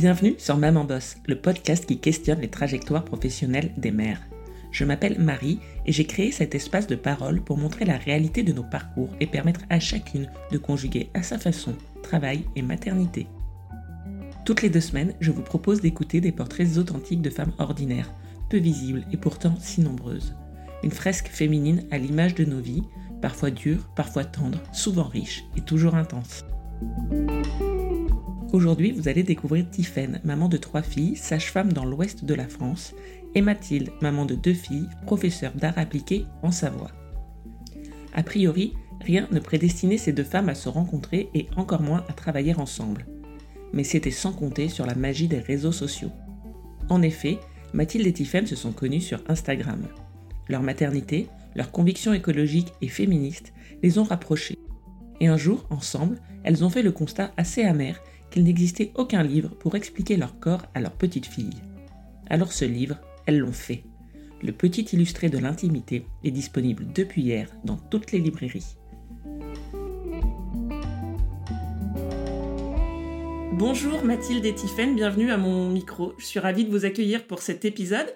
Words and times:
Bienvenue 0.00 0.36
sur 0.38 0.56
Maman 0.56 0.84
Boss, 0.84 1.16
le 1.26 1.34
podcast 1.34 1.84
qui 1.84 1.98
questionne 1.98 2.40
les 2.40 2.48
trajectoires 2.48 3.04
professionnelles 3.04 3.72
des 3.76 3.90
mères. 3.90 4.20
Je 4.70 4.84
m'appelle 4.84 5.18
Marie 5.18 5.58
et 5.86 5.92
j'ai 5.92 6.04
créé 6.04 6.30
cet 6.30 6.54
espace 6.54 6.86
de 6.86 6.94
parole 6.94 7.40
pour 7.40 7.58
montrer 7.58 7.84
la 7.84 7.96
réalité 7.96 8.44
de 8.44 8.52
nos 8.52 8.62
parcours 8.62 9.10
et 9.18 9.26
permettre 9.26 9.62
à 9.70 9.80
chacune 9.80 10.30
de 10.52 10.58
conjuguer 10.58 11.10
à 11.14 11.24
sa 11.24 11.36
façon 11.36 11.74
travail 12.04 12.44
et 12.54 12.62
maternité. 12.62 13.26
Toutes 14.44 14.62
les 14.62 14.70
deux 14.70 14.80
semaines, 14.80 15.14
je 15.18 15.32
vous 15.32 15.42
propose 15.42 15.80
d'écouter 15.80 16.20
des 16.20 16.30
portraits 16.30 16.76
authentiques 16.76 17.20
de 17.20 17.30
femmes 17.30 17.54
ordinaires, 17.58 18.14
peu 18.50 18.58
visibles 18.58 19.04
et 19.10 19.16
pourtant 19.16 19.56
si 19.58 19.80
nombreuses. 19.80 20.36
Une 20.84 20.92
fresque 20.92 21.26
féminine 21.26 21.82
à 21.90 21.98
l'image 21.98 22.36
de 22.36 22.44
nos 22.44 22.60
vies, 22.60 22.84
parfois 23.20 23.50
dures, 23.50 23.88
parfois 23.96 24.24
tendres, 24.24 24.62
souvent 24.72 25.08
riches 25.08 25.42
et 25.56 25.60
toujours 25.60 25.96
intenses. 25.96 26.44
Aujourd'hui, 28.50 28.92
vous 28.92 29.08
allez 29.08 29.22
découvrir 29.22 29.68
Tiffaine, 29.68 30.20
maman 30.24 30.48
de 30.48 30.56
trois 30.56 30.80
filles, 30.80 31.16
sage-femme 31.16 31.70
dans 31.70 31.84
l'ouest 31.84 32.24
de 32.24 32.32
la 32.32 32.48
France, 32.48 32.94
et 33.34 33.42
Mathilde, 33.42 33.90
maman 34.00 34.24
de 34.24 34.34
deux 34.34 34.54
filles, 34.54 34.88
professeure 35.04 35.52
d'art 35.52 35.76
appliqué 35.76 36.24
en 36.42 36.50
Savoie. 36.50 36.90
A 38.14 38.22
priori, 38.22 38.72
rien 39.02 39.28
ne 39.32 39.38
prédestinait 39.38 39.98
ces 39.98 40.14
deux 40.14 40.24
femmes 40.24 40.48
à 40.48 40.54
se 40.54 40.70
rencontrer 40.70 41.28
et 41.34 41.46
encore 41.56 41.82
moins 41.82 42.04
à 42.08 42.14
travailler 42.14 42.54
ensemble. 42.54 43.04
Mais 43.74 43.84
c'était 43.84 44.10
sans 44.10 44.32
compter 44.32 44.70
sur 44.70 44.86
la 44.86 44.94
magie 44.94 45.28
des 45.28 45.40
réseaux 45.40 45.72
sociaux. 45.72 46.10
En 46.88 47.02
effet, 47.02 47.38
Mathilde 47.74 48.06
et 48.06 48.14
Tiffaine 48.14 48.46
se 48.46 48.56
sont 48.56 48.72
connues 48.72 49.02
sur 49.02 49.20
Instagram. 49.28 49.82
Leur 50.48 50.62
maternité, 50.62 51.26
leurs 51.54 51.70
convictions 51.70 52.14
écologiques 52.14 52.72
et 52.80 52.88
féministes 52.88 53.52
les 53.82 53.98
ont 53.98 54.04
rapprochées. 54.04 54.58
Et 55.20 55.26
un 55.26 55.36
jour, 55.36 55.66
ensemble, 55.68 56.18
elles 56.44 56.64
ont 56.64 56.70
fait 56.70 56.82
le 56.82 56.92
constat 56.92 57.32
assez 57.36 57.62
amer 57.62 58.00
qu'il 58.30 58.44
n'existait 58.44 58.92
aucun 58.94 59.22
livre 59.22 59.50
pour 59.50 59.74
expliquer 59.74 60.16
leur 60.16 60.38
corps 60.38 60.62
à 60.74 60.80
leur 60.80 60.92
petite 60.92 61.26
fille. 61.26 61.62
Alors 62.28 62.52
ce 62.52 62.64
livre, 62.64 62.98
elles 63.26 63.38
l'ont 63.38 63.52
fait. 63.52 63.84
Le 64.42 64.52
petit 64.52 64.82
illustré 64.92 65.28
de 65.28 65.38
l'intimité 65.38 66.06
est 66.22 66.30
disponible 66.30 66.86
depuis 66.94 67.22
hier 67.22 67.48
dans 67.64 67.76
toutes 67.76 68.12
les 68.12 68.20
librairies. 68.20 68.76
Bonjour 73.54 74.04
Mathilde 74.04 74.44
et 74.44 74.54
Tiffaine, 74.54 74.94
bienvenue 74.94 75.32
à 75.32 75.36
mon 75.36 75.68
micro. 75.68 76.14
Je 76.18 76.24
suis 76.26 76.38
ravie 76.38 76.64
de 76.64 76.70
vous 76.70 76.84
accueillir 76.84 77.26
pour 77.26 77.40
cet 77.42 77.64
épisode. 77.64 78.06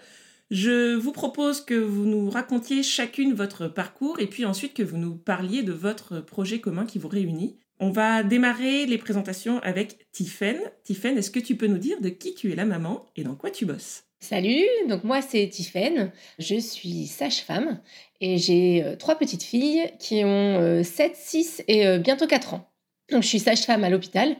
Je 0.52 0.94
vous 0.94 1.10
propose 1.10 1.62
que 1.62 1.74
vous 1.74 2.04
nous 2.04 2.30
racontiez 2.30 2.82
chacune 2.82 3.34
votre 3.34 3.66
parcours 3.66 4.20
et 4.20 4.28
puis 4.28 4.44
ensuite 4.44 4.74
que 4.74 4.82
vous 4.84 4.98
nous 4.98 5.16
parliez 5.16 5.62
de 5.62 5.72
votre 5.72 6.20
projet 6.20 6.60
commun 6.60 6.86
qui 6.86 7.00
vous 7.00 7.08
réunit. 7.08 7.58
On 7.84 7.90
va 7.90 8.22
démarrer 8.22 8.86
les 8.86 8.96
présentations 8.96 9.58
avec 9.58 10.06
Tiffaine. 10.12 10.60
Tiffaine, 10.84 11.18
est-ce 11.18 11.32
que 11.32 11.40
tu 11.40 11.56
peux 11.56 11.66
nous 11.66 11.78
dire 11.78 12.00
de 12.00 12.10
qui 12.10 12.32
tu 12.32 12.52
es 12.52 12.54
la 12.54 12.64
maman 12.64 13.06
et 13.16 13.24
dans 13.24 13.34
quoi 13.34 13.50
tu 13.50 13.66
bosses? 13.66 14.04
Salut, 14.20 14.64
donc 14.88 15.02
moi 15.02 15.20
c'est 15.20 15.48
Tiffaine, 15.48 16.12
je 16.38 16.60
suis 16.60 17.08
sage-femme 17.08 17.80
et 18.20 18.38
j'ai 18.38 18.84
euh, 18.84 18.94
trois 18.94 19.16
petites 19.16 19.42
filles 19.42 19.90
qui 19.98 20.22
ont 20.24 20.84
7, 20.84 21.10
euh, 21.10 21.14
6 21.16 21.64
et 21.66 21.84
euh, 21.84 21.98
bientôt 21.98 22.28
4 22.28 22.54
ans. 22.54 22.72
Donc 23.10 23.24
je 23.24 23.26
suis 23.26 23.40
sage-femme 23.40 23.82
à 23.82 23.90
l'hôpital 23.90 24.36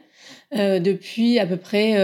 depuis 0.52 1.40
à 1.40 1.46
peu 1.46 1.56
près 1.56 1.94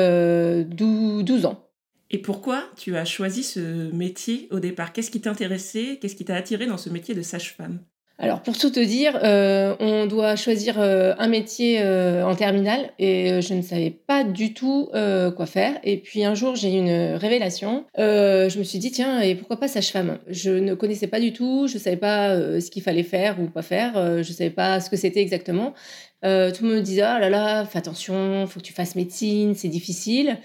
12, 0.65 1.47
ans. 1.47 1.71
Et 2.11 2.19
pourquoi 2.19 2.69
tu 2.77 2.97
as 2.97 3.05
choisi 3.05 3.45
ce 3.45 3.93
métier 3.93 4.49
au 4.51 4.59
départ? 4.59 4.93
Qu'est-ce 4.93 5.13
qui 5.13 5.21
t'intéressait? 5.21 5.99
Qu'est-ce 6.01 6.17
qui 6.17 6.25
t'a 6.25 6.35
attiré 6.35 6.67
dans 6.67 6.79
ce 6.79 6.91
métier 6.91 7.15
de 7.15 7.23
sage-femme? 7.23 7.85
Alors 8.21 8.43
pour 8.43 8.59
tout 8.59 8.71
te 8.71 8.81
dire, 8.81 9.17
euh, 9.23 9.77
on 9.79 10.07
doit 10.07 10.35
choisir 10.35 10.81
euh, 10.81 11.15
un 11.19 11.29
métier 11.29 11.79
euh, 11.81 12.25
en 12.25 12.35
terminale 12.35 12.91
et 12.99 13.41
je 13.41 13.55
ne 13.55 13.63
savais 13.63 13.91
pas 13.91 14.25
du 14.25 14.55
tout 14.55 14.91
quoi 15.37 15.47
faire. 15.47 15.79
Et 15.85 15.99
puis 15.99 16.25
un 16.25 16.35
jour 16.35 16.57
j'ai 16.57 16.75
eu 16.75 16.79
une 16.79 17.15
révélation. 17.15 17.85
je 17.97 18.59
me 18.59 18.65
suis 18.65 18.81
dit 18.81 18.91
tiens 18.91 19.21
et 19.21 19.37
pourquoi 19.37 19.59
pas 19.61 19.69
sage-femme? 19.69 20.19
Je 20.27 20.51
ne 20.51 20.75
connaissais 20.75 21.07
pas 21.07 21.21
du 21.21 21.33
tout, 21.33 21.69
je 21.69 21.79
savais 21.79 21.97
pas 21.97 22.35
ce 22.61 22.71
qu'il 22.71 22.83
fallait 22.83 23.05
faire 23.05 23.41
ou 23.41 23.47
pas 23.47 23.63
faire, 23.63 24.23
je 24.23 24.33
savais 24.33 24.51
pas 24.51 24.81
ce 24.81 24.91
que 24.91 24.97
c'était 24.97 25.21
exactement. 25.21 25.75
Tout 26.23 26.63
le 26.63 26.69
monde 26.69 26.79
me 26.79 26.83
disait 26.83 27.03
ah 27.03 27.19
là 27.19 27.31
là 27.31 27.65
fais 27.65 27.79
attention, 27.79 28.47
faut 28.47 28.61
que 28.61 28.65
tu 28.65 28.73
fasses 28.73 28.95
médecine, 28.97 29.55
c'est 29.55 29.69
difficile. 29.69 30.39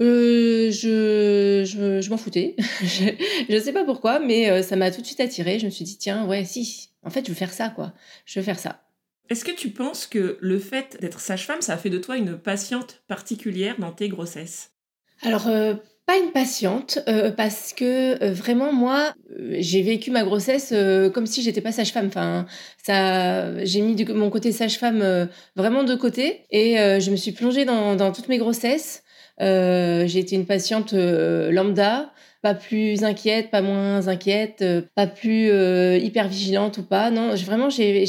je 0.00 0.70
je, 1.64 2.00
je 2.00 2.10
m'en 2.10 2.16
foutais. 2.16 2.56
je 2.82 3.54
ne 3.54 3.60
sais 3.60 3.72
pas 3.72 3.84
pourquoi, 3.84 4.18
mais 4.18 4.62
ça 4.62 4.76
m'a 4.76 4.90
tout 4.90 5.00
de 5.00 5.06
suite 5.06 5.20
attirée. 5.20 5.58
Je 5.58 5.66
me 5.66 5.70
suis 5.70 5.84
dit 5.84 5.98
tiens 5.98 6.26
ouais 6.26 6.44
si 6.44 6.92
en 7.04 7.10
fait, 7.10 7.24
je 7.24 7.30
veux 7.30 7.36
faire 7.36 7.52
ça, 7.52 7.68
quoi. 7.68 7.92
Je 8.24 8.38
veux 8.38 8.44
faire 8.44 8.58
ça. 8.58 8.82
Est-ce 9.28 9.44
que 9.44 9.50
tu 9.50 9.70
penses 9.70 10.06
que 10.06 10.38
le 10.40 10.58
fait 10.58 10.98
d'être 11.00 11.20
sage-femme, 11.20 11.62
ça 11.62 11.74
a 11.74 11.76
fait 11.76 11.90
de 11.90 11.98
toi 11.98 12.16
une 12.16 12.38
patiente 12.38 13.02
particulière 13.08 13.76
dans 13.78 13.92
tes 13.92 14.08
grossesses? 14.08 14.72
Alors, 15.22 15.46
euh, 15.48 15.74
pas 16.12 16.18
une 16.18 16.32
patiente, 16.32 16.98
euh, 17.08 17.30
parce 17.30 17.72
que 17.72 18.22
euh, 18.22 18.32
vraiment, 18.32 18.72
moi, 18.72 19.14
j'ai 19.52 19.80
vécu 19.80 20.10
ma 20.10 20.24
grossesse 20.24 20.74
comme 21.14 21.26
si 21.26 21.42
j'étais 21.42 21.62
pas 21.62 21.72
sage-femme. 21.72 22.08
Enfin, 22.08 22.44
ça, 22.82 23.64
j'ai 23.64 23.80
mis 23.80 24.04
mon 24.12 24.28
côté 24.28 24.52
sage-femme 24.52 25.28
vraiment 25.56 25.84
de 25.84 25.94
côté 25.94 26.44
et 26.50 26.76
je 26.76 27.10
me 27.10 27.16
suis 27.16 27.32
plongée 27.32 27.64
dans 27.64 28.12
toutes 28.12 28.28
mes 28.28 28.38
grossesses. 28.38 29.02
j'ai 29.40 30.18
été 30.18 30.36
une 30.36 30.44
patiente 30.44 30.92
lambda 30.92 32.12
pas 32.42 32.54
plus 32.54 33.04
inquiète, 33.04 33.50
pas 33.50 33.62
moins 33.62 34.08
inquiète, 34.08 34.62
euh, 34.62 34.82
pas 34.96 35.06
plus 35.06 35.48
euh, 35.50 35.96
hyper 35.96 36.26
vigilante 36.26 36.78
ou 36.78 36.82
pas. 36.82 37.10
Non, 37.12 37.34
vraiment, 37.36 37.70
j'ai, 37.70 38.04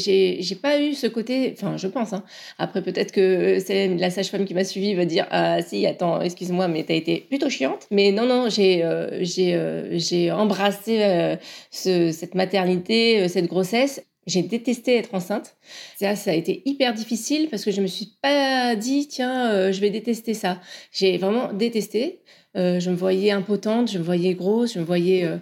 pas 0.60 0.80
eu 0.80 0.94
ce 0.94 1.06
côté. 1.06 1.54
Enfin, 1.56 1.76
je 1.76 1.86
pense. 1.86 2.12
Hein. 2.12 2.24
Après, 2.58 2.82
peut-être 2.82 3.12
que 3.12 3.60
c'est 3.60 3.88
la 3.88 4.10
sage-femme 4.10 4.44
qui 4.44 4.54
m'a 4.54 4.64
suivie 4.64 4.94
va 4.94 5.04
dire 5.04 5.26
ah 5.30 5.62
si, 5.62 5.86
attends, 5.86 6.20
excuse-moi, 6.20 6.66
mais 6.66 6.82
t'as 6.82 6.94
été 6.94 7.24
plutôt 7.28 7.48
chiante. 7.48 7.86
Mais 7.92 8.10
non, 8.10 8.26
non, 8.26 8.48
euh, 8.58 9.18
j'ai 9.22 10.32
embrassé 10.32 11.36
ce, 11.70 12.10
cette 12.10 12.34
maternité, 12.34 13.28
cette 13.28 13.46
grossesse. 13.46 14.02
J'ai 14.26 14.42
détesté 14.42 14.96
être 14.96 15.14
enceinte. 15.14 15.54
Ça, 15.96 16.16
ça 16.16 16.30
a 16.30 16.34
été 16.34 16.62
hyper 16.64 16.94
difficile 16.94 17.48
parce 17.50 17.64
que 17.64 17.70
je 17.70 17.80
me 17.82 17.86
suis 17.86 18.14
pas 18.22 18.74
dit, 18.74 19.06
tiens, 19.06 19.70
je 19.70 19.80
vais 19.80 19.90
détester 19.90 20.34
ça. 20.34 20.60
J'ai 20.90 21.18
vraiment 21.18 21.52
détesté. 21.52 22.20
Euh, 22.56 22.80
je 22.80 22.90
me 22.90 22.96
voyais 22.96 23.30
impotente, 23.30 23.90
je 23.90 23.98
me 23.98 24.04
voyais 24.04 24.34
grosse, 24.34 24.74
je 24.74 24.78
me 24.78 24.84
voyais 24.84 25.24
euh, 25.24 25.38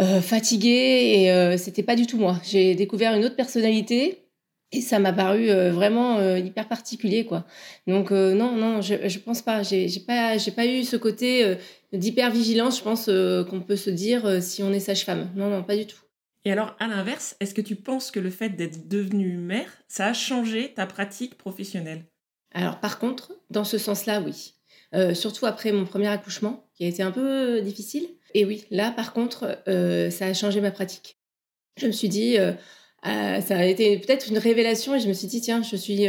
euh, 0.00 0.20
fatiguée 0.20 1.24
et 1.52 1.58
c'était 1.58 1.82
pas 1.82 1.96
du 1.96 2.06
tout 2.06 2.18
moi. 2.18 2.40
J'ai 2.44 2.74
découvert 2.74 3.14
une 3.14 3.24
autre 3.24 3.36
personnalité 3.36 4.24
et 4.70 4.80
ça 4.80 4.98
m'a 4.98 5.12
paru 5.12 5.48
vraiment 5.70 6.36
hyper 6.36 6.68
particulier 6.68 7.24
quoi. 7.24 7.44
Donc 7.86 8.10
non 8.10 8.52
non, 8.52 8.80
je 8.82 9.08
je 9.08 9.18
pense 9.18 9.42
pas, 9.42 9.62
j'ai 9.62 9.88
pas 10.06 10.38
j'ai 10.38 10.52
pas 10.52 10.66
eu 10.66 10.84
ce 10.84 10.96
côté 10.96 11.56
d'hyper 11.92 12.30
vigilance, 12.30 12.78
je 12.78 12.82
pense 12.84 13.10
qu'on 13.50 13.60
peut 13.60 13.76
se 13.76 13.90
dire 13.90 14.42
si 14.42 14.62
on 14.62 14.72
est 14.72 14.80
sage-femme. 14.80 15.30
Non 15.34 15.50
non, 15.50 15.62
pas 15.64 15.76
du 15.76 15.86
tout. 15.86 15.98
Et 16.44 16.52
alors, 16.52 16.76
à 16.78 16.86
l'inverse, 16.86 17.36
est-ce 17.40 17.54
que 17.54 17.60
tu 17.60 17.76
penses 17.76 18.10
que 18.10 18.20
le 18.20 18.30
fait 18.30 18.50
d'être 18.50 18.88
devenue 18.88 19.36
mère, 19.36 19.70
ça 19.88 20.06
a 20.06 20.12
changé 20.12 20.72
ta 20.72 20.86
pratique 20.86 21.36
professionnelle? 21.36 22.04
Alors, 22.54 22.80
par 22.80 22.98
contre, 22.98 23.32
dans 23.50 23.64
ce 23.64 23.76
sens-là, 23.76 24.22
oui. 24.22 24.54
Euh, 24.94 25.14
surtout 25.14 25.46
après 25.46 25.72
mon 25.72 25.84
premier 25.84 26.08
accouchement, 26.08 26.66
qui 26.74 26.84
a 26.84 26.88
été 26.88 27.02
un 27.02 27.10
peu 27.10 27.60
difficile. 27.60 28.08
Et 28.34 28.44
oui, 28.44 28.64
là, 28.70 28.90
par 28.90 29.12
contre, 29.12 29.58
euh, 29.68 30.10
ça 30.10 30.26
a 30.26 30.34
changé 30.34 30.60
ma 30.60 30.70
pratique. 30.70 31.18
Je 31.76 31.86
me 31.86 31.92
suis 31.92 32.08
dit, 32.08 32.36
euh, 33.06 33.40
ça 33.40 33.58
a 33.58 33.64
été 33.64 33.98
peut-être 33.98 34.28
une 34.28 34.38
révélation 34.38 34.94
et 34.94 35.00
je 35.00 35.08
me 35.08 35.12
suis 35.12 35.28
dit, 35.28 35.40
tiens, 35.40 35.62
je 35.62 35.76
suis 35.76 36.08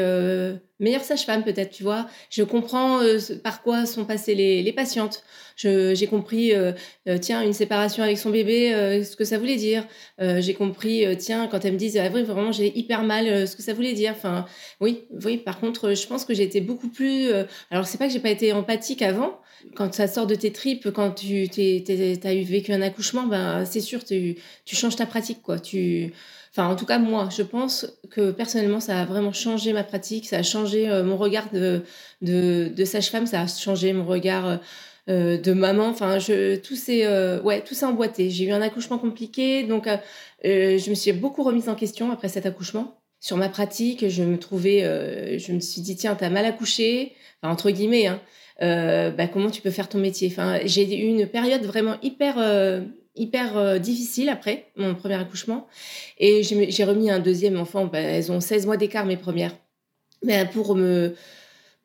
meilleure 0.80 1.04
sage-femme 1.04 1.44
peut-être, 1.44 1.72
tu 1.72 1.84
vois. 1.84 2.08
Je 2.30 2.44
comprends 2.44 3.02
euh, 3.02 3.20
par 3.44 3.62
quoi 3.62 3.86
sont 3.86 4.06
passées 4.06 4.36
les, 4.36 4.64
les 4.64 4.74
patientes. 4.74 5.24
J'ai 5.58 6.08
compris, 6.10 6.54
euh, 6.54 6.72
euh, 7.10 7.18
tiens, 7.18 7.42
une 7.42 7.52
séparation 7.52 8.02
avec 8.02 8.18
son 8.18 8.30
bébé, 8.30 9.04
ce 9.04 9.16
que 9.18 9.26
ça 9.26 9.38
voulait 9.38 9.58
dire. 9.58 9.86
j'ai 10.18 10.54
compris, 10.54 11.06
tiens, 11.18 11.48
quand 11.48 11.66
elles 11.66 11.74
me 11.74 11.78
disent, 11.78 11.98
ah, 11.98 12.10
oui, 12.14 12.24
vraiment, 12.24 12.52
j'ai 12.52 12.78
hyper 12.78 13.04
mal, 13.04 13.48
ce 13.48 13.56
que 13.56 13.62
ça 13.62 13.74
voulait 13.74 13.94
dire. 13.94 14.14
Enfin, 14.16 14.46
oui, 14.80 15.04
oui. 15.26 15.38
Par 15.38 15.60
contre, 15.60 15.94
je 15.94 16.08
pense 16.08 16.24
que 16.24 16.34
j'ai 16.34 16.44
été 16.44 16.62
beaucoup 16.62 16.88
plus. 16.88 17.30
alors, 17.72 17.86
c'est 17.86 17.98
pas 17.98 18.08
que 18.08 18.14
j'ai 18.14 18.20
pas 18.20 18.30
été 18.30 18.54
empathique 18.54 19.02
avant. 19.02 19.40
Quand 19.76 19.94
ça 19.94 20.08
sort 20.08 20.26
de 20.26 20.36
tes 20.36 20.54
tripes, 20.54 20.90
quand 20.92 21.12
tu 21.12 21.50
as 22.24 22.34
eu 22.34 22.44
vécu 22.44 22.72
un 22.72 22.82
accouchement, 22.82 23.28
ben 23.28 23.66
c'est 23.66 23.82
sûr, 23.82 24.06
tu, 24.06 24.38
tu 24.64 24.78
changes 24.78 24.96
ta 24.96 25.06
pratique, 25.06 25.42
quoi. 25.42 25.60
Tu 25.60 26.14
Enfin, 26.52 26.68
en 26.68 26.76
tout 26.76 26.86
cas, 26.86 26.98
moi, 26.98 27.30
je 27.36 27.44
pense 27.44 28.00
que 28.10 28.32
personnellement, 28.32 28.80
ça 28.80 29.02
a 29.02 29.06
vraiment 29.06 29.32
changé 29.34 29.72
ma 29.72 29.84
pratique, 29.84 30.28
ça 30.28 30.38
a 30.38 30.44
changé 30.44 30.90
euh, 30.90 31.04
mon 31.04 31.16
regard 31.16 31.52
de, 31.52 31.84
de, 32.22 32.72
de 32.76 32.86
sage-femme, 32.86 33.28
ça 33.28 33.42
a 33.42 33.48
changé 33.48 33.94
mon 33.94 34.06
regard 34.06 34.60
euh, 35.10 35.38
de 35.38 35.54
maman. 35.54 35.88
Enfin, 35.88 36.18
je, 36.18 36.56
tout 36.56 36.76
s'est 36.76 37.06
euh, 37.06 37.40
ouais, 37.42 37.62
tout 37.62 37.76
s'est 37.76 37.86
emboîté. 37.86 38.30
J'ai 38.32 38.46
eu 38.46 38.52
un 38.52 38.62
accouchement 38.62 38.98
compliqué, 38.98 39.64
donc 39.64 39.88
je 40.44 40.90
me 40.90 40.96
suis 40.96 41.12
beaucoup 41.14 41.44
remise 41.44 41.70
en 41.70 41.76
question 41.76 42.12
après 42.12 42.30
cet 42.30 42.46
accouchement 42.46 43.00
sur 43.20 43.38
ma 43.38 43.50
pratique. 43.50 44.10
Je 44.10 44.24
me 44.24 44.40
trouvais, 44.40 45.38
je 45.38 45.52
me 45.54 45.60
suis 45.60 45.82
dit 45.82 45.96
tiens, 45.96 46.16
t'as 46.16 46.30
mal 46.30 46.46
accouché, 46.46 47.14
enfin, 47.42 47.54
entre 47.54 47.70
guillemets. 47.70 48.08
Hein, 48.08 48.20
bah, 48.62 49.28
comment 49.28 49.52
tu 49.52 49.62
peux 49.62 49.72
faire 49.72 49.88
ton 49.88 50.00
métier? 50.00 50.30
Enfin, 50.32 50.60
j'ai 50.66 50.84
eu 50.84 51.08
une 51.08 51.28
période 51.28 51.64
vraiment 51.64 51.96
hyper 52.02 52.38
hyper 53.20 53.58
euh, 53.58 53.80
difficile 53.80 54.30
après 54.30 54.72
mon 54.76 54.96
premier 54.96 55.16
accouchement. 55.16 55.68
Et 56.18 56.44
j'ai 56.44 56.84
remis 56.84 57.12
un 57.12 57.20
deuxième 57.20 57.58
enfant. 57.58 57.86
Bah, 57.86 58.00
elles 58.00 58.32
ont 58.32 58.40
16 58.40 58.66
mois 58.66 58.78
d'écart, 58.78 59.06
mes 59.06 59.18
premières. 59.18 59.56
Mais 60.24 60.46
pour 60.46 60.76
me 60.76 61.16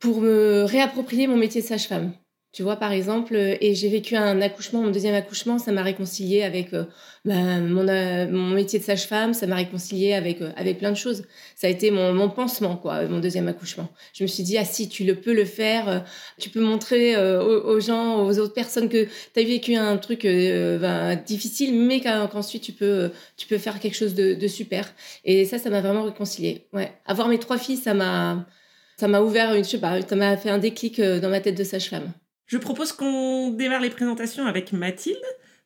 pour 0.00 0.20
me 0.20 0.64
réapproprier 0.64 1.26
mon 1.26 1.36
métier 1.36 1.62
de 1.62 1.66
sage-femme. 1.66 2.12
Tu 2.54 2.62
vois, 2.62 2.76
par 2.76 2.92
exemple, 2.92 3.34
euh, 3.34 3.56
et 3.60 3.74
j'ai 3.74 3.88
vécu 3.88 4.14
un 4.14 4.40
accouchement, 4.40 4.80
mon 4.80 4.92
deuxième 4.92 5.16
accouchement, 5.16 5.58
ça 5.58 5.72
m'a 5.72 5.82
réconcilié 5.82 6.44
avec 6.44 6.72
euh, 6.72 6.84
bah, 7.24 7.34
mon, 7.34 7.88
euh, 7.88 8.28
mon, 8.30 8.50
métier 8.50 8.78
de 8.78 8.84
sage-femme, 8.84 9.34
ça 9.34 9.48
m'a 9.48 9.56
réconcilié 9.56 10.12
avec, 10.12 10.38
avec 10.56 10.78
plein 10.78 10.92
de 10.92 10.96
choses. 10.96 11.24
Ça 11.56 11.66
a 11.66 11.70
été 11.70 11.90
mon, 11.90 12.14
mon, 12.14 12.30
pansement, 12.30 12.76
quoi, 12.76 13.08
mon 13.08 13.18
deuxième 13.18 13.48
accouchement. 13.48 13.88
Je 14.12 14.22
me 14.22 14.28
suis 14.28 14.44
dit, 14.44 14.56
ah 14.56 14.64
si, 14.64 14.88
tu 14.88 15.02
le 15.02 15.16
peux 15.16 15.34
le 15.34 15.44
faire, 15.44 16.04
tu 16.38 16.48
peux 16.48 16.60
montrer 16.60 17.16
aux, 17.16 17.80
gens, 17.80 18.24
aux 18.24 18.38
autres 18.38 18.54
personnes 18.54 18.88
que 18.88 19.04
tu 19.34 19.40
as 19.40 19.42
vécu 19.42 19.74
un 19.74 19.96
truc 19.96 20.22
ben, 20.22 21.16
difficile, 21.26 21.74
mais 21.74 22.00
qu'ensuite 22.00 22.62
tu 22.62 22.72
peux, 22.72 23.10
tu 23.36 23.48
peux 23.48 23.58
faire 23.58 23.80
quelque 23.80 23.96
chose 23.96 24.14
de, 24.14 24.34
de 24.34 24.46
super. 24.46 24.92
Et 25.24 25.44
ça, 25.44 25.58
ça 25.58 25.70
m'a 25.70 25.80
vraiment 25.80 26.04
réconcilié. 26.04 26.66
Ouais. 26.72 26.92
Avoir 27.06 27.26
mes 27.26 27.38
trois 27.38 27.58
filles, 27.58 27.78
ça 27.78 27.94
m'a, 27.94 28.46
ça 28.96 29.08
m'a 29.08 29.22
ouvert, 29.22 29.54
une, 29.54 29.64
je 29.64 29.70
sais 29.70 29.78
pas, 29.78 30.00
ça 30.02 30.14
m'a 30.14 30.36
fait 30.36 30.50
un 30.50 30.58
déclic 30.58 31.00
dans 31.00 31.30
ma 31.30 31.40
tête 31.40 31.58
de 31.58 31.64
sage-femme. 31.64 32.12
Je 32.46 32.58
propose 32.58 32.92
qu'on 32.92 33.50
démarre 33.50 33.80
les 33.80 33.90
présentations 33.90 34.46
avec 34.46 34.72
Mathilde. 34.72 35.16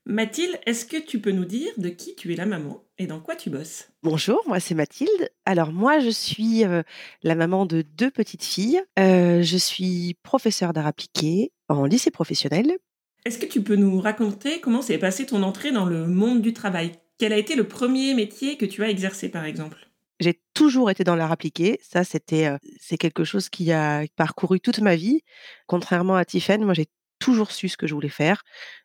Mathilde, 0.06 0.58
est-ce 0.64 0.86
que 0.86 0.96
tu 0.96 1.20
peux 1.20 1.32
nous 1.32 1.44
dire 1.44 1.70
de 1.76 1.88
qui 1.88 2.14
tu 2.14 2.32
es 2.32 2.36
la 2.36 2.46
maman 2.46 2.84
et 2.98 3.06
dans 3.06 3.20
quoi 3.20 3.34
tu 3.36 3.50
bosses? 3.50 3.88
Bonjour, 4.02 4.42
moi 4.46 4.60
c'est 4.60 4.75
Mathilde. 4.75 5.28
Alors 5.44 5.72
moi 5.72 5.98
je 5.98 6.08
suis 6.08 6.64
euh, 6.64 6.82
la 7.22 7.34
maman 7.34 7.66
de 7.66 7.82
deux 7.82 8.10
petites 8.10 8.44
filles. 8.44 8.80
Euh, 8.98 9.42
je 9.42 9.56
suis 9.56 10.16
professeure 10.22 10.72
d'art 10.72 10.86
appliqué 10.86 11.52
en 11.69 11.84
lycée 11.84 12.10
professionnel. 12.10 12.78
Est-ce 13.24 13.38
que 13.38 13.46
tu 13.46 13.60
peux 13.60 13.76
nous 13.76 14.00
raconter 14.00 14.60
comment 14.60 14.81
s'est 14.81 14.98
passée 14.98 15.26
ton 15.26 15.42
entrée 15.42 15.72
dans 15.72 15.84
le 15.84 16.06
monde 16.06 16.40
du 16.40 16.52
travail? 16.52 16.92
Quel 17.19 17.32
a 17.32 17.36
été 17.36 17.56
le 17.56 17.66
premier 17.66 18.14
métier 18.14 18.56
que 18.56 18.64
tu 18.64 18.84
as 18.84 18.88
exercé 18.88 19.28
par 19.28 19.44
exemple? 19.44 19.88
J'ai 20.20 20.41
toujours 20.55 20.91
été 20.91 21.05
dans 21.05 21.15
l'art 21.17 21.32
appliqué. 21.32 21.79
Ça, 21.82 22.05
c'était, 22.05 22.50
c'est 22.81 22.99
quelque 22.99 23.25
chose 23.25 23.49
qui 23.49 23.73
a 23.73 24.05
parcouru 24.17 24.61
toute 24.61 24.81
ma 24.81 24.97
vie. 24.97 25.23
Contrairement 25.67 26.17
à 26.17 26.25
Tiffen, 26.25 26.65
moi, 26.65 26.75
j'ai 26.75 26.87
toujours 27.19 27.53
su 27.53 27.69
ce 27.69 27.76
que 27.76 27.87
je 27.87 27.94
voulais 27.94 28.09
faire. 28.09 28.43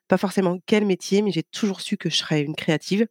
Pas 0.07 0.17
forcément 0.17 0.59
quel 0.65 0.85
métier, 0.85 1.21
mais 1.21 1.31
j'ai 1.31 1.43
toujours 1.43 1.81
su 1.81 1.97
que 1.97 2.09
je 2.09 2.17
serais 2.17 2.41
une 2.41 2.55
créative. 2.55 3.07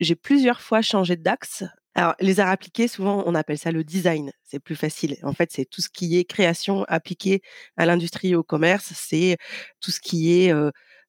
J'ai 0.00 0.16
plusieurs 0.16 0.60
fois 0.60 0.82
changé 0.82 1.16
d'axe. 1.16 1.64
Alors, 1.94 2.14
les 2.20 2.40
arts 2.40 2.50
appliqués, 2.50 2.88
souvent, 2.88 3.22
on 3.26 3.34
appelle 3.34 3.58
ça 3.58 3.72
le 3.72 3.84
design. 3.84 4.32
C'est 4.44 4.60
plus 4.60 4.76
facile. 4.76 5.16
En 5.22 5.32
fait, 5.32 5.50
c'est 5.52 5.64
tout 5.64 5.80
ce 5.80 5.88
qui 5.88 6.18
est 6.18 6.24
création 6.24 6.84
appliquée 6.88 7.42
à 7.76 7.84
l'industrie 7.86 8.30
et 8.30 8.36
au 8.36 8.42
commerce. 8.42 8.92
C'est 8.94 9.36
tout 9.80 9.90
ce 9.90 10.00
qui 10.00 10.32
est 10.32 10.52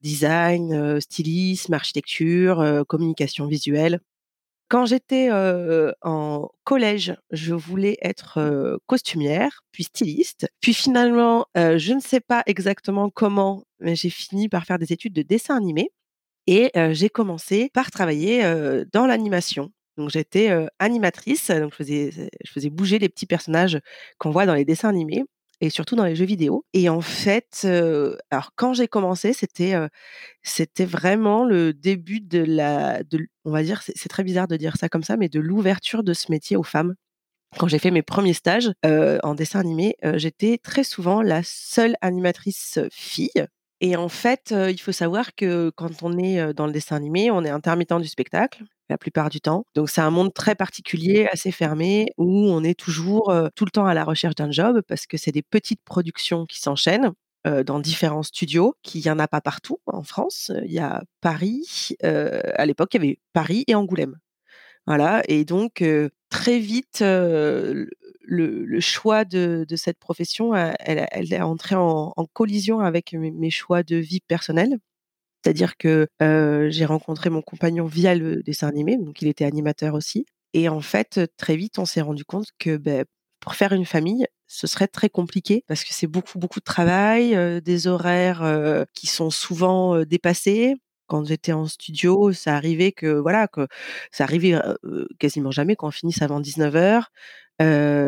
design, 0.01 0.99
stylisme, 0.99 1.73
architecture, 1.73 2.83
communication 2.87 3.47
visuelle. 3.47 3.99
Quand 4.71 4.85
j'étais 4.85 5.29
en 6.01 6.47
collège, 6.63 7.13
je 7.31 7.53
voulais 7.53 7.97
être 8.01 8.79
costumière, 8.87 9.65
puis 9.73 9.83
styliste. 9.83 10.47
Puis 10.61 10.73
finalement, 10.73 11.45
je 11.55 11.93
ne 11.93 11.99
sais 11.99 12.21
pas 12.21 12.41
exactement 12.45 13.09
comment, 13.09 13.65
mais 13.81 13.97
j'ai 13.97 14.09
fini 14.09 14.47
par 14.47 14.63
faire 14.63 14.79
des 14.79 14.93
études 14.93 15.11
de 15.11 15.23
dessin 15.23 15.57
animé. 15.57 15.91
Et 16.47 16.71
j'ai 16.91 17.09
commencé 17.09 17.69
par 17.73 17.91
travailler 17.91 18.43
dans 18.93 19.07
l'animation. 19.07 19.73
Donc 19.97 20.09
j'étais 20.09 20.49
animatrice, 20.79 21.51
donc 21.51 21.71
je 21.71 21.75
faisais, 21.75 22.11
je 22.45 22.51
faisais 22.53 22.69
bouger 22.69 22.97
les 22.97 23.09
petits 23.09 23.25
personnages 23.25 23.77
qu'on 24.19 24.31
voit 24.31 24.45
dans 24.45 24.55
les 24.55 24.63
dessins 24.63 24.87
animés 24.87 25.25
et 25.61 25.69
surtout 25.69 25.95
dans 25.95 26.03
les 26.03 26.15
jeux 26.15 26.25
vidéo. 26.25 26.65
Et 26.73 26.89
en 26.89 27.01
fait, 27.01 27.65
alors 28.31 28.51
quand 28.55 28.73
j'ai 28.73 28.87
commencé, 28.87 29.31
c'était 29.31 29.75
c'était 30.43 30.85
vraiment 30.85 31.45
le 31.45 31.73
début 31.73 32.19
de 32.19 32.39
la, 32.39 33.01
on 33.45 33.51
va 33.51 33.63
dire, 33.63 33.81
c'est 33.83 34.09
très 34.09 34.23
bizarre 34.23 34.47
de 34.47 34.57
dire 34.57 34.75
ça 34.77 34.89
comme 34.89 35.03
ça, 35.03 35.15
mais 35.15 35.29
de 35.29 35.39
l'ouverture 35.39 36.03
de 36.03 36.13
ce 36.13 36.31
métier 36.31 36.57
aux 36.57 36.63
femmes. 36.63 36.95
Quand 37.57 37.67
j'ai 37.67 37.79
fait 37.79 37.91
mes 37.91 38.01
premiers 38.01 38.33
stages 38.33 38.71
en 38.83 39.35
dessin 39.35 39.59
animé, 39.59 39.95
j'étais 40.15 40.57
très 40.57 40.83
souvent 40.83 41.21
la 41.21 41.41
seule 41.43 41.95
animatrice 42.01 42.79
fille. 42.91 43.45
Et 43.81 43.95
en 43.95 44.09
fait, 44.09 44.53
il 44.69 44.79
faut 44.79 44.91
savoir 44.91 45.35
que 45.35 45.71
quand 45.75 46.03
on 46.03 46.17
est 46.17 46.53
dans 46.53 46.65
le 46.65 46.71
dessin 46.71 46.95
animé, 46.95 47.29
on 47.31 47.43
est 47.43 47.49
intermittent 47.49 47.99
du 47.99 48.07
spectacle 48.07 48.63
la 48.91 48.97
plupart 48.97 49.29
du 49.29 49.41
temps. 49.41 49.65
Donc 49.75 49.89
c'est 49.89 50.01
un 50.01 50.11
monde 50.11 50.33
très 50.33 50.55
particulier, 50.55 51.27
assez 51.31 51.51
fermé, 51.51 52.07
où 52.17 52.27
on 52.51 52.63
est 52.63 52.77
toujours 52.79 53.33
tout 53.55 53.65
le 53.65 53.71
temps 53.71 53.87
à 53.87 53.93
la 53.93 54.03
recherche 54.03 54.35
d'un 54.35 54.51
job 54.51 54.81
parce 54.87 55.07
que 55.07 55.17
c'est 55.17 55.31
des 55.31 55.41
petites 55.41 55.81
productions 55.83 56.45
qui 56.45 56.59
s'enchaînent 56.59 57.11
dans 57.65 57.79
différents 57.79 58.23
studios, 58.23 58.75
qu'il 58.83 59.01
n'y 59.01 59.09
en 59.09 59.17
a 59.17 59.27
pas 59.27 59.41
partout 59.41 59.79
en 59.87 60.03
France. 60.03 60.51
Il 60.63 60.71
y 60.71 60.79
a 60.79 61.03
Paris, 61.21 61.95
à 62.03 62.65
l'époque, 62.65 62.93
il 62.93 62.97
y 62.97 63.05
avait 63.05 63.19
Paris 63.33 63.63
et 63.67 63.75
Angoulême. 63.75 64.17
Voilà, 64.87 65.21
et 65.27 65.45
donc 65.45 65.83
très 66.29 66.59
vite, 66.59 67.03
le, 68.31 68.79
choix 68.79 69.25
de, 69.25 69.65
cette 69.75 69.99
profession, 69.99 70.55
elle, 70.55 71.07
elle 71.11 71.33
est 71.33 71.41
entrée 71.41 71.75
en, 71.75 72.13
collision 72.33 72.79
avec 72.79 73.13
mes, 73.13 73.49
choix 73.49 73.83
de 73.83 73.97
vie 73.97 74.21
personnelle. 74.21 74.77
C'est-à-dire 75.43 75.77
que 75.77 76.07
j'ai 76.69 76.85
rencontré 76.85 77.29
mon 77.29 77.41
compagnon 77.41 77.85
via 77.85 78.15
le 78.15 78.43
dessin 78.43 78.67
animé, 78.67 78.97
donc 78.97 79.21
il 79.21 79.27
était 79.27 79.45
animateur 79.45 79.93
aussi. 79.95 80.25
Et 80.53 80.69
en 80.69 80.81
fait, 80.81 81.19
très 81.37 81.55
vite, 81.55 81.79
on 81.79 81.85
s'est 81.85 82.01
rendu 82.01 82.25
compte 82.25 82.47
que 82.59 82.77
ben, 82.77 83.05
pour 83.39 83.55
faire 83.55 83.73
une 83.73 83.85
famille, 83.85 84.25
ce 84.47 84.67
serait 84.67 84.87
très 84.87 85.09
compliqué 85.09 85.63
parce 85.67 85.83
que 85.83 85.93
c'est 85.93 86.07
beaucoup, 86.07 86.37
beaucoup 86.39 86.59
de 86.59 86.65
travail, 86.65 87.37
des 87.61 87.87
horaires 87.87 88.85
qui 88.93 89.07
sont 89.07 89.29
souvent 89.29 90.03
dépassés. 90.05 90.75
Quand 91.07 91.25
j'étais 91.25 91.51
en 91.53 91.67
studio, 91.67 92.31
ça 92.33 92.55
arrivait 92.55 92.91
que 92.93 93.07
voilà 93.19 93.47
que 93.47 93.67
ça 94.11 94.23
arrivait 94.25 94.55
quasiment 95.19 95.51
jamais 95.51 95.75
qu'on 95.75 95.91
finisse 95.91 96.21
avant 96.21 96.39
19 96.39 96.73
h 96.75 97.03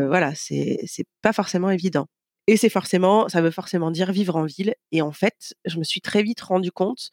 voilà, 0.07 0.33
c'est 0.35 0.79
c'est 0.87 1.05
pas 1.21 1.33
forcément 1.33 1.69
évident. 1.71 2.07
Et 2.47 2.57
c'est 2.57 2.69
forcément, 2.69 3.29
ça 3.29 3.41
veut 3.41 3.51
forcément 3.51 3.91
dire 3.91 4.11
vivre 4.11 4.35
en 4.35 4.45
ville. 4.45 4.75
Et 4.91 5.01
en 5.01 5.11
fait, 5.11 5.53
je 5.65 5.77
me 5.77 5.83
suis 5.83 6.01
très 6.01 6.23
vite 6.23 6.41
rendu 6.41 6.71
compte, 6.71 7.09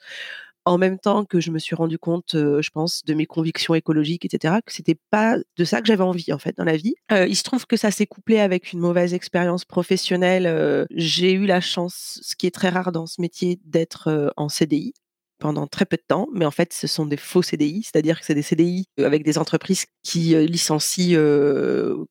en 0.64 0.76
même 0.76 0.98
temps 0.98 1.24
que 1.24 1.40
je 1.40 1.50
me 1.50 1.58
suis 1.58 1.74
rendu 1.74 1.98
compte, 1.98 2.32
je 2.34 2.70
pense, 2.70 3.02
de 3.04 3.14
mes 3.14 3.26
convictions 3.26 3.74
écologiques, 3.74 4.24
etc., 4.24 4.56
que 4.64 4.72
c'était 4.72 4.98
pas 5.10 5.36
de 5.56 5.64
ça 5.64 5.80
que 5.80 5.86
j'avais 5.86 6.02
envie 6.02 6.32
en 6.32 6.38
fait 6.38 6.56
dans 6.56 6.64
la 6.64 6.76
vie. 6.76 6.94
il 7.10 7.36
se 7.36 7.42
trouve 7.42 7.66
que 7.66 7.76
ça 7.76 7.90
s'est 7.90 8.06
couplé 8.06 8.40
avec 8.40 8.72
une 8.72 8.80
mauvaise 8.80 9.14
expérience 9.14 9.64
professionnelle. 9.64 10.86
j'ai 10.90 11.32
eu 11.32 11.46
la 11.46 11.60
chance, 11.60 12.20
ce 12.22 12.36
qui 12.36 12.46
est 12.46 12.54
très 12.54 12.68
rare 12.68 12.92
dans 12.92 13.06
ce 13.06 13.20
métier, 13.20 13.58
d'être 13.64 14.32
en 14.36 14.48
CDI 14.48 14.92
pendant 15.38 15.66
très 15.66 15.86
peu 15.86 15.96
de 15.96 16.04
temps, 16.06 16.28
mais 16.34 16.44
en 16.44 16.50
fait, 16.50 16.74
ce 16.74 16.86
sont 16.86 17.06
des 17.06 17.16
faux 17.16 17.40
CDI, 17.40 17.82
c'est-à-dire 17.82 18.20
que 18.20 18.26
c'est 18.26 18.34
des 18.34 18.42
CDI 18.42 18.84
avec 18.98 19.24
des 19.24 19.38
entreprises 19.38 19.86
qui 20.02 20.36
licencient 20.46 21.18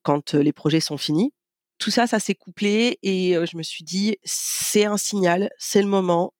quand 0.02 0.34
les 0.34 0.52
projets 0.52 0.80
sont 0.80 0.98
finis 0.98 1.32
tout 1.80 1.90
ça, 1.90 2.06
ça 2.06 2.20
s'est 2.20 2.34
couplé 2.34 2.98
et 3.02 3.34
je 3.46 3.56
me 3.56 3.62
suis 3.62 3.84
dit, 3.84 4.16
c'est 4.22 4.84
un 4.84 4.96
signal, 4.96 5.50
c'est 5.58 5.82
le 5.82 5.88
moment, 5.88 6.34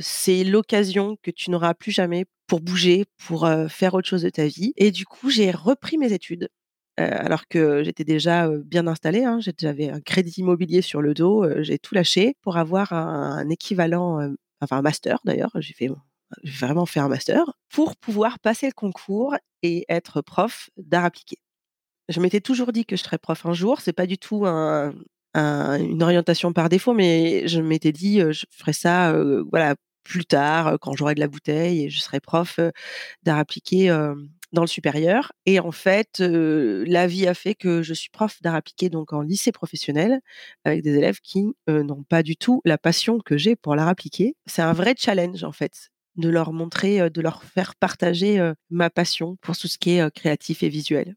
c'est 0.00 0.44
l'occasion 0.44 1.16
que 1.22 1.30
tu 1.30 1.50
n'auras 1.50 1.74
plus 1.74 1.92
jamais 1.92 2.26
pour 2.46 2.60
bouger, 2.60 3.06
pour 3.26 3.48
faire 3.68 3.94
autre 3.94 4.08
chose 4.08 4.22
de 4.22 4.30
ta 4.30 4.46
vie. 4.46 4.72
Et 4.76 4.90
du 4.90 5.06
coup, 5.06 5.30
j'ai 5.30 5.52
repris 5.52 5.96
mes 5.96 6.12
études. 6.12 6.48
alors 6.96 7.46
que 7.48 7.82
j'étais 7.84 8.04
déjà 8.04 8.48
bien 8.48 8.86
installée, 8.86 9.24
hein, 9.24 9.38
j'avais 9.58 9.90
un 9.90 10.00
crédit 10.00 10.40
immobilier 10.40 10.82
sur 10.82 11.00
le 11.00 11.14
dos, 11.14 11.46
j'ai 11.62 11.78
tout 11.78 11.94
lâché 11.94 12.34
pour 12.42 12.56
avoir 12.56 12.92
un, 12.92 13.48
équivalent, 13.48 14.18
enfin 14.60 14.78
un 14.78 14.82
master 14.82 15.20
d'ailleurs, 15.24 15.52
j'ai 15.60 15.74
fait 15.74 15.88
vraiment 16.44 16.86
fait 16.86 17.00
un 17.00 17.08
master 17.08 17.44
pour 17.68 17.96
pouvoir 17.96 18.38
passer 18.40 18.66
le 18.66 18.72
concours 18.72 19.36
et 19.62 19.84
être 19.88 20.20
prof 20.20 20.70
d'art 20.76 21.04
appliqué. 21.04 21.38
Je 22.10 22.20
m'étais 22.20 22.40
toujours 22.40 22.72
dit 22.72 22.84
que 22.84 22.96
je 22.96 23.02
serais 23.02 23.18
prof 23.18 23.46
un 23.46 23.54
jour. 23.54 23.80
C'est 23.80 23.92
pas 23.94 24.06
du 24.06 24.18
tout 24.18 24.44
une 24.44 26.02
orientation 26.02 26.52
par 26.52 26.68
défaut, 26.68 26.92
mais 26.92 27.46
je 27.48 27.60
m'étais 27.60 27.92
dit, 27.92 28.20
je 28.20 28.44
ferai 28.50 28.72
ça, 28.72 29.14
voilà, 29.50 29.76
plus 30.02 30.26
tard, 30.26 30.76
quand 30.80 30.94
j'aurai 30.96 31.14
de 31.14 31.20
la 31.20 31.28
bouteille, 31.28 31.84
et 31.84 31.90
je 31.90 32.00
serai 32.00 32.20
prof 32.20 32.58
d'art 33.22 33.38
appliqué 33.38 33.88
dans 34.52 34.62
le 34.62 34.66
supérieur. 34.66 35.30
Et 35.46 35.60
en 35.60 35.70
fait, 35.70 36.18
la 36.18 37.06
vie 37.06 37.28
a 37.28 37.34
fait 37.34 37.54
que 37.54 37.82
je 37.82 37.94
suis 37.94 38.10
prof 38.10 38.42
d'art 38.42 38.56
appliqué 38.56 38.88
donc 38.90 39.12
en 39.12 39.20
lycée 39.20 39.52
professionnel 39.52 40.20
avec 40.64 40.82
des 40.82 40.96
élèves 40.96 41.20
qui 41.22 41.54
n'ont 41.68 42.02
pas 42.02 42.24
du 42.24 42.36
tout 42.36 42.60
la 42.64 42.76
passion 42.76 43.20
que 43.20 43.38
j'ai 43.38 43.54
pour 43.54 43.76
l'art 43.76 43.88
appliqué. 43.88 44.34
C'est 44.46 44.62
un 44.62 44.72
vrai 44.72 44.94
challenge 44.98 45.44
en 45.44 45.52
fait 45.52 45.90
de 46.16 46.28
leur 46.28 46.52
montrer, 46.52 47.08
de 47.08 47.20
leur 47.20 47.44
faire 47.44 47.76
partager 47.76 48.52
ma 48.68 48.90
passion 48.90 49.36
pour 49.42 49.56
tout 49.56 49.68
ce 49.68 49.78
qui 49.78 49.92
est 49.92 50.10
créatif 50.12 50.64
et 50.64 50.68
visuel. 50.68 51.14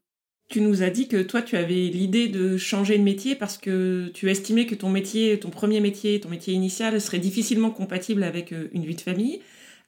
Tu 0.54 0.60
nous 0.60 0.84
as 0.84 0.90
dit 0.90 1.08
que 1.08 1.20
toi, 1.20 1.42
tu 1.42 1.56
avais 1.56 1.88
l'idée 1.88 2.28
de 2.28 2.56
changer 2.56 2.96
de 2.96 3.02
métier 3.02 3.34
parce 3.34 3.58
que 3.58 4.12
tu 4.14 4.30
estimais 4.30 4.66
que 4.66 4.76
ton 4.76 4.88
métier, 4.88 5.40
ton 5.40 5.50
premier 5.50 5.80
métier, 5.80 6.20
ton 6.20 6.28
métier 6.28 6.54
initial 6.54 7.00
serait 7.00 7.18
difficilement 7.18 7.72
compatible 7.72 8.22
avec 8.22 8.52
euh, 8.52 8.68
une 8.72 8.84
vie 8.84 8.94
de 8.94 9.00
famille. 9.00 9.40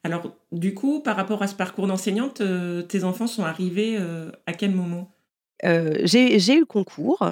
Alors, 0.03 0.35
du 0.51 0.73
coup, 0.73 0.99
par 0.99 1.15
rapport 1.15 1.41
à 1.41 1.47
ce 1.47 1.55
parcours 1.55 1.87
d'enseignante, 1.87 2.41
euh, 2.41 2.81
tes 2.81 3.05
enfants 3.05 3.27
sont 3.27 3.45
arrivés 3.45 3.95
euh, 3.97 4.29
à 4.45 4.51
quel 4.51 4.71
moment? 4.71 5.09
J'ai 5.63 6.35
eu 6.35 6.59
le 6.59 6.65
concours 6.65 7.31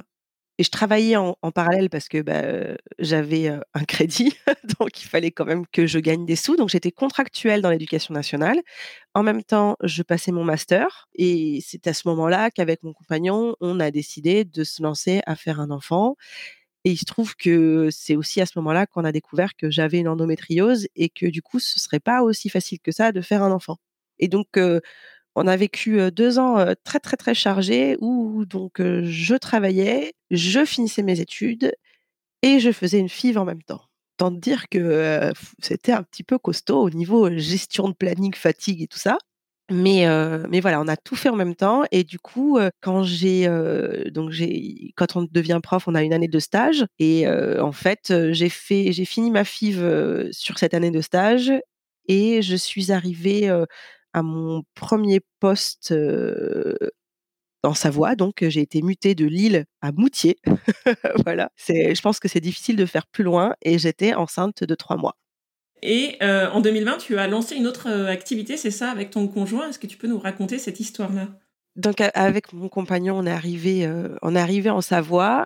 et 0.58 0.64
je 0.64 0.70
travaillais 0.70 1.18
en, 1.18 1.36
parallèle 1.54 1.90
parce 1.90 2.08
que 2.08 2.22
bah, 2.22 2.78
j'avais 2.98 3.48
un 3.50 3.84
crédit, 3.86 4.34
donc 4.80 5.02
il 5.02 5.08
fallait 5.08 5.32
quand 5.32 5.46
même 5.46 5.66
que 5.68 5.86
je 5.86 6.00
gagne 6.00 6.26
des 6.26 6.38
sous. 6.38 6.56
Donc 6.56 6.70
j'étais 6.70 6.92
contractuelle 6.92 7.62
dans 7.62 7.70
l'éducation 7.70 8.14
nationale. 8.14 8.62
En 9.14 9.24
même 9.24 9.44
temps, 9.44 9.76
je 9.84 10.02
passais 10.02 10.32
mon 10.32 10.46
master 10.46 11.10
et 11.16 11.60
c'est 11.66 11.88
à 11.88 11.94
ce 11.94 12.08
moment-là 12.08 12.52
qu'avec 12.52 12.84
mon 12.84 12.94
compagnon, 12.94 13.56
on 13.60 13.82
a 13.82 13.92
décidé 13.92 14.46
de 14.46 14.64
se 14.64 14.82
lancer 14.82 15.22
à 15.26 15.36
faire 15.36 15.60
un 15.60 15.72
enfant. 15.72 16.16
Et 16.86 16.92
il 16.92 16.98
se 16.98 17.06
trouve 17.06 17.36
que 17.36 17.90
c'est 17.92 18.16
aussi 18.16 18.42
à 18.42 18.46
ce 18.46 18.54
moment-là 18.60 18.86
qu'on 18.86 19.04
a 19.06 19.12
découvert 19.12 19.56
que 19.56 19.72
j'avais 19.72 20.00
une 20.00 20.08
endométriose 20.08 20.88
et 20.96 21.10
que 21.10 21.26
du 21.26 21.42
coup, 21.42 21.60
ce 21.60 21.80
serait 21.80 22.00
pas 22.00 22.22
aussi 22.24 22.48
facile 22.50 22.80
que 22.80 22.92
ça 22.92 23.12
de 23.12 23.22
faire 23.22 23.44
un 23.44 23.52
enfant. 23.52 23.78
Et 24.20 24.28
donc, 24.28 24.58
on 25.36 25.48
a 25.48 25.56
vécu 25.56 26.12
deux 26.12 26.40
ans 26.40 26.74
très 26.84 27.00
très 27.00 27.18
très 27.18 27.34
chargés 27.34 27.98
où 28.00 28.46
donc 28.46 28.82
je 28.82 29.36
travaillais, 29.36 30.14
je 30.32 30.66
finissais 30.66 31.04
mes 31.04 31.20
études 31.20 31.74
et 32.42 32.60
je 32.60 32.72
faisais 32.72 33.00
une 33.00 33.10
FIV 33.10 33.38
en 33.38 33.46
même 33.46 33.64
temps. 33.64 33.82
Tant 34.18 34.32
dire 34.32 34.70
que 34.70 35.32
c'était 35.62 35.92
un 35.92 36.04
petit 36.04 36.24
peu 36.24 36.38
costaud 36.38 36.82
au 36.84 36.90
niveau 36.90 37.30
gestion 37.38 37.90
de 37.90 37.94
planning, 37.94 38.34
fatigue 38.34 38.82
et 38.84 38.88
tout 38.88 39.00
ça. 39.00 39.18
Mais, 39.72 40.06
mais 40.50 40.60
voilà, 40.60 40.80
on 40.80 40.88
a 40.88 40.96
tout 40.96 41.16
fait 41.16 41.30
en 41.30 41.36
même 41.36 41.56
temps 41.56 41.84
et 41.92 42.04
du 42.04 42.20
coup, 42.20 42.60
quand 42.82 43.04
j'ai 43.04 43.48
donc 44.12 44.30
j'ai 44.30 44.94
quand 44.96 45.16
on 45.16 45.28
devient 45.30 45.60
prof, 45.62 45.88
on 45.88 45.96
a 45.96 46.04
une 46.04 46.14
année 46.14 46.28
de 46.28 46.40
stage 46.40 46.86
et 47.00 47.28
en 47.28 47.72
fait, 47.72 48.14
j'ai 48.32 48.50
fait 48.50 48.92
j'ai 48.92 49.06
fini 49.06 49.32
ma 49.32 49.44
FIV 49.44 50.30
sur 50.32 50.60
cette 50.60 50.76
année 50.76 50.92
de 50.92 51.02
stage 51.02 51.52
et 52.08 52.42
je 52.44 52.56
suis 52.56 52.92
arrivée 52.92 53.52
à 54.16 54.24
mon 54.24 54.64
premier 54.76 55.20
poste 55.42 55.94
en 57.64 57.74
Savoie. 57.74 58.16
Donc, 58.16 58.46
j'ai 58.48 58.62
été 58.62 58.82
mutée 58.82 59.14
de 59.14 59.26
Lille 59.26 59.66
à 59.82 59.92
Moutier. 59.92 60.38
voilà. 61.26 61.52
Je 61.68 62.02
pense 62.02 62.20
que 62.20 62.30
c'est 62.30 62.40
difficile 62.40 62.78
de 62.78 62.86
faire 62.86 63.08
plus 63.08 63.26
loin 63.26 63.56
et 63.62 63.78
j'étais 63.78 64.14
enceinte 64.14 64.64
de 64.64 64.76
trois 64.76 64.96
mois. 64.96 65.18
Et 65.84 66.18
en 66.22 66.62
2020, 66.62 66.98
tu 66.98 67.18
as 67.18 67.28
lancé 67.28 67.56
une 67.56 67.68
autre 67.68 67.92
activité, 68.08 68.56
c'est 68.56 68.72
ça, 68.72 68.90
avec 68.90 69.10
ton 69.10 69.28
conjoint? 69.28 69.68
Est-ce 69.70 69.80
que 69.80 69.88
tu 69.88 69.98
peux 69.98 70.08
nous 70.08 70.20
raconter 70.20 70.60
cette 70.60 70.80
histoire-là? 70.80 71.28
Donc 71.76 72.02
avec 72.14 72.54
mon 72.54 72.70
compagnon, 72.70 73.18
on 73.18 73.26
est 73.26 73.32
arrivé, 73.32 73.90
on 74.22 74.36
est 74.36 74.40
arrivé 74.40 74.70
en 74.70 74.82
Savoie. 74.82 75.46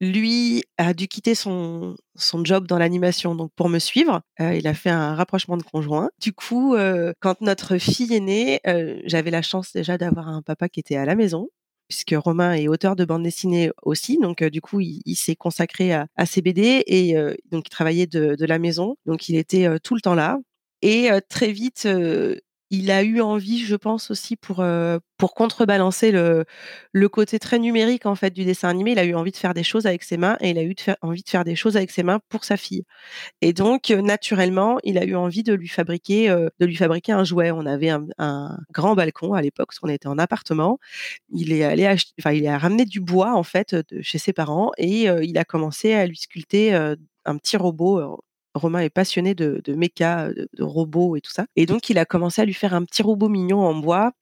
lui 0.00 0.64
a 0.76 0.92
dû 0.92 1.06
quitter 1.06 1.36
son, 1.36 1.96
son 2.16 2.44
job 2.44 2.66
dans 2.66 2.78
l'animation 2.78 3.36
donc 3.36 3.52
pour 3.54 3.68
me 3.68 3.78
suivre. 3.78 4.22
il 4.40 4.66
a 4.66 4.74
fait 4.74 4.90
un 4.90 5.14
rapprochement 5.14 5.56
de 5.56 5.62
conjoint. 5.62 6.10
Du 6.20 6.32
coup, 6.32 6.76
quand 7.20 7.40
notre 7.40 7.78
fille 7.78 8.12
est 8.12 8.20
née, 8.20 8.60
j'avais 9.04 9.30
la 9.30 9.42
chance 9.42 9.72
déjà 9.72 9.98
d'avoir 9.98 10.28
un 10.28 10.42
papa 10.42 10.68
qui 10.68 10.80
était 10.80 10.96
à 10.96 11.04
la 11.04 11.14
maison 11.14 11.48
puisque 11.88 12.14
Romain 12.16 12.54
est 12.54 12.68
auteur 12.68 12.96
de 12.96 13.04
bande 13.04 13.22
dessinée 13.22 13.70
aussi. 13.82 14.16
Donc, 14.16 14.42
du 14.42 14.62
coup, 14.62 14.80
il, 14.80 15.14
s'est 15.14 15.36
consacré 15.36 15.92
à, 15.92 16.06
à, 16.16 16.24
ses 16.24 16.40
BD 16.40 16.82
et 16.86 17.14
donc 17.50 17.64
il 17.66 17.70
travaillait 17.70 18.06
de, 18.06 18.34
de, 18.34 18.46
la 18.46 18.58
maison. 18.58 18.96
Donc, 19.06 19.28
il 19.28 19.36
était 19.36 19.68
tout 19.80 19.94
le 19.94 20.00
temps 20.00 20.14
là. 20.14 20.38
Et 20.80 21.10
très 21.28 21.52
vite, 21.52 21.86
il 22.72 22.90
a 22.90 23.02
eu 23.02 23.20
envie, 23.20 23.58
je 23.64 23.76
pense 23.76 24.10
aussi 24.10 24.34
pour 24.36 24.64
pour 25.18 25.34
contrebalancer 25.34 26.10
le 26.10 26.46
le 26.92 27.08
côté 27.08 27.38
très 27.38 27.58
numérique 27.58 28.06
en 28.06 28.14
fait 28.14 28.30
du 28.30 28.44
dessin 28.44 28.70
animé, 28.70 28.92
il 28.92 28.98
a 28.98 29.04
eu 29.04 29.14
envie 29.14 29.30
de 29.30 29.36
faire 29.36 29.52
des 29.54 29.62
choses 29.62 29.86
avec 29.86 30.02
ses 30.02 30.16
mains 30.16 30.38
et 30.40 30.50
il 30.50 30.58
a 30.58 30.62
eu 30.62 30.74
envie 31.02 31.22
de 31.22 31.28
faire 31.28 31.44
des 31.44 31.54
choses 31.54 31.76
avec 31.76 31.90
ses 31.90 32.02
mains 32.02 32.20
pour 32.30 32.44
sa 32.44 32.56
fille. 32.56 32.84
Et 33.42 33.52
donc 33.52 33.90
naturellement, 33.90 34.78
il 34.84 34.98
a 34.98 35.04
eu 35.04 35.14
envie 35.14 35.42
de 35.42 35.52
lui 35.52 35.68
fabriquer 35.68 36.28
de 36.28 36.66
lui 36.66 36.76
fabriquer 36.76 37.12
un 37.12 37.24
jouet. 37.24 37.50
On 37.50 37.66
avait 37.66 37.90
un, 37.90 38.58
grand 38.72 38.94
balcon 38.94 39.34
à 39.34 39.42
l'époque, 39.42 39.74
qu'on 39.80 39.88
était 39.88 40.08
en 40.08 40.18
appartement. 40.18 40.78
Il 41.30 41.52
est 41.52 41.64
allé 41.64 41.86
acheter, 41.86 42.12
enfin 42.20 42.32
il 42.32 42.46
a 42.46 42.58
ramené 42.58 42.86
du 42.86 43.00
bois 43.00 43.34
en 43.34 43.42
fait 43.42 43.76
chez 44.00 44.18
ses 44.18 44.32
parents 44.32 44.72
et 44.78 45.04
il 45.22 45.38
a 45.38 45.44
commencé 45.44 45.92
à 45.94 46.06
lui 46.06 46.16
sculpter 46.16 46.74
un 46.74 47.36
petit 47.36 47.56
robot 47.58 48.18
Romain 48.54 48.80
est 48.80 48.90
passionné 48.90 49.34
de, 49.34 49.62
méca, 49.74 50.30
de, 50.32 50.62
robots 50.62 51.16
et 51.16 51.20
tout 51.20 51.30
ça. 51.30 51.46
Et 51.56 51.66
donc, 51.66 51.90
il 51.90 51.98
a 51.98 52.04
commencé 52.04 52.42
à 52.42 52.44
lui 52.44 52.54
faire 52.54 52.74
un 52.74 52.84
petit 52.84 53.02
robot 53.02 53.28
mignon 53.28 53.60
en 53.60 53.74
bois 53.74 54.12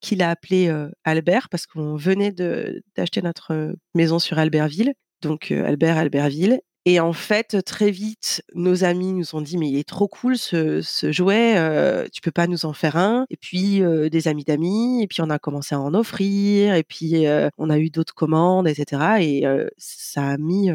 qu'il 0.00 0.22
a 0.22 0.30
appelé 0.30 0.72
Albert 1.04 1.48
parce 1.50 1.66
qu'on 1.66 1.96
venait 1.96 2.32
d'acheter 2.32 3.22
notre 3.22 3.74
maison 3.94 4.18
sur 4.18 4.38
Albertville. 4.38 4.94
Donc, 5.22 5.50
Albert, 5.50 5.98
Albertville. 5.98 6.60
Et 6.86 6.98
en 6.98 7.12
fait, 7.12 7.62
très 7.62 7.90
vite, 7.90 8.42
nos 8.54 8.84
amis 8.84 9.12
nous 9.12 9.34
ont 9.34 9.42
dit 9.42 9.58
mais 9.58 9.68
il 9.68 9.76
est 9.76 9.88
trop 9.88 10.08
cool 10.08 10.38
ce, 10.38 10.80
jouet, 11.12 11.58
euh, 11.58 12.06
tu 12.10 12.22
peux 12.22 12.30
pas 12.30 12.46
nous 12.46 12.64
en 12.64 12.72
faire 12.72 12.96
un 12.96 13.26
Et 13.28 13.36
puis 13.36 13.82
des 14.10 14.28
amis 14.28 14.44
d'amis, 14.44 15.02
et 15.02 15.06
puis 15.06 15.20
on 15.20 15.28
a 15.28 15.38
commencé 15.38 15.74
à 15.74 15.80
en 15.80 15.92
offrir, 15.92 16.74
et 16.74 16.82
puis 16.82 17.26
on 17.58 17.68
a 17.70 17.78
eu 17.78 17.90
d'autres 17.90 18.14
commandes, 18.14 18.66
etc. 18.66 19.02
Et 19.20 19.44
ça 19.76 20.28
a 20.30 20.38
mis, 20.38 20.70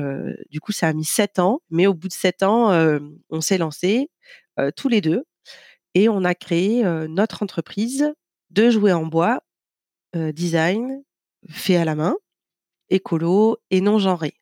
du 0.52 0.60
coup, 0.60 0.72
ça 0.72 0.90
a 0.90 0.94
mis 0.94 1.06
sept 1.06 1.40
ans. 1.40 1.62
Mais 1.72 1.88
au 1.88 1.96
bout 1.96 2.08
de 2.08 2.14
sept 2.14 2.44
ans, 2.44 2.72
on 3.30 3.42
s'est 3.42 3.58
lancé 3.58 4.10
tous 4.76 4.90
les 4.90 5.02
deux 5.02 5.24
et 5.96 6.10
on 6.10 6.24
a 6.24 6.36
créé 6.36 6.84
notre 7.10 7.42
entreprise 7.44 8.14
de 8.52 8.70
jouets 8.70 8.94
en 8.94 9.06
bois, 9.08 9.42
design, 10.14 11.04
fait 11.50 11.78
à 11.78 11.86
la 11.86 11.96
main, 11.96 12.16
écolo 12.90 13.58
et 13.72 13.82
non 13.82 13.98
genré 13.98 14.36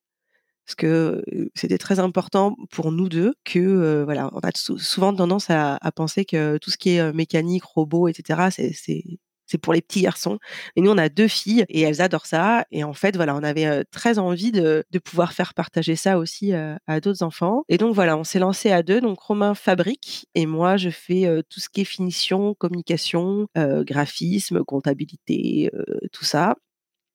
parce 0.65 0.75
que 0.75 1.23
c'était 1.55 1.77
très 1.77 1.99
important 1.99 2.55
pour 2.71 2.91
nous 2.91 3.09
deux 3.09 3.33
que 3.43 4.03
voilà, 4.03 4.29
on 4.33 4.39
a 4.39 4.51
souvent 4.55 5.13
tendance 5.13 5.49
à, 5.49 5.79
penser 5.95 6.25
que 6.25 6.57
tout 6.57 6.71
ce 6.71 6.77
qui 6.77 6.91
est 6.91 7.13
mécanique, 7.13 7.63
robot, 7.63 8.07
etc. 8.07 8.49
c'est 8.51 9.03
c'est 9.45 9.57
pour 9.57 9.73
les 9.73 9.81
petits 9.81 10.01
garçons. 10.01 10.39
Et 10.75 10.81
nous, 10.81 10.89
on 10.89 10.97
a 10.97 11.09
deux 11.09 11.27
filles 11.27 11.65
et 11.69 11.81
elles 11.81 12.01
adorent 12.01 12.25
ça. 12.25 12.65
Et 12.71 12.83
en 12.83 12.93
fait, 12.93 13.15
voilà, 13.15 13.35
on 13.35 13.43
avait 13.43 13.83
très 13.85 14.17
envie 14.17 14.51
de, 14.51 14.83
de 14.89 14.99
pouvoir 14.99 15.33
faire 15.33 15.53
partager 15.53 15.95
ça 15.95 16.17
aussi 16.17 16.53
à 16.53 16.99
d'autres 17.01 17.23
enfants. 17.23 17.63
Et 17.69 17.77
donc 17.77 17.93
voilà, 17.93 18.17
on 18.17 18.23
s'est 18.23 18.39
lancé 18.39 18.71
à 18.71 18.83
deux. 18.83 19.01
Donc 19.01 19.19
Romain 19.19 19.53
fabrique 19.53 20.27
et 20.33 20.45
moi, 20.45 20.77
je 20.77 20.89
fais 20.89 21.27
tout 21.49 21.59
ce 21.59 21.69
qui 21.69 21.81
est 21.81 21.85
finition, 21.85 22.55
communication, 22.55 23.47
graphisme, 23.55 24.63
comptabilité, 24.63 25.69
tout 26.11 26.25
ça. 26.25 26.55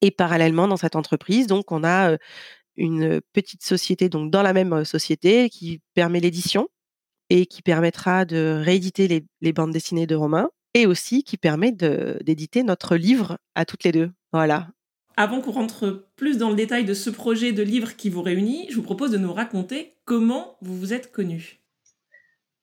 Et 0.01 0.11
parallèlement, 0.11 0.67
dans 0.67 0.77
cette 0.77 0.95
entreprise, 0.95 1.47
donc 1.47 1.71
on 1.73 1.83
a 1.83 2.17
une 2.79 3.21
petite 3.33 3.63
société, 3.63 4.09
donc 4.09 4.31
dans 4.31 4.41
la 4.41 4.53
même 4.53 4.85
société, 4.85 5.49
qui 5.49 5.81
permet 5.93 6.19
l'édition 6.19 6.69
et 7.29 7.45
qui 7.45 7.61
permettra 7.61 8.25
de 8.25 8.59
rééditer 8.63 9.07
les, 9.41 9.53
bandes 9.53 9.71
dessinées 9.71 10.07
de 10.07 10.15
Romain 10.15 10.49
et 10.73 10.87
aussi 10.87 11.23
qui 11.23 11.37
permet 11.37 11.71
d'éditer 11.71 12.63
notre 12.63 12.95
livre 12.95 13.37
à 13.53 13.65
toutes 13.65 13.83
les 13.83 13.91
deux. 13.91 14.11
Voilà. 14.31 14.67
Avant 15.17 15.41
qu'on 15.41 15.51
rentre 15.51 16.07
plus 16.15 16.37
dans 16.37 16.49
le 16.49 16.55
détail 16.55 16.85
de 16.85 16.93
ce 16.93 17.09
projet 17.09 17.51
de 17.51 17.61
livre 17.61 17.95
qui 17.95 18.09
vous 18.09 18.21
réunit, 18.21 18.67
je 18.69 18.75
vous 18.75 18.83
propose 18.83 19.11
de 19.11 19.17
nous 19.17 19.33
raconter 19.33 19.95
comment 20.05 20.57
vous 20.61 20.77
vous 20.77 20.93
êtes 20.93 21.11
connus. 21.11 21.59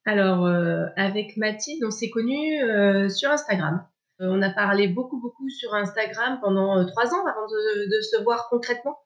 Alors, 0.05 0.47
avec 0.95 1.37
Mathilde, 1.37 1.83
on 1.85 1.91
s'est 1.91 2.09
connus 2.09 2.57
sur 3.11 3.29
Instagram. 3.29 3.85
on 4.19 4.41
a 4.41 4.49
parlé 4.49 4.87
beaucoup, 4.87 5.19
beaucoup 5.21 5.49
sur 5.49 5.75
Instagram 5.75 6.39
pendant 6.41 6.83
trois 6.87 7.13
ans 7.13 7.25
avant 7.25 7.45
de 7.45 8.01
se 8.01 8.23
voir 8.23 8.47
concrètement. 8.49 8.97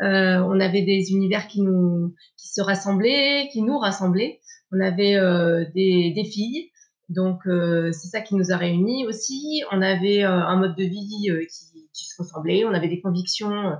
Euh, 0.00 0.38
on 0.38 0.60
avait 0.60 0.82
des 0.82 1.10
univers 1.10 1.48
qui 1.48 1.60
nous 1.60 2.14
qui 2.36 2.48
se 2.48 2.60
rassemblaient, 2.60 3.48
qui 3.52 3.62
nous 3.62 3.78
rassemblaient. 3.78 4.40
On 4.70 4.80
avait 4.80 5.16
euh, 5.16 5.64
des, 5.74 6.12
des, 6.14 6.24
filles, 6.24 6.70
donc 7.08 7.40
euh, 7.46 7.90
c'est 7.92 8.08
ça 8.08 8.20
qui 8.20 8.36
nous 8.36 8.52
a 8.52 8.56
réunis 8.56 9.06
aussi. 9.06 9.62
On 9.72 9.82
avait 9.82 10.22
un 10.22 10.56
mode 10.56 10.76
de 10.76 10.84
vie 10.84 11.08
qui, 11.48 11.88
qui, 11.92 12.04
se 12.04 12.22
ressemblait. 12.22 12.64
On 12.64 12.74
avait 12.74 12.88
des 12.88 13.00
convictions 13.00 13.72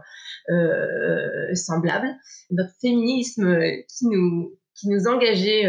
semblables. 1.54 2.16
Notre 2.50 2.72
féminisme 2.80 3.60
qui 3.88 4.06
nous 4.06 4.58
qui 4.74 4.88
nous 4.88 5.06
engageait 5.08 5.66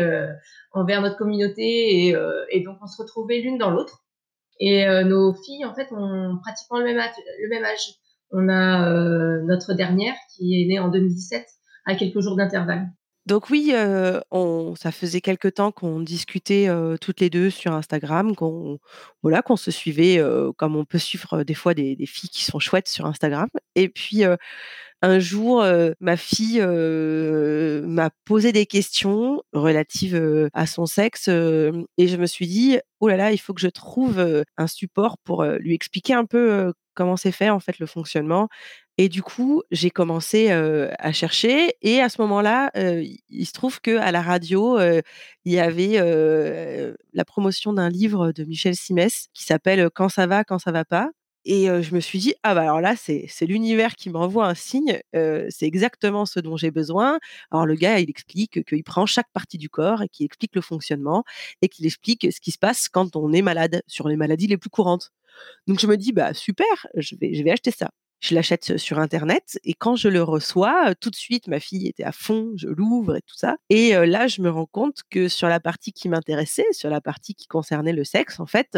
envers 0.71 1.01
notre 1.01 1.17
communauté 1.17 2.07
et, 2.07 2.15
et 2.51 2.63
donc 2.63 2.77
on 2.81 2.87
se 2.87 3.01
retrouvait 3.01 3.39
l'une 3.39 3.57
dans 3.57 3.71
l'autre. 3.71 4.03
Et 4.59 4.85
nos 5.03 5.33
filles 5.33 5.65
en 5.65 5.75
fait 5.75 5.91
ont 5.91 6.37
pratiquement 6.41 6.79
le 6.79 6.85
même 6.85 7.01
le 7.41 7.49
même 7.49 7.65
âge. 7.65 7.99
On 8.31 8.47
a 8.49 8.89
euh, 8.89 9.41
notre 9.43 9.73
dernière 9.73 10.15
qui 10.35 10.61
est 10.61 10.67
née 10.67 10.79
en 10.79 10.89
2017 10.89 11.45
à 11.85 11.95
quelques 11.95 12.19
jours 12.19 12.35
d'intervalle. 12.35 12.91
Donc 13.29 13.51
oui, 13.51 13.71
ça 13.71 14.91
faisait 14.91 15.21
quelque 15.21 15.47
temps 15.47 15.71
qu'on 15.71 15.99
discutait 15.99 16.67
toutes 16.99 17.19
les 17.19 17.29
deux 17.29 17.51
sur 17.51 17.73
Instagram, 17.73 18.35
qu'on 18.35 18.79
voilà, 19.21 19.43
qu'on 19.43 19.55
se 19.55 19.69
suivait 19.69 20.19
comme 20.57 20.75
on 20.75 20.83
peut 20.83 20.97
suivre 20.97 21.43
des 21.43 21.53
fois 21.53 21.75
des, 21.75 21.95
des, 21.95 22.07
filles 22.07 22.31
qui 22.31 22.43
sont 22.43 22.57
chouettes 22.57 22.89
sur 22.89 23.05
Instagram. 23.05 23.47
Et 23.75 23.87
puis 23.87 24.23
un 25.03 25.19
jour, 25.19 25.63
ma 25.99 26.17
fille 26.17 26.59
m'a 26.59 28.09
posé 28.25 28.51
des 28.51 28.65
questions 28.65 29.43
relatives 29.53 30.49
à 30.53 30.65
son 30.65 30.87
sexe 30.87 31.27
et 31.27 32.07
je 32.07 32.17
me 32.17 32.25
suis 32.25 32.47
dit, 32.47 32.79
oh 32.99 33.07
là 33.07 33.15
là, 33.15 33.31
il 33.31 33.37
faut 33.37 33.53
que 33.53 33.61
je 33.61 33.67
trouve 33.67 34.43
un 34.57 34.67
support 34.67 35.19
pour 35.23 35.43
lui 35.43 35.75
expliquer 35.75 36.15
un 36.15 36.25
peu 36.25 36.73
comment 36.95 37.15
c'est 37.15 37.31
fait 37.31 37.51
en 37.51 37.59
fait 37.59 37.77
le 37.77 37.85
fonctionnement. 37.85 38.49
Et 39.01 39.07
du 39.07 39.23
coup, 39.23 39.63
j'ai 39.71 39.91
commencé 39.91 40.49
à 40.51 41.13
chercher 41.13 41.73
et 41.81 42.01
à 42.01 42.09
ce 42.09 42.19
moment-là, 42.21 42.69
il 43.29 43.45
se 43.45 43.53
trouve 43.53 43.79
que 43.79 43.95
à 43.95 44.11
la 44.11 44.21
radio, 44.21 44.77
il 44.77 45.53
y 45.53 45.57
avait 45.57 45.97
la 47.13 47.23
promotion 47.23 47.71
d'un 47.71 47.87
livre 47.87 48.33
de 48.33 48.43
Michel 48.43 48.75
Simès 48.75 49.27
qui 49.33 49.45
s'appelle 49.45 49.89
Quand 49.95 50.09
ça 50.09 50.27
va, 50.27 50.43
quand 50.43 50.59
ça 50.59 50.73
va 50.73 50.83
pas. 50.83 51.11
Et 51.45 51.67
je 51.81 51.95
me 51.95 52.01
suis 52.01 52.19
dit, 52.19 52.33
ah 52.43 52.53
bah 52.53 52.63
alors 52.63 52.81
là, 52.81 52.95
c'est 52.97 53.45
l'univers 53.45 53.95
qui 53.95 54.09
m'envoie 54.09 54.47
un 54.47 54.53
signe, 54.53 54.99
c'est 55.13 55.65
exactement 55.65 56.25
ce 56.25 56.41
dont 56.41 56.57
j'ai 56.57 56.69
besoin. 56.69 57.19
Alors 57.51 57.65
le 57.65 57.75
gars, 57.75 57.99
il 58.01 58.09
explique 58.09 58.65
qu'il 58.65 58.83
prend 58.83 59.05
chaque 59.05 59.31
partie 59.31 59.57
du 59.57 59.69
corps 59.69 60.01
et 60.01 60.09
qu'il 60.09 60.25
explique 60.25 60.55
le 60.55 60.61
fonctionnement 60.61 61.23
et 61.61 61.69
qu'il 61.69 61.85
explique 61.85 62.27
ce 62.33 62.41
qui 62.41 62.51
se 62.51 62.57
passe 62.59 62.89
quand 62.89 63.15
on 63.15 63.31
est 63.31 63.41
malade, 63.43 63.81
sur 63.87 64.09
les 64.09 64.17
maladies 64.17 64.47
les 64.47 64.57
plus 64.57 64.69
courantes. 64.69 65.13
Donc 65.67 65.79
je 65.79 65.87
me 65.87 65.95
dis, 65.95 66.11
bah 66.11 66.33
super, 66.33 66.67
je 66.95 67.15
vais, 67.15 67.33
je 67.33 67.43
vais 67.43 67.51
acheter 67.51 67.71
ça. 67.71 67.91
Je 68.19 68.35
l'achète 68.35 68.77
sur 68.77 68.99
internet 68.99 69.59
et 69.63 69.73
quand 69.73 69.95
je 69.95 70.09
le 70.09 70.21
reçois, 70.21 70.93
tout 70.95 71.09
de 71.09 71.15
suite 71.15 71.47
ma 71.47 71.59
fille 71.59 71.87
était 71.87 72.03
à 72.03 72.11
fond, 72.11 72.51
je 72.55 72.67
l'ouvre 72.67 73.15
et 73.17 73.21
tout 73.21 73.37
ça. 73.37 73.57
Et 73.69 73.93
là, 73.93 74.27
je 74.27 74.41
me 74.41 74.49
rends 74.49 74.65
compte 74.65 75.01
que 75.09 75.27
sur 75.27 75.47
la 75.47 75.59
partie 75.59 75.93
qui 75.93 76.09
m'intéressait, 76.09 76.65
sur 76.71 76.89
la 76.89 77.01
partie 77.01 77.33
qui 77.33 77.47
concernait 77.47 77.93
le 77.93 78.03
sexe, 78.03 78.39
en 78.39 78.45
fait, 78.45 78.77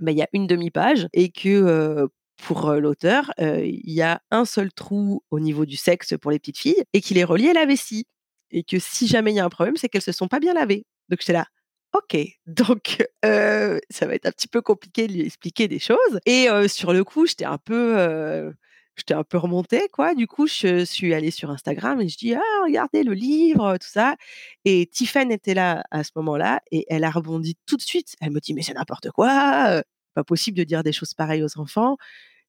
bah, 0.00 0.10
il 0.10 0.18
y 0.18 0.22
a 0.22 0.28
une 0.32 0.46
demi-page 0.46 1.08
et 1.12 1.30
que 1.30 2.08
pour 2.36 2.72
l'auteur, 2.72 3.32
il 3.38 3.92
y 3.92 4.02
a 4.02 4.20
un 4.30 4.44
seul 4.44 4.72
trou 4.72 5.22
au 5.30 5.40
niveau 5.40 5.64
du 5.66 5.76
sexe 5.76 6.14
pour 6.20 6.30
les 6.30 6.38
petites 6.38 6.58
filles 6.58 6.82
et 6.92 7.00
qu'il 7.00 7.18
est 7.18 7.24
relié 7.24 7.50
à 7.50 7.52
la 7.52 7.66
vessie. 7.66 8.06
Et 8.50 8.62
que 8.62 8.78
si 8.78 9.06
jamais 9.06 9.32
il 9.32 9.36
y 9.36 9.40
a 9.40 9.44
un 9.44 9.50
problème, 9.50 9.76
c'est 9.76 9.88
qu'elles 9.88 10.02
se 10.02 10.12
sont 10.12 10.28
pas 10.28 10.40
bien 10.40 10.54
lavées. 10.54 10.86
Donc 11.10 11.22
c'est 11.22 11.34
là, 11.34 11.46
ok, 11.92 12.16
donc 12.46 13.04
ça 13.22 14.06
va 14.06 14.14
être 14.14 14.26
un 14.26 14.32
petit 14.32 14.48
peu 14.48 14.60
compliqué 14.62 15.06
de 15.08 15.12
lui 15.14 15.22
expliquer 15.22 15.68
des 15.68 15.78
choses. 15.78 16.20
Et 16.26 16.48
sur 16.68 16.92
le 16.92 17.04
coup, 17.04 17.26
j'étais 17.26 17.44
un 17.44 17.58
peu, 17.58 17.98
un 19.10 19.24
peu 19.24 19.38
remontée, 19.38 19.88
quoi. 19.92 20.14
Du 20.14 20.26
coup, 20.26 20.46
je 20.46 20.84
suis 20.84 21.14
allée 21.14 21.30
sur 21.30 21.50
Instagram 21.50 22.00
et 22.00 22.08
je 22.08 22.16
dis 22.18 22.34
ah 22.34 22.40
regardez 22.64 23.02
le 23.04 23.14
livre, 23.14 23.76
tout 23.78 23.88
ça. 23.88 24.16
Et 24.64 24.86
Tiffany 24.86 25.34
était 25.34 25.54
là 25.54 25.84
à 25.90 26.04
ce 26.04 26.10
moment-là 26.16 26.60
et 26.70 26.84
elle 26.88 27.04
a 27.04 27.10
rebondi 27.10 27.56
tout 27.66 27.76
de 27.76 27.82
suite. 27.82 28.14
Elle 28.20 28.32
me 28.32 28.40
dit 28.40 28.54
mais 28.54 28.62
c'est 28.62 28.74
n'importe 28.74 29.10
quoi, 29.10 29.82
pas 30.14 30.24
possible 30.24 30.58
de 30.58 30.64
dire 30.64 30.82
des 30.82 30.92
choses 30.92 31.14
pareilles 31.14 31.42
aux 31.44 31.58
enfants. 31.58 31.96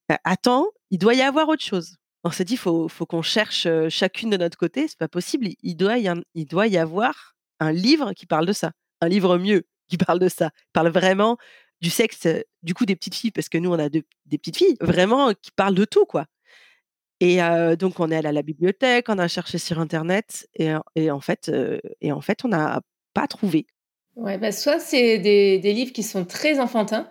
«Bah, 0.08 0.18
attends, 0.24 0.66
il 0.90 0.98
doit 0.98 1.14
y 1.14 1.22
avoir 1.22 1.48
autre 1.48 1.62
chose. 1.62 1.96
On 2.24 2.30
s'est 2.32 2.44
dit, 2.44 2.56
faut, 2.56 2.88
faut 2.88 3.06
qu'on 3.06 3.22
cherche 3.22 3.68
chacune 3.88 4.30
de 4.30 4.36
notre 4.36 4.58
côté. 4.58 4.88
C'est 4.88 4.98
pas 4.98 5.08
possible. 5.08 5.48
Il 5.62 5.76
doit 5.76 5.98
y 5.98 6.76
avoir 6.78 7.36
un 7.60 7.72
livre 7.72 8.12
qui 8.14 8.26
parle 8.26 8.46
de 8.46 8.52
ça, 8.52 8.72
un 9.00 9.08
livre 9.08 9.38
mieux 9.38 9.66
qui 9.88 9.96
parle 9.96 10.18
de 10.18 10.28
ça, 10.28 10.50
parle 10.72 10.88
vraiment 10.88 11.36
du 11.80 11.90
sexe, 11.90 12.28
du 12.62 12.74
coup 12.74 12.84
des 12.84 12.94
petites 12.94 13.14
filles, 13.14 13.30
parce 13.30 13.48
que 13.48 13.58
nous 13.58 13.70
on 13.70 13.78
a 13.78 13.88
des 13.88 14.04
petites 14.26 14.56
filles, 14.56 14.76
vraiment 14.80 15.32
qui 15.32 15.50
parlent 15.50 15.74
de 15.74 15.84
tout 15.84 16.04
quoi. 16.04 16.26
Et 17.20 17.38
donc 17.78 18.00
on 18.00 18.10
est 18.10 18.16
allé 18.16 18.28
à 18.28 18.32
la 18.32 18.42
bibliothèque, 18.42 19.06
on 19.08 19.18
a 19.18 19.28
cherché 19.28 19.58
sur 19.58 19.78
internet 19.78 20.48
et, 20.54 21.10
en 21.10 21.20
fait, 21.20 21.50
et 22.00 22.12
en 22.12 22.20
fait 22.20 22.44
on 22.44 22.48
n'a 22.48 22.80
pas 23.14 23.26
trouvé. 23.26 23.66
Ouais, 24.16 24.38
bah 24.38 24.52
soit 24.52 24.78
c'est 24.78 25.18
des 25.18 25.72
livres 25.72 25.92
qui 25.92 26.02
sont 26.02 26.24
très 26.24 26.60
enfantins, 26.60 27.10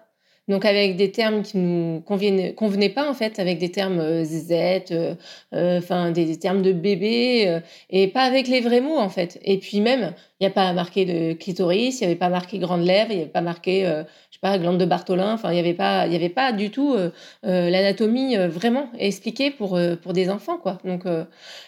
donc 0.49 0.65
avec 0.65 0.95
des 0.95 1.11
termes 1.11 1.43
qui 1.43 1.57
nous 1.59 2.01
convenaient, 2.01 2.89
pas 2.89 3.07
en 3.07 3.13
fait, 3.13 3.37
avec 3.37 3.59
des 3.59 3.71
termes 3.71 3.99
euh, 3.99 4.23
Z, 4.25 4.51
euh, 4.91 5.13
euh, 5.53 5.77
enfin 5.77 6.09
des, 6.09 6.37
termes 6.39 6.63
de 6.63 6.73
bébé, 6.73 7.61
et 7.91 8.07
pas 8.07 8.23
avec 8.23 8.47
les 8.47 8.59
vrais 8.59 8.81
mots 8.81 8.97
en 8.97 9.09
fait. 9.09 9.39
Et 9.43 9.59
puis 9.59 9.79
même, 9.79 10.15
il 10.39 10.43
n'y 10.43 10.47
a 10.47 10.53
pas 10.53 10.73
marqué 10.73 11.05
de 11.05 11.33
clitoris, 11.33 12.01
il 12.01 12.03
n'y 12.03 12.07
avait 12.07 12.19
pas 12.19 12.29
marqué 12.29 12.57
grande 12.57 12.83
lèvre, 12.83 13.11
il 13.11 13.17
n'y 13.17 13.21
avait 13.21 13.31
pas 13.31 13.41
marqué, 13.41 13.83
je 13.83 14.35
sais 14.35 14.39
pas, 14.41 14.57
glande 14.57 14.79
de 14.79 14.85
Bartholin. 14.85 15.33
Enfin, 15.33 15.51
il 15.51 15.53
n'y 15.53 15.59
avait 15.59 15.75
pas, 15.75 16.07
il 16.07 16.13
y 16.13 16.15
avait 16.15 16.29
pas 16.29 16.51
du 16.51 16.71
tout 16.71 16.95
l'anatomie 17.43 18.35
vraiment 18.47 18.89
expliquée 18.97 19.51
pour 19.51 19.79
pour 20.01 20.13
des 20.13 20.29
enfants 20.29 20.57
quoi. 20.57 20.79
Donc 20.83 21.03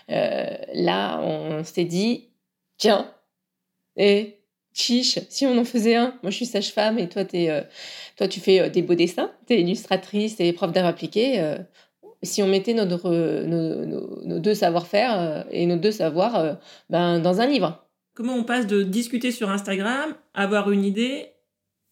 là, 0.07 1.21
on 1.23 1.63
s'est 1.63 1.85
dit, 1.85 2.29
tiens, 2.77 3.11
et 3.95 4.40
chiche, 4.73 5.19
si 5.29 5.45
on 5.45 5.57
en 5.57 5.65
faisait 5.65 5.95
un. 5.95 6.13
Moi, 6.23 6.31
je 6.31 6.37
suis 6.37 6.45
sage-femme 6.45 6.99
et 6.99 7.09
toi, 7.09 7.23
es, 7.33 7.49
euh, 7.49 7.61
toi, 8.17 8.27
tu 8.27 8.39
fais 8.39 8.61
euh, 8.61 8.69
des 8.69 8.81
beaux 8.81 8.95
dessins, 8.95 9.31
tu 9.47 9.53
es 9.53 9.61
illustratrice 9.61 10.39
et 10.39 10.53
prof 10.53 10.71
d'art 10.71 10.85
appliqué. 10.85 11.39
Euh, 11.39 11.57
si 12.23 12.43
on 12.43 12.47
mettait 12.47 12.75
notre, 12.75 13.09
nos, 13.45 14.39
deux 14.39 14.53
savoir-faire 14.53 15.47
et 15.49 15.65
nos 15.65 15.77
deux 15.77 15.91
savoirs 15.91 16.59
ben, 16.87 17.19
dans 17.19 17.41
un 17.41 17.47
livre. 17.47 17.87
Comment 18.13 18.35
on 18.35 18.43
passe 18.43 18.67
de 18.67 18.83
discuter 18.83 19.31
sur 19.31 19.49
Instagram, 19.49 20.13
avoir 20.35 20.69
une 20.69 20.85
idée, 20.85 21.29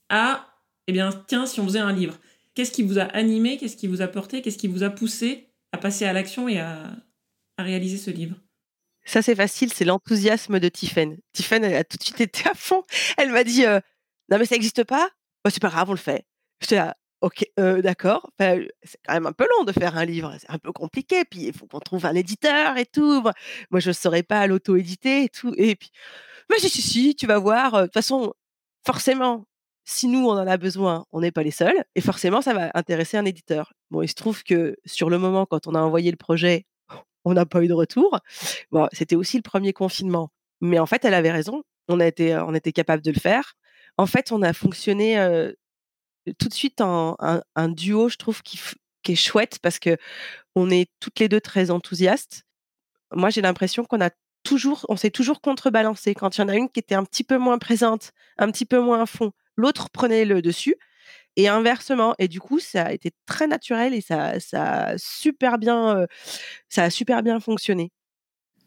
à, 0.09 0.45
eh 0.88 0.91
bien, 0.91 1.09
tiens, 1.25 1.48
si 1.48 1.59
on 1.59 1.65
faisait 1.65 1.79
un 1.79 1.93
livre 1.93 2.19
Qu'est-ce 2.53 2.71
qui 2.71 2.83
vous 2.83 3.00
a 3.00 3.03
animé? 3.03 3.57
Qu'est-ce 3.57 3.75
qui 3.75 3.88
vous 3.88 4.03
a 4.03 4.07
porté? 4.07 4.43
Qu'est-ce 4.43 4.59
qui 4.59 4.67
vous 4.67 4.83
a 4.83 4.91
poussé 4.91 5.48
à 5.71 5.79
passer 5.79 6.05
à 6.05 6.13
l'action 6.13 6.48
et 6.48 6.59
à 6.59 6.91
réaliser 7.57 7.98
ce 7.98 8.12
livre? 8.12 8.36
Ça, 9.10 9.22
c'est 9.24 9.36
facile, 9.36 9.74
c'est 9.74 9.86
l'enthousiasme 9.86 10.60
de 10.60 10.70
Tiffen. 10.70 11.18
Tiffen, 11.34 11.63
elle 11.63 11.76
a 11.76 11.84
tout 11.84 11.98
de 11.98 12.04
suite 12.04 12.22
été 12.22 12.48
à 12.48 12.54
fond. 12.54 12.84
Elle 13.17 13.32
m'a 13.32 13.43
dit 13.43 13.63
Non, 13.65 14.38
mais 14.38 14.45
ça 14.45 14.56
n'existe 14.56 14.84
pas? 14.84 15.10
Bah, 15.43 15.52
C'est 15.52 15.62
pas 15.62 15.69
grave, 15.69 15.89
on 15.89 15.93
le 15.93 15.98
fait. 15.98 16.26
J'étais 16.62 16.76
là 16.76 16.95
Ok, 17.22 17.43
d'accord. 17.58 18.30
c'est 18.39 18.69
quand 19.06 19.13
même 19.13 19.26
un 19.26 19.34
peu 19.34 19.45
long 19.58 19.65
de 19.65 19.74
faire 19.74 19.98
un 19.98 20.06
livre, 20.06 20.34
c'est 20.39 20.50
un 20.50 20.58
peu 20.58 20.72
compliqué. 20.72 21.26
Puis 21.26 21.48
il 21.48 21.54
faut 21.54 21.67
qu'on 21.67 21.80
trouve 21.80 22.06
un 22.06 22.15
éditeur 22.15 22.78
et 22.78 22.86
tout. 22.86 23.22
Moi, 23.72 23.80
je 23.80 23.89
ne 23.89 23.93
saurais 23.93 24.24
pas 24.24 24.48
l'auto-éditer 24.48 25.24
et 25.24 25.30
tout. 25.30 25.54
Et 25.58 25.76
puis, 25.76 25.89
mais 26.50 26.60
si, 26.60 26.69
si, 26.69 26.82
si, 26.82 27.15
tu 27.15 27.28
vas 27.28 27.39
voir. 27.39 27.74
De 27.74 27.84
toute 27.86 27.93
façon, 27.93 28.34
forcément, 28.86 29.45
si 29.86 30.08
nous, 30.08 30.28
on 30.28 30.34
en 30.34 30.48
a 30.48 30.58
besoin, 30.58 31.06
on 31.12 31.22
n'est 31.22 31.32
pas 31.32 31.43
les 31.43 31.52
seuls. 31.52 31.84
Et 31.95 32.02
forcément, 32.02 32.41
ça 32.41 32.54
va 32.54 32.72
intéresser 32.76 33.17
un 33.17 33.26
éditeur. 33.26 33.74
Bon, 33.91 34.02
il 34.04 34.08
se 34.08 34.15
trouve 34.15 34.43
que 34.43 34.78
sur 34.86 35.10
le 35.10 35.17
moment, 35.17 35.45
quand 35.45 35.67
on 35.67 35.76
a 35.76 35.82
envoyé 35.82 36.12
le 36.12 36.17
projet, 36.17 36.65
on 37.30 37.34
n'a 37.34 37.46
pas 37.46 37.63
eu 37.63 37.68
de 37.68 37.74
retour. 37.74 38.20
C'était 38.92 39.15
aussi 39.15 39.38
le 39.38 39.44
premier 39.44 39.74
confinement. 39.74 40.32
Mais 40.62 40.80
en 40.80 40.86
fait, 40.86 41.06
elle 41.06 41.13
avait 41.13 41.32
raison. 41.32 41.63
On 41.88 42.00
a 42.00 42.08
été, 42.08 42.36
on 42.36 42.54
était 42.54 42.72
capable 42.72 43.04
de 43.04 43.12
le 43.12 43.20
faire. 43.20 43.54
En 43.98 44.06
fait, 44.06 44.32
on 44.32 44.42
a 44.42 44.54
fonctionné 44.54 45.18
tout 46.38 46.50
de 46.50 46.54
suite 46.54 46.82
en 46.82 47.15
un, 47.56 47.70
duo, 47.70 48.10
je 48.10 48.18
trouve, 48.18 48.42
qui, 48.42 48.60
qui, 49.04 49.13
est 49.13 49.15
chouette 49.15 49.60
parce 49.62 49.80
que 49.80 49.98
on 50.56 50.70
est 50.70 50.89
toutes 51.00 51.20
les 51.20 51.30
deux 51.30 51.42
très 51.42 51.72
enthousiastes. 51.72 52.44
Moi, 53.13 53.30
j'ai 53.30 53.42
l'impression 53.42 53.86
qu'on 53.86 54.02
a 54.02 54.12
toujours, 54.44 54.86
on 54.89 54.96
s'est 54.96 55.10
toujours 55.10 55.42
contrebalancé. 55.42 56.13
Quand 56.13 56.38
il 56.38 56.42
y 56.42 56.44
en 56.44 56.50
a 56.50 56.56
une 56.56 56.70
qui 56.70 56.80
était 56.80 56.96
un 56.96 57.04
petit 57.04 57.24
peu 57.24 57.38
moins 57.38 57.58
présente, 57.58 58.12
un 58.38 58.52
petit 58.52 58.65
peu 58.65 58.80
moins 58.80 59.02
à 59.02 59.06
fond, 59.06 59.32
l'autre 59.56 59.89
prenait 59.89 60.26
le 60.26 60.42
dessus 60.42 60.76
et 61.39 61.47
inversement. 61.47 62.15
Et 62.19 62.28
du 62.28 62.39
coup, 62.39 62.60
ça 62.60 62.84
a 62.84 62.91
été 62.91 63.12
très 63.25 63.47
naturel 63.47 63.93
et 63.93 64.02
ça, 64.02 64.39
ça 64.39 64.84
a 64.84 64.97
super 64.97 65.58
bien, 65.58 66.06
ça 66.69 66.84
a 66.84 66.89
super 66.89 67.23
bien 67.23 67.39
fonctionné. 67.39 67.91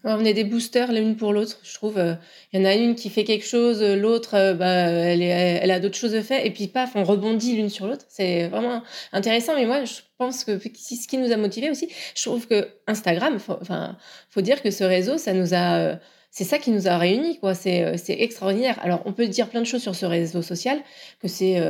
On 0.05 0.25
est 0.25 0.35
des 0.35 0.43
boosters 0.43 0.91
l'une 0.91 1.17
pour 1.17 1.33
l'autre, 1.33 1.61
je 1.63 1.75
trouve. 1.75 2.17
Il 2.53 2.59
y 2.59 2.63
en 2.63 2.65
a 2.65 2.75
une 2.75 2.97
qui 2.97 3.09
fait 3.09 3.23
quelque 3.23 3.47
chose, 3.47 3.83
l'autre, 3.83 4.55
bah, 4.55 4.67
elle, 4.67 5.23
elle 5.23 5.71
a 5.71 5.79
d'autres 5.79 5.97
choses 5.97 6.17
à 6.17 6.23
faire, 6.23 6.45
et 6.45 6.51
puis 6.51 6.67
paf, 6.67 6.93
on 6.97 7.05
rebondit 7.05 7.55
l'une 7.55 7.69
sur 7.69 7.87
l'autre. 7.87 8.05
C'est 8.09 8.49
vraiment 8.49 8.83
intéressant. 9.13 9.55
Mais 9.55 9.67
moi, 9.67 9.85
je 9.85 10.01
pense 10.19 10.45
que 10.45 10.59
ce 10.59 11.07
qui 11.07 11.19
nous 11.19 11.31
a 11.31 11.37
motivés 11.37 11.71
aussi, 11.71 11.89
je 12.17 12.23
trouve 12.23 12.49
que 12.49 12.69
Instagram, 12.89 13.39
enfin, 13.61 13.97
faut 14.29 14.41
dire 14.41 14.61
que 14.63 14.73
ce 14.73 14.83
réseau, 14.83 15.19
ça 15.19 15.35
nous 15.35 15.55
a 15.55 15.99
c'est 16.33 16.45
ça 16.45 16.59
qui 16.59 16.71
nous 16.71 16.89
a 16.89 16.97
réunis, 16.97 17.39
quoi. 17.39 17.55
C'est, 17.55 17.95
extraordinaire. 18.09 18.79
Alors, 18.83 19.03
on 19.05 19.13
peut 19.13 19.29
dire 19.29 19.51
plein 19.51 19.61
de 19.61 19.67
choses 19.67 19.83
sur 19.83 19.95
ce 19.95 20.07
réseau 20.07 20.41
social, 20.41 20.81
que 21.21 21.29
c'est 21.29 21.61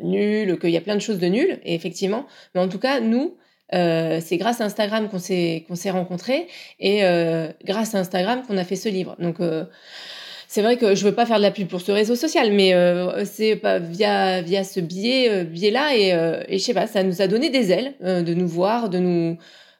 nul, 0.00 0.58
qu'il 0.58 0.70
y 0.70 0.76
a 0.76 0.80
plein 0.80 0.96
de 0.96 1.00
choses 1.00 1.18
de 1.18 1.26
nul, 1.26 1.58
et 1.64 1.74
effectivement. 1.74 2.26
Mais 2.54 2.60
en 2.60 2.68
tout 2.68 2.78
cas, 2.78 3.00
nous, 3.00 3.36
euh, 3.74 4.20
c'est 4.24 4.38
grâce 4.38 4.60
à 4.60 4.64
Instagram 4.64 5.08
qu'on 5.08 5.18
s'est 5.18 5.90
rencontrés 5.90 6.48
et 6.80 7.04
euh, 7.04 7.48
grâce 7.64 7.94
à 7.94 7.98
Instagram 7.98 8.42
qu'on 8.46 8.56
a 8.56 8.64
fait 8.64 8.76
ce 8.76 8.88
livre. 8.88 9.14
Donc 9.18 9.40
euh, 9.40 9.64
c'est 10.46 10.62
vrai 10.62 10.78
que 10.78 10.94
je 10.94 11.04
veux 11.04 11.14
pas 11.14 11.26
faire 11.26 11.36
de 11.36 11.42
la 11.42 11.50
pub 11.50 11.68
pour 11.68 11.82
ce 11.82 11.92
réseau 11.92 12.14
social, 12.14 12.50
mais 12.52 12.72
c'est 13.26 13.56
pas 13.56 13.78
via 13.78 14.40
via 14.40 14.64
ce 14.64 14.80
biais 14.80 15.44
biais 15.44 15.70
là 15.70 15.94
et, 15.94 16.08
et 16.48 16.58
je 16.58 16.64
sais 16.64 16.72
pas, 16.72 16.86
ça 16.86 17.02
nous 17.02 17.20
a 17.20 17.26
donné 17.26 17.50
des 17.50 17.70
ailes 17.70 17.94
de 18.00 18.32
nous 18.32 18.48
voir, 18.48 18.88
de 18.88 18.98
nous, 18.98 19.36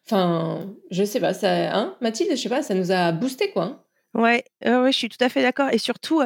enfin 0.07 0.66
je 0.90 1.04
sais 1.04 1.20
pas, 1.20 1.33
ça, 1.33 1.74
hein, 1.74 1.96
Mathilde, 2.02 2.33
je 2.33 2.37
sais 2.37 2.50
pas, 2.50 2.62
ça 2.62 2.74
nous 2.74 2.92
a 2.92 3.12
boosté 3.12 3.50
quoi. 3.50 3.64
Hein. 3.64 3.81
Ouais, 4.12 4.44
ouais, 4.66 4.92
je 4.92 4.96
suis 4.96 5.09
tout 5.09 5.24
à 5.24 5.31
fait 5.31 5.40
d'accord 5.40 5.70
et 5.72 5.78
surtout 5.78 6.22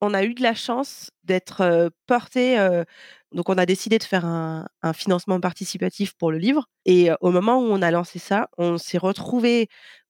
on 0.00 0.14
a 0.14 0.24
eu 0.24 0.34
de 0.34 0.42
la 0.42 0.54
chance 0.54 1.10
d'être 1.24 1.90
porté. 2.06 2.56
donc, 3.32 3.48
on 3.48 3.58
a 3.58 3.66
décidé 3.66 3.98
de 3.98 4.04
faire 4.04 4.24
un, 4.24 4.66
financement 4.94 5.40
participatif 5.40 6.14
pour 6.14 6.30
le 6.30 6.38
livre. 6.38 6.68
Et 6.84 7.10
au 7.20 7.30
moment 7.30 7.58
où 7.58 7.64
on 7.64 7.82
a 7.82 7.90
lancé 7.90 8.18
ça, 8.18 8.48
on 8.58 8.78
s'est 8.78 8.98
retrouvé 8.98 9.68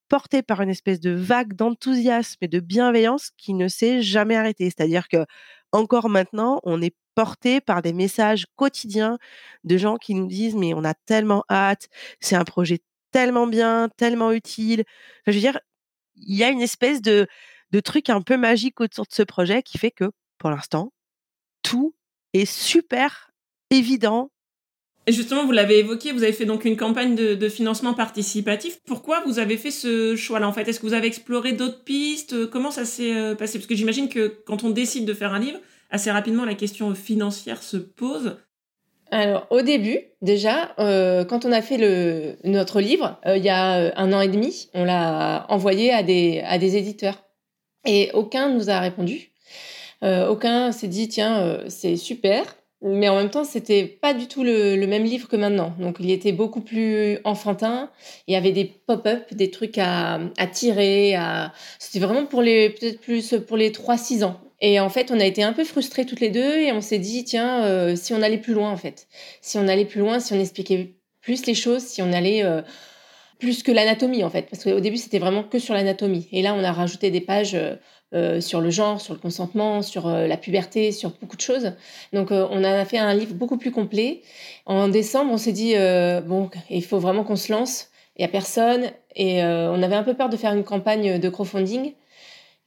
porté 0.08 0.42
par 0.42 0.60
une 0.62 0.70
espèce 0.70 1.00
de 1.00 1.10
vague 1.10 1.54
d'enthousiasme 1.54 2.38
et 2.40 2.48
de 2.48 2.60
bienveillance 2.60 3.30
qui 3.36 3.54
ne 3.54 3.68
s'est 3.68 4.02
jamais 4.02 4.36
arrêtée. 4.36 4.64
C'est-à-dire 4.66 5.08
que 5.08 5.26
encore 5.72 6.08
maintenant, 6.08 6.60
on 6.64 6.80
est 6.82 6.94
porté 7.14 7.60
par 7.60 7.82
des 7.82 7.92
messages 7.92 8.46
quotidiens 8.56 9.18
de 9.64 9.76
gens 9.76 9.96
qui 9.96 10.14
nous 10.14 10.26
disent 10.26 10.54
mais 10.54 10.72
on 10.74 10.84
a 10.84 10.94
tellement 10.94 11.44
hâte, 11.50 11.88
c'est 12.20 12.36
un 12.36 12.44
projet 12.44 12.80
tellement 13.12 13.46
bien, 13.46 13.88
tellement 13.96 14.32
utile. 14.32 14.84
je 15.26 15.32
veux 15.32 15.40
dire, 15.40 15.58
il 16.16 16.36
y 16.36 16.44
a 16.44 16.48
une 16.50 16.62
espèce 16.62 17.02
de 17.02 17.26
de 17.70 17.80
trucs 17.80 18.10
un 18.10 18.22
peu 18.22 18.36
magiques 18.36 18.80
autour 18.80 19.04
de 19.04 19.12
ce 19.12 19.22
projet 19.22 19.62
qui 19.62 19.78
fait 19.78 19.90
que, 19.90 20.10
pour 20.38 20.50
l'instant, 20.50 20.92
tout 21.62 21.94
est 22.32 22.50
super 22.50 23.30
évident. 23.70 24.30
Et 25.06 25.12
justement, 25.12 25.46
vous 25.46 25.52
l'avez 25.52 25.78
évoqué, 25.78 26.12
vous 26.12 26.22
avez 26.22 26.32
fait 26.32 26.44
donc 26.44 26.66
une 26.66 26.76
campagne 26.76 27.14
de, 27.14 27.48
financement 27.48 27.94
participatif. 27.94 28.78
Pourquoi 28.86 29.22
vous 29.24 29.38
avez 29.38 29.56
fait 29.56 29.70
ce 29.70 30.16
choix-là 30.16 30.46
en 30.46 30.52
fait? 30.52 30.68
Est-ce 30.68 30.80
que 30.80 30.86
vous 30.86 30.92
avez 30.92 31.06
exploré 31.06 31.52
d'autres 31.52 31.82
pistes? 31.82 32.46
Comment 32.50 32.70
ça 32.70 32.84
s'est 32.84 33.14
euh, 33.14 33.34
passé? 33.34 33.58
Parce 33.58 33.66
que 33.66 33.74
j'imagine 33.74 34.10
que 34.10 34.42
quand 34.44 34.64
on 34.64 34.70
décide 34.70 35.06
de 35.06 35.14
faire 35.14 35.32
un 35.32 35.38
livre, 35.38 35.58
assez 35.88 36.10
rapidement 36.10 36.44
la 36.44 36.54
question 36.54 36.94
financière 36.94 37.62
se 37.62 37.78
pose. 37.78 38.36
Alors 39.10 39.46
au 39.48 39.62
début, 39.62 39.98
déjà, 40.20 40.74
euh, 40.78 41.24
quand 41.24 41.46
on 41.46 41.52
a 41.52 41.62
fait 41.62 41.78
le, 41.78 42.36
notre 42.44 42.82
livre, 42.82 43.18
euh, 43.24 43.38
il 43.38 43.44
y 43.44 43.48
a 43.48 43.98
un 43.98 44.12
an 44.12 44.20
et 44.20 44.28
demi, 44.28 44.68
on 44.74 44.84
l'a 44.84 45.46
envoyé 45.48 45.90
à 45.90 46.02
des, 46.02 46.42
à 46.44 46.58
des 46.58 46.76
éditeurs. 46.76 47.27
Et 47.88 48.10
aucun 48.12 48.50
nous 48.50 48.68
a 48.68 48.80
répondu. 48.80 49.30
Euh, 50.04 50.28
aucun 50.28 50.72
s'est 50.72 50.88
dit, 50.88 51.08
tiens, 51.08 51.40
euh, 51.40 51.64
c'est 51.68 51.96
super, 51.96 52.44
mais 52.82 53.08
en 53.08 53.16
même 53.16 53.30
temps, 53.30 53.44
c'était 53.44 53.84
pas 53.84 54.12
du 54.12 54.28
tout 54.28 54.44
le, 54.44 54.76
même 54.86 55.04
livre 55.04 55.26
que 55.26 55.36
maintenant. 55.36 55.74
Donc, 55.80 55.96
il 55.98 56.10
était 56.10 56.32
beaucoup 56.32 56.60
plus 56.60 57.18
enfantin. 57.24 57.90
Il 58.26 58.34
y 58.34 58.36
avait 58.36 58.52
des 58.52 58.66
pop-up, 58.66 59.24
des 59.32 59.50
trucs 59.50 59.78
à, 59.78 60.20
tirer. 60.52 61.16
C'était 61.78 62.04
vraiment 62.04 62.26
pour 62.26 62.42
les, 62.42 62.70
peut-être 62.70 63.00
plus 63.00 63.34
pour 63.48 63.56
les 63.56 63.70
3-6 63.70 64.22
ans. 64.22 64.38
Et 64.60 64.80
en 64.80 64.90
fait, 64.90 65.10
on 65.10 65.18
a 65.18 65.24
été 65.24 65.42
un 65.42 65.54
peu 65.54 65.64
frustrés 65.64 66.04
toutes 66.04 66.20
les 66.20 66.30
deux 66.30 66.58
et 66.58 66.72
on 66.72 66.82
s'est 66.82 66.98
dit, 66.98 67.24
tiens, 67.24 67.64
euh, 67.64 67.96
si 67.96 68.12
on 68.12 68.20
allait 68.20 68.38
plus 68.38 68.54
loin, 68.54 68.70
en 68.70 68.76
fait. 68.76 69.08
Si 69.40 69.56
on 69.56 69.66
allait 69.66 69.86
plus 69.86 70.00
loin, 70.00 70.20
si 70.20 70.34
on 70.34 70.40
expliquait 70.40 70.94
plus 71.22 71.46
les 71.46 71.54
choses, 71.54 71.82
si 71.82 72.02
on 72.02 72.12
allait 72.12 72.44
plus 73.38 73.62
que 73.62 73.72
l'anatomie, 73.72 74.24
en 74.24 74.30
fait. 74.30 74.42
Parce 74.50 74.64
qu'au 74.64 74.80
début, 74.80 74.96
c'était 74.96 75.18
vraiment 75.18 75.42
que 75.42 75.58
sur 75.58 75.74
l'anatomie. 75.74 76.28
Et 76.32 76.42
là, 76.42 76.54
on 76.54 76.64
a 76.64 76.72
rajouté 76.72 77.10
des 77.10 77.20
pages 77.20 77.56
euh, 78.14 78.40
sur 78.40 78.60
le 78.60 78.70
genre, 78.70 79.00
sur 79.00 79.14
le 79.14 79.20
consentement, 79.20 79.82
sur 79.82 80.08
la 80.08 80.36
puberté, 80.36 80.92
sur 80.92 81.10
beaucoup 81.20 81.36
de 81.36 81.42
choses. 81.42 81.72
Donc, 82.12 82.30
on 82.30 82.64
a 82.64 82.84
fait 82.84 82.98
un 82.98 83.14
livre 83.14 83.34
beaucoup 83.34 83.58
plus 83.58 83.70
complet. 83.70 84.22
En 84.66 84.88
décembre, 84.88 85.32
on 85.32 85.38
s'est 85.38 85.52
dit, 85.52 85.74
bon, 86.26 86.50
il 86.70 86.84
faut 86.84 86.98
vraiment 86.98 87.24
qu'on 87.24 87.36
se 87.36 87.52
lance. 87.52 87.88
Il 88.16 88.22
n'y 88.22 88.24
a 88.24 88.28
personne. 88.28 88.90
Et 89.14 89.42
on 89.42 89.82
avait 89.82 89.96
un 89.96 90.04
peu 90.04 90.14
peur 90.14 90.28
de 90.28 90.36
faire 90.36 90.52
une 90.54 90.64
campagne 90.64 91.18
de 91.18 91.28
crowdfunding. 91.28 91.92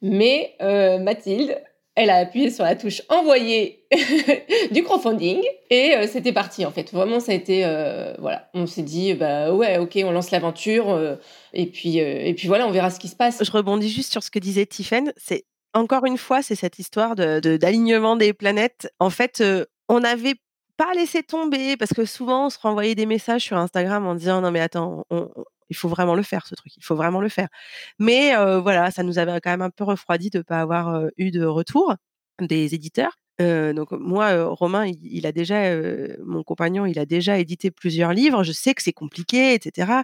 Mais 0.01 0.55
Mathilde, 1.01 1.61
elle 1.95 2.09
a 2.09 2.17
appuyé 2.17 2.49
sur 2.49 2.63
la 2.63 2.75
touche 2.75 3.01
envoyer 3.09 3.85
du 4.71 4.83
crowdfunding 4.83 5.41
et 5.69 5.95
euh, 5.95 6.07
c'était 6.07 6.31
parti 6.31 6.65
en 6.65 6.71
fait. 6.71 6.91
Vraiment, 6.93 7.19
ça 7.19 7.33
a 7.33 7.35
été 7.35 7.65
euh, 7.65 8.13
voilà, 8.19 8.49
on 8.53 8.65
s'est 8.65 8.81
dit 8.81 9.13
bah 9.13 9.53
ouais, 9.53 9.77
ok, 9.77 9.99
on 10.05 10.11
lance 10.11 10.31
l'aventure 10.31 10.89
euh, 10.89 11.15
et 11.53 11.65
puis 11.65 11.97
et 11.97 12.33
puis 12.33 12.47
voilà, 12.47 12.67
on 12.67 12.71
verra 12.71 12.89
ce 12.89 12.99
qui 12.99 13.09
se 13.09 13.15
passe. 13.15 13.43
Je 13.43 13.51
rebondis 13.51 13.89
juste 13.89 14.11
sur 14.11 14.23
ce 14.23 14.31
que 14.31 14.39
disait 14.39 14.65
Tiffen. 14.65 15.11
C'est 15.17 15.43
encore 15.73 16.05
une 16.05 16.17
fois, 16.17 16.41
c'est 16.41 16.55
cette 16.55 16.79
histoire 16.79 17.15
d'alignement 17.15 18.15
des 18.15 18.33
planètes. 18.33 18.91
En 18.99 19.09
fait, 19.09 19.43
on 19.89 19.99
n'avait 19.99 20.35
pas 20.77 20.93
laissé 20.93 21.23
tomber 21.23 21.77
parce 21.77 21.91
que 21.93 22.05
souvent 22.05 22.47
on 22.47 22.49
se 22.49 22.59
renvoyait 22.59 22.95
des 22.95 23.05
messages 23.05 23.43
sur 23.43 23.57
Instagram 23.57 24.05
en 24.05 24.15
disant 24.15 24.41
non 24.41 24.51
mais 24.51 24.61
attends, 24.61 25.05
il 25.71 25.75
faut 25.75 25.89
vraiment 25.89 26.15
le 26.15 26.23
faire 26.23 26.45
ce 26.47 26.55
truc, 26.55 26.75
il 26.77 26.83
faut 26.83 26.95
vraiment 26.95 27.21
le 27.21 27.29
faire. 27.29 27.47
Mais 27.99 28.35
voilà, 28.61 28.91
ça 28.91 29.03
nous 29.03 29.19
avait 29.19 29.39
quand 29.41 29.51
même 29.51 29.61
un 29.61 29.69
peu 29.71 29.83
refroidi 29.83 30.29
de 30.29 30.39
ne 30.39 30.43
pas 30.43 30.61
avoir 30.61 31.05
eu 31.17 31.31
de 31.31 31.45
retour 31.45 31.95
des 32.39 32.75
éditeurs. 32.75 33.17
donc 33.39 33.91
moi, 33.91 34.43
Romain, 34.45 34.85
il, 34.87 35.25
a 35.25 35.31
déjà, 35.31 35.75
mon 36.25 36.43
compagnon, 36.43 36.85
il 36.85 36.99
a 36.99 37.05
déjà 37.05 37.39
édité 37.39 37.71
plusieurs 37.71 38.13
livres. 38.13 38.43
Je 38.43 38.51
sais 38.51 38.73
que 38.73 38.83
c'est 38.83 38.93
compliqué, 38.93 39.53
etc. 39.53 40.03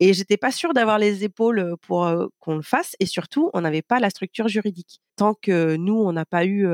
Et 0.00 0.14
j'étais 0.14 0.36
pas 0.36 0.52
sûre 0.52 0.72
d'avoir 0.74 0.98
les 0.98 1.24
épaules 1.24 1.76
pour 1.82 2.08
qu'on 2.40 2.56
le 2.56 2.62
fasse. 2.62 2.94
Et 3.00 3.06
surtout, 3.06 3.50
on 3.54 3.62
n'avait 3.62 3.82
pas 3.82 4.00
la 4.00 4.10
structure 4.10 4.48
juridique. 4.48 5.00
Tant 5.16 5.34
que 5.34 5.76
nous, 5.76 5.94
on 5.96 6.12
n'a 6.12 6.26
pas 6.26 6.44
eu 6.46 6.66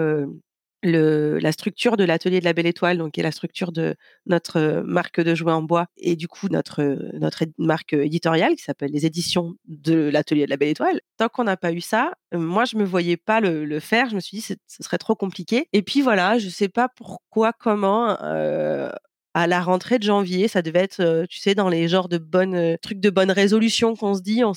la 0.83 1.53
structure 1.53 1.97
de 1.97 2.05
l'atelier 2.05 2.41
de 2.41 2.45
la 2.45 2.53
Belle 2.53 2.67
Étoile, 2.67 2.99
donc 2.99 3.13
qui 3.13 3.21
est 3.21 3.23
la 3.23 3.33
structure 3.33 3.73
de 3.73 3.95
notre 4.27 4.83
marque 4.85 5.21
de 5.21 5.35
jouets 5.35 5.53
en 5.53 5.63
bois 5.63 5.87
et 5.97 6.17
du 6.17 6.29
coup 6.29 6.49
notre 6.49 6.83
notre 7.15 7.45
marque 7.59 7.93
éditoriale 7.93 8.57
qui 8.57 8.63
s'appelle 8.63 8.91
les 8.91 9.07
éditions 9.07 9.55
de 9.67 10.09
l'atelier 10.09 10.45
de 10.45 10.51
la 10.51 10.57
Belle 10.57 10.71
Étoile. 10.71 11.01
Tant 11.17 11.29
qu'on 11.29 11.45
n'a 11.45 11.57
pas 11.57 11.73
eu 11.73 11.81
ça, 11.81 12.13
moi 12.33 12.65
je 12.65 12.77
me 12.77 12.85
voyais 12.85 13.17
pas 13.17 13.41
le, 13.41 13.81
faire. 13.81 14.09
Je 14.11 14.15
me 14.17 14.21
suis 14.21 14.39
dit 14.39 14.43
ce 14.43 14.57
serait 14.83 14.99
trop 14.99 15.15
compliqué. 15.15 15.69
Et 15.73 15.83
puis 15.83 16.03
voilà, 16.03 16.39
je 16.39 16.49
sais 16.49 16.69
pas 16.69 16.89
pourquoi, 16.89 17.53
comment. 17.53 18.21
Euh, 18.23 18.91
à 19.35 19.47
la 19.47 19.63
rentrée 19.63 19.99
de 19.99 20.03
janvier, 20.05 20.47
ça 20.47 20.61
devait 20.61 20.81
être, 20.81 21.25
tu 21.27 21.39
sais, 21.39 21.55
dans 21.55 21.71
les 21.71 21.89
genres 21.89 22.11
de 22.11 22.19
bonnes 22.19 22.77
trucs 22.83 23.01
de 23.01 23.09
bonnes 23.09 23.31
résolutions 23.31 23.97
qu'on 23.97 24.15
se 24.15 24.21
dit. 24.21 24.45
On 24.45 24.53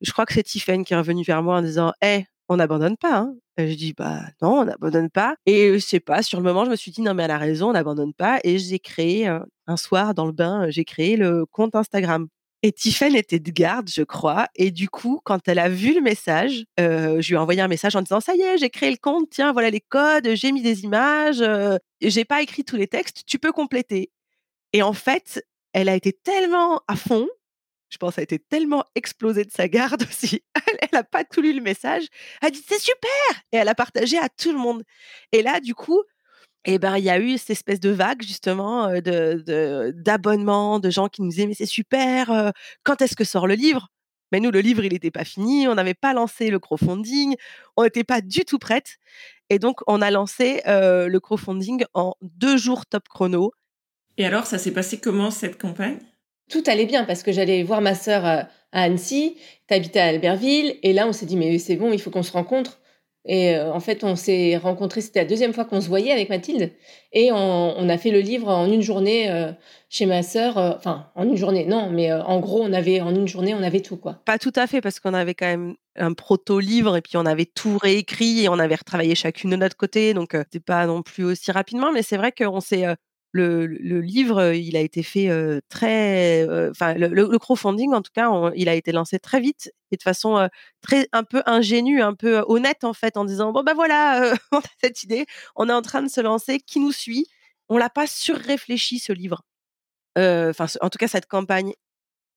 je 0.00 0.12
crois 0.12 0.26
que 0.26 0.32
c'est 0.34 0.42
Tiffen 0.42 0.84
qui 0.84 0.94
est 0.94 0.96
revenu 0.96 1.22
vers 1.24 1.42
moi 1.42 1.56
en 1.56 1.62
disant, 1.62 1.92
hé, 2.02 2.26
on 2.48 2.56
n'abandonne 2.56 2.96
pas. 2.96 3.16
Hein. 3.18 3.34
Je 3.58 3.74
dis 3.74 3.92
bah 3.92 4.22
non, 4.40 4.60
on 4.60 4.64
n'abandonne 4.64 5.10
pas. 5.10 5.34
Et 5.46 5.72
je 5.74 5.78
sais 5.78 6.00
pas, 6.00 6.22
sur 6.22 6.38
le 6.38 6.44
moment, 6.44 6.64
je 6.64 6.70
me 6.70 6.76
suis 6.76 6.90
dit 6.90 7.02
non 7.02 7.14
mais 7.14 7.24
elle 7.24 7.30
a 7.30 7.38
raison, 7.38 7.70
on 7.70 7.72
n'abandonne 7.72 8.14
pas. 8.14 8.38
Et 8.44 8.58
j'ai 8.58 8.78
créé 8.78 9.26
un 9.26 9.76
soir 9.76 10.14
dans 10.14 10.26
le 10.26 10.32
bain, 10.32 10.70
j'ai 10.70 10.84
créé 10.84 11.16
le 11.16 11.44
compte 11.46 11.74
Instagram. 11.74 12.28
Et 12.62 12.72
Tiffen 12.72 13.14
était 13.14 13.38
de 13.38 13.50
garde, 13.52 13.88
je 13.88 14.02
crois. 14.02 14.48
Et 14.56 14.72
du 14.72 14.88
coup, 14.88 15.20
quand 15.22 15.46
elle 15.46 15.60
a 15.60 15.68
vu 15.68 15.94
le 15.94 16.00
message, 16.00 16.64
je 16.76 17.28
lui 17.28 17.34
ai 17.34 17.36
envoyé 17.36 17.60
un 17.60 17.68
message 17.68 17.94
en 17.94 18.02
disant 18.02 18.20
ça 18.20 18.34
y 18.34 18.40
est, 18.40 18.58
j'ai 18.58 18.70
créé 18.70 18.90
le 18.90 18.96
compte, 18.96 19.28
tiens, 19.30 19.52
voilà 19.52 19.70
les 19.70 19.80
codes, 19.80 20.34
j'ai 20.34 20.50
mis 20.50 20.62
des 20.62 20.82
images, 20.82 21.42
j'ai 22.00 22.24
pas 22.24 22.42
écrit 22.42 22.64
tous 22.64 22.76
les 22.76 22.88
textes, 22.88 23.22
tu 23.26 23.38
peux 23.38 23.52
compléter. 23.52 24.10
Et 24.72 24.82
en 24.82 24.92
fait, 24.92 25.44
elle 25.72 25.88
a 25.88 25.94
été 25.94 26.12
tellement 26.12 26.80
à 26.88 26.96
fond 26.96 27.28
je 27.90 27.96
pense, 27.96 28.18
a 28.18 28.22
été 28.22 28.38
tellement 28.38 28.84
explosée 28.94 29.44
de 29.44 29.50
sa 29.50 29.68
garde 29.68 30.02
aussi. 30.08 30.42
Elle 30.80 30.88
n'a 30.92 31.04
pas 31.04 31.24
tout 31.24 31.40
lu 31.40 31.52
le 31.52 31.60
message. 31.60 32.04
Elle 32.40 32.48
a 32.48 32.50
dit 32.50 32.64
c'est 32.66 32.80
super 32.80 33.42
et 33.52 33.56
elle 33.56 33.68
a 33.68 33.74
partagé 33.74 34.18
à 34.18 34.28
tout 34.28 34.52
le 34.52 34.58
monde. 34.58 34.82
Et 35.32 35.42
là, 35.42 35.60
du 35.60 35.74
coup, 35.74 36.02
eh 36.64 36.78
ben, 36.78 36.98
il 36.98 37.04
y 37.04 37.10
a 37.10 37.18
eu 37.18 37.38
cette 37.38 37.50
espèce 37.50 37.80
de 37.80 37.90
vague 37.90 38.22
justement 38.22 38.88
de 39.00 39.92
d'abonnements, 39.94 40.80
de, 40.80 40.90
gens 40.90 41.08
qui 41.08 41.22
nous 41.22 41.40
aimaient, 41.40 41.54
c'est 41.54 41.66
super. 41.66 42.52
quand 42.82 43.00
est-ce 43.00 43.16
que 43.16 43.24
sort 43.24 43.46
le 43.46 43.54
livre? 43.54 43.88
Mais 44.32 44.40
nous, 44.40 44.50
le 44.50 44.60
livre, 44.60 44.84
il 44.84 44.92
n'était 44.92 45.10
pas 45.10 45.24
fini. 45.24 45.66
On 45.68 45.74
n'avait 45.74 45.94
pas 45.94 46.12
lancé 46.12 46.50
le 46.50 46.58
crowdfunding. 46.58 47.36
On 47.78 47.84
n'était 47.84 48.04
pas 48.04 48.20
du 48.20 48.44
tout 48.44 48.58
prête. 48.58 48.98
Et 49.48 49.58
donc, 49.58 49.80
on 49.86 50.02
a 50.02 50.10
lancé 50.10 50.60
le 50.66 51.18
crowdfunding 51.18 51.84
en 51.94 52.14
deux 52.20 52.58
jours 52.58 52.84
top 52.84 53.08
chrono. 53.08 53.52
Et 54.18 54.26
alors, 54.26 54.46
ça 54.46 54.58
s'est 54.58 54.72
passé 54.72 55.00
comment 55.00 55.30
cette 55.30 55.58
campagne? 55.58 55.98
Tout 56.48 56.62
allait 56.66 56.86
bien 56.86 57.04
parce 57.04 57.22
que 57.22 57.32
j'allais 57.32 57.62
voir 57.62 57.80
ma 57.80 57.94
sœur 57.94 58.26
euh, 58.26 58.42
à 58.72 58.82
Annecy, 58.82 59.36
t'habitais 59.66 60.00
à 60.00 60.06
Albertville, 60.06 60.76
et 60.82 60.92
là 60.92 61.06
on 61.06 61.12
s'est 61.12 61.26
dit 61.26 61.36
mais 61.36 61.58
c'est 61.58 61.76
bon, 61.76 61.92
il 61.92 62.00
faut 62.00 62.10
qu'on 62.10 62.22
se 62.22 62.32
rencontre. 62.32 62.80
Et 63.24 63.56
euh, 63.56 63.70
en 63.72 63.80
fait, 63.80 64.04
on 64.04 64.16
s'est 64.16 64.56
rencontrés, 64.56 65.02
c'était 65.02 65.20
la 65.20 65.26
deuxième 65.26 65.52
fois 65.52 65.66
qu'on 65.66 65.82
se 65.82 65.88
voyait 65.88 66.12
avec 66.12 66.30
Mathilde, 66.30 66.72
et 67.12 67.30
on, 67.30 67.88
a 67.88 67.98
fait 67.98 68.10
le 68.10 68.20
livre 68.20 68.48
en 68.48 68.70
une 68.72 68.80
journée 68.80 69.30
euh, 69.30 69.52
chez 69.90 70.06
ma 70.06 70.22
sœur. 70.22 70.56
Enfin, 70.56 71.10
en 71.14 71.24
une 71.24 71.36
journée, 71.36 71.66
non, 71.66 71.90
mais 71.90 72.10
en 72.10 72.40
gros, 72.40 72.62
on 72.62 72.72
avait 72.72 73.02
en 73.02 73.14
une 73.14 73.28
journée, 73.28 73.54
on 73.54 73.62
avait 73.62 73.80
tout 73.80 73.98
quoi. 73.98 74.22
Pas 74.24 74.38
tout 74.38 74.52
à 74.56 74.66
fait 74.66 74.80
parce 74.80 74.98
qu'on 74.98 75.12
avait 75.12 75.34
quand 75.34 75.46
même 75.46 75.74
un 75.96 76.14
proto-livre 76.14 76.96
et 76.96 77.02
puis 77.02 77.18
on 77.18 77.26
avait 77.26 77.44
tout 77.44 77.76
réécrit 77.76 78.44
et 78.44 78.48
on 78.48 78.58
avait 78.58 78.76
retravaillé 78.76 79.14
chacune 79.14 79.50
de 79.50 79.56
notre 79.56 79.76
côté, 79.76 80.14
donc 80.14 80.30
c'était 80.32 80.60
pas 80.60 80.86
non 80.86 81.02
plus 81.02 81.24
aussi 81.24 81.52
rapidement, 81.52 81.92
mais 81.92 82.02
c'est 82.02 82.16
vrai 82.16 82.32
qu'on 82.32 82.60
s'est 82.60 82.86
le, 83.32 83.66
livre, 84.00 84.52
il 84.54 84.76
a 84.76 84.80
été 84.80 85.02
fait 85.02 85.30
très, 85.68 86.46
enfin 86.70 86.94
le, 86.94 87.38
crowdfunding 87.38 87.92
en 87.94 88.02
tout 88.02 88.12
cas, 88.12 88.30
il 88.56 88.68
a 88.68 88.74
été 88.74 88.92
lancé 88.92 89.18
très 89.18 89.40
vite 89.40 89.72
et 89.90 89.96
de 89.96 90.02
façon 90.02 90.48
très 90.80 91.08
un 91.12 91.24
peu 91.24 91.42
ingénue, 91.46 92.02
un 92.02 92.14
peu 92.14 92.44
honnête 92.48 92.84
en 92.84 92.94
fait, 92.94 93.16
en 93.16 93.24
disant 93.24 93.52
bon 93.52 93.62
ben 93.62 93.74
voilà, 93.74 94.34
on 94.52 94.58
a 94.58 94.62
cette 94.82 95.02
idée, 95.02 95.26
on 95.56 95.68
est 95.68 95.72
en 95.72 95.82
train 95.82 96.02
de 96.02 96.08
se 96.08 96.20
lancer, 96.20 96.58
qui 96.60 96.80
nous 96.80 96.92
suit? 96.92 97.26
On 97.68 97.76
l'a 97.78 97.90
pas 97.90 98.06
surréfléchi 98.06 98.98
ce 98.98 99.12
livre, 99.12 99.42
enfin 100.16 100.66
en 100.80 100.90
tout 100.90 100.98
cas 100.98 101.08
cette 101.08 101.26
campagne. 101.26 101.72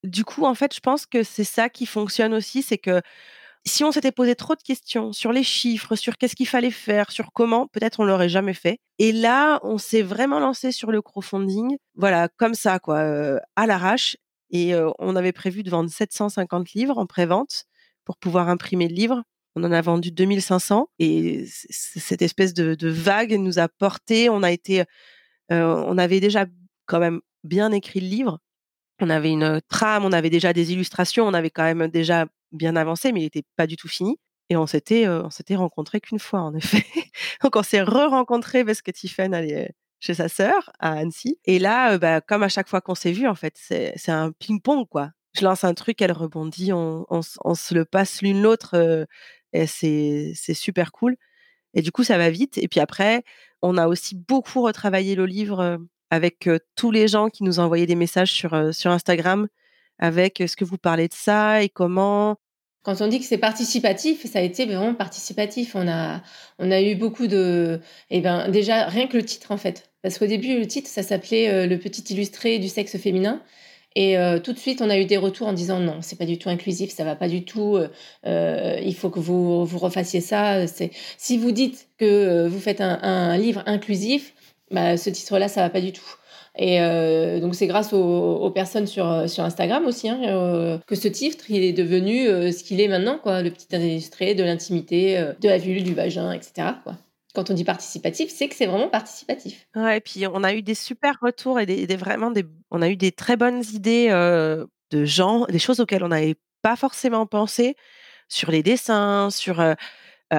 Du 0.03 0.25
coup, 0.25 0.45
en 0.45 0.55
fait, 0.55 0.73
je 0.73 0.79
pense 0.79 1.05
que 1.05 1.21
c'est 1.23 1.43
ça 1.43 1.69
qui 1.69 1.85
fonctionne 1.85 2.33
aussi, 2.33 2.63
c'est 2.63 2.79
que 2.79 3.01
si 3.65 3.83
on 3.83 3.91
s'était 3.91 4.11
posé 4.11 4.35
trop 4.35 4.55
de 4.55 4.61
questions 4.61 5.13
sur 5.13 5.31
les 5.31 5.43
chiffres, 5.43 5.95
sur 5.95 6.17
qu'est-ce 6.17 6.35
qu'il 6.35 6.47
fallait 6.47 6.71
faire, 6.71 7.11
sur 7.11 7.31
comment, 7.31 7.67
peut-être 7.67 7.99
on 7.99 8.03
l'aurait 8.03 8.29
jamais 8.29 8.53
fait. 8.53 8.79
Et 8.97 9.11
là, 9.11 9.59
on 9.63 9.77
s'est 9.77 10.01
vraiment 10.01 10.39
lancé 10.39 10.71
sur 10.71 10.91
le 10.91 11.01
crowdfunding, 11.01 11.77
voilà, 11.95 12.27
comme 12.37 12.55
ça, 12.55 12.79
quoi, 12.79 12.99
euh, 12.99 13.39
à 13.55 13.67
l'arrache. 13.67 14.17
Et 14.49 14.73
euh, 14.73 14.89
on 14.99 15.15
avait 15.15 15.31
prévu 15.31 15.63
de 15.63 15.69
vendre 15.69 15.89
750 15.89 16.71
livres 16.71 16.97
en 16.97 17.05
pré-vente 17.05 17.65
pour 18.03 18.17
pouvoir 18.17 18.49
imprimer 18.49 18.87
le 18.87 18.95
livre. 18.95 19.23
On 19.55 19.63
en 19.63 19.71
a 19.71 19.81
vendu 19.81 20.11
2500 20.11 20.87
et 20.99 21.45
cette 21.47 22.21
espèce 22.21 22.53
de, 22.53 22.89
vague 22.89 23.33
nous 23.33 23.59
a 23.59 23.67
porté. 23.67 24.29
On 24.29 24.43
a 24.43 24.51
été, 24.51 24.81
euh, 25.51 25.83
on 25.87 25.97
avait 25.97 26.19
déjà 26.19 26.45
quand 26.85 26.99
même 26.99 27.21
bien 27.43 27.71
écrit 27.71 27.99
le 27.99 28.07
livre. 28.07 28.39
On 29.01 29.09
avait 29.09 29.31
une 29.31 29.61
trame, 29.67 30.05
on 30.05 30.11
avait 30.11 30.29
déjà 30.29 30.53
des 30.53 30.73
illustrations, 30.73 31.25
on 31.25 31.33
avait 31.33 31.49
quand 31.49 31.63
même 31.63 31.87
déjà 31.87 32.27
bien 32.51 32.75
avancé, 32.75 33.11
mais 33.11 33.21
il 33.21 33.23
n'était 33.23 33.43
pas 33.55 33.67
du 33.67 33.75
tout 33.75 33.87
fini. 33.87 34.17
Et 34.49 34.57
on 34.57 34.67
s'était, 34.67 35.07
on 35.07 35.29
s'était 35.29 35.55
rencontrés 35.55 36.01
qu'une 36.01 36.19
fois, 36.19 36.41
en 36.41 36.53
effet. 36.55 36.85
Donc 37.43 37.55
on 37.55 37.63
s'est 37.63 37.81
re-rencontrés 37.81 38.65
parce 38.65 38.81
que 38.81 38.91
Tiffen 38.91 39.33
allait 39.33 39.73
chez 39.99 40.13
sa 40.13 40.27
sœur 40.27 40.71
à 40.79 40.91
Annecy. 40.93 41.39
Et 41.45 41.59
là, 41.59 41.97
bah, 41.97 42.21
comme 42.21 42.43
à 42.43 42.49
chaque 42.49 42.67
fois 42.67 42.81
qu'on 42.81 42.95
s'est 42.95 43.13
vu, 43.13 43.27
en 43.27 43.35
fait, 43.35 43.53
c'est, 43.57 44.09
un 44.09 44.31
ping-pong, 44.31 44.87
quoi. 44.89 45.11
Je 45.33 45.45
lance 45.45 45.63
un 45.63 45.73
truc, 45.73 46.01
elle 46.01 46.11
rebondit, 46.11 46.73
on, 46.73 47.21
se 47.21 47.73
le 47.73 47.85
passe 47.85 48.21
l'une 48.21 48.41
l'autre. 48.41 49.07
et 49.53 49.67
c'est 49.67 50.33
super 50.53 50.91
cool. 50.91 51.15
Et 51.73 51.81
du 51.81 51.91
coup, 51.91 52.03
ça 52.03 52.17
va 52.17 52.29
vite. 52.29 52.57
Et 52.57 52.67
puis 52.67 52.79
après, 52.79 53.23
on 53.61 53.77
a 53.77 53.87
aussi 53.87 54.15
beaucoup 54.15 54.61
retravaillé 54.61 55.15
le 55.15 55.25
livre 55.25 55.79
avec 56.11 56.47
tous 56.75 56.91
les 56.91 57.07
gens 57.07 57.29
qui 57.29 57.43
nous 57.43 57.57
envoyé 57.57 57.87
des 57.87 57.95
messages 57.95 58.31
sur, 58.31 58.71
sur 58.71 58.91
Instagram 58.91 59.47
avec 59.97 60.43
ce 60.45 60.55
que 60.55 60.65
vous 60.65 60.77
parlez 60.77 61.07
de 61.07 61.13
ça 61.13 61.63
et 61.63 61.69
comment? 61.69 62.35
Quand 62.83 62.99
on 63.01 63.07
dit 63.07 63.19
que 63.19 63.25
c'est 63.25 63.37
participatif, 63.37 64.25
ça 64.25 64.39
a 64.39 64.41
été 64.41 64.65
vraiment 64.65 64.95
participatif. 64.95 65.75
On 65.75 65.87
a, 65.87 66.21
on 66.57 66.71
a 66.71 66.81
eu 66.81 66.95
beaucoup 66.95 67.27
de, 67.27 67.79
eh 68.09 68.21
ben 68.21 68.49
déjà 68.49 68.87
rien 68.87 69.07
que 69.07 69.17
le 69.17 69.23
titre 69.23 69.51
en 69.51 69.57
fait, 69.57 69.91
parce 70.01 70.17
qu'au 70.17 70.25
début 70.25 70.57
le 70.57 70.65
titre 70.65 70.89
ça 70.89 71.03
s'appelait 71.03 71.67
le 71.67 71.77
petit 71.77 72.01
illustré 72.11 72.57
du 72.57 72.69
sexe 72.69 72.97
féminin, 72.97 73.41
et 73.95 74.15
tout 74.43 74.51
de 74.51 74.57
suite 74.57 74.81
on 74.81 74.89
a 74.89 74.97
eu 74.97 75.05
des 75.05 75.17
retours 75.17 75.47
en 75.47 75.53
disant 75.53 75.79
non 75.79 75.99
c'est 76.01 76.17
pas 76.17 76.25
du 76.25 76.39
tout 76.39 76.49
inclusif, 76.49 76.91
ça 76.91 77.03
va 77.03 77.15
pas 77.15 77.27
du 77.27 77.45
tout, 77.45 77.77
il 78.25 78.95
faut 78.95 79.11
que 79.11 79.19
vous 79.19 79.63
vous 79.63 79.77
refassiez 79.77 80.19
ça. 80.21 80.65
Si 81.19 81.37
vous 81.37 81.51
dites 81.51 81.87
que 81.99 82.47
vous 82.47 82.59
faites 82.59 82.81
un 82.81 83.37
livre 83.37 83.61
inclusif, 83.67 84.33
bah, 84.71 84.97
ce 84.97 85.09
titre-là, 85.09 85.47
ça 85.47 85.61
va 85.61 85.69
pas 85.69 85.81
du 85.81 85.91
tout. 85.91 86.15
Et 86.57 86.81
euh, 86.81 87.39
donc 87.39 87.55
c'est 87.55 87.67
grâce 87.67 87.93
aux, 87.93 88.51
personnes 88.51 88.87
sur, 88.87 89.29
sur 89.29 89.43
Instagram 89.43 89.85
aussi 89.85 90.09
hein, 90.09 90.19
euh, 90.25 90.77
que 90.85 90.95
ce 90.95 91.07
titre 91.07 91.45
il 91.49 91.63
est 91.63 91.71
devenu 91.71 92.27
euh, 92.27 92.51
ce 92.51 92.63
qu'il 92.63 92.81
est 92.81 92.89
maintenant, 92.89 93.17
quoi, 93.17 93.41
le 93.41 93.51
petit 93.51 93.67
illustré 93.73 94.35
de 94.35 94.43
l'intimité, 94.43 95.33
de 95.39 95.47
la 95.47 95.57
vulve, 95.57 95.83
du 95.83 95.93
vagin, 95.93 96.31
etc. 96.33 96.73
Quand 97.33 97.49
on 97.49 97.53
dit 97.53 97.63
participatif, 97.63 98.29
c'est 98.29 98.49
que 98.49 98.55
c'est 98.55 98.65
vraiment 98.65 98.89
participatif. 98.89 99.65
Ouais, 99.75 99.97
et 99.97 100.01
puis 100.01 100.27
on 100.27 100.43
a 100.43 100.53
eu 100.53 100.61
des 100.61 100.75
super 100.75 101.17
retours 101.21 101.61
et 101.61 101.65
des, 101.65 101.95
vraiment 101.95 102.29
des, 102.29 102.43
on 102.69 102.81
a 102.81 102.89
eu 102.89 102.97
des 102.97 103.13
très 103.13 103.37
bonnes 103.37 103.63
idées 103.73 104.09
de 104.09 105.05
gens, 105.05 105.45
des 105.45 105.59
choses 105.59 105.79
auxquelles 105.79 106.03
on 106.03 106.09
n'avait 106.09 106.35
pas 106.61 106.75
forcément 106.75 107.25
pensé 107.25 107.77
sur 108.27 108.51
les 108.51 108.63
dessins, 108.63 109.29
sur 109.29 109.63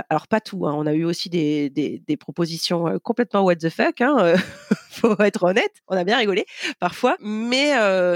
alors 0.09 0.27
pas 0.27 0.41
tout, 0.41 0.67
hein, 0.67 0.75
on 0.75 0.87
a 0.87 0.95
eu 0.95 1.05
aussi 1.05 1.29
des, 1.29 1.69
des, 1.71 2.17
propositions 2.17 2.99
complètement 3.01 3.43
what 3.43 3.57
the 3.57 3.69
fuck, 3.69 4.01
hein, 4.01 4.35
faut 4.91 5.21
être 5.21 5.43
honnête, 5.45 5.73
on 5.89 5.97
a 5.97 6.05
bien 6.05 6.17
rigolé 6.17 6.47
parfois, 6.81 7.17
mais 7.21 7.73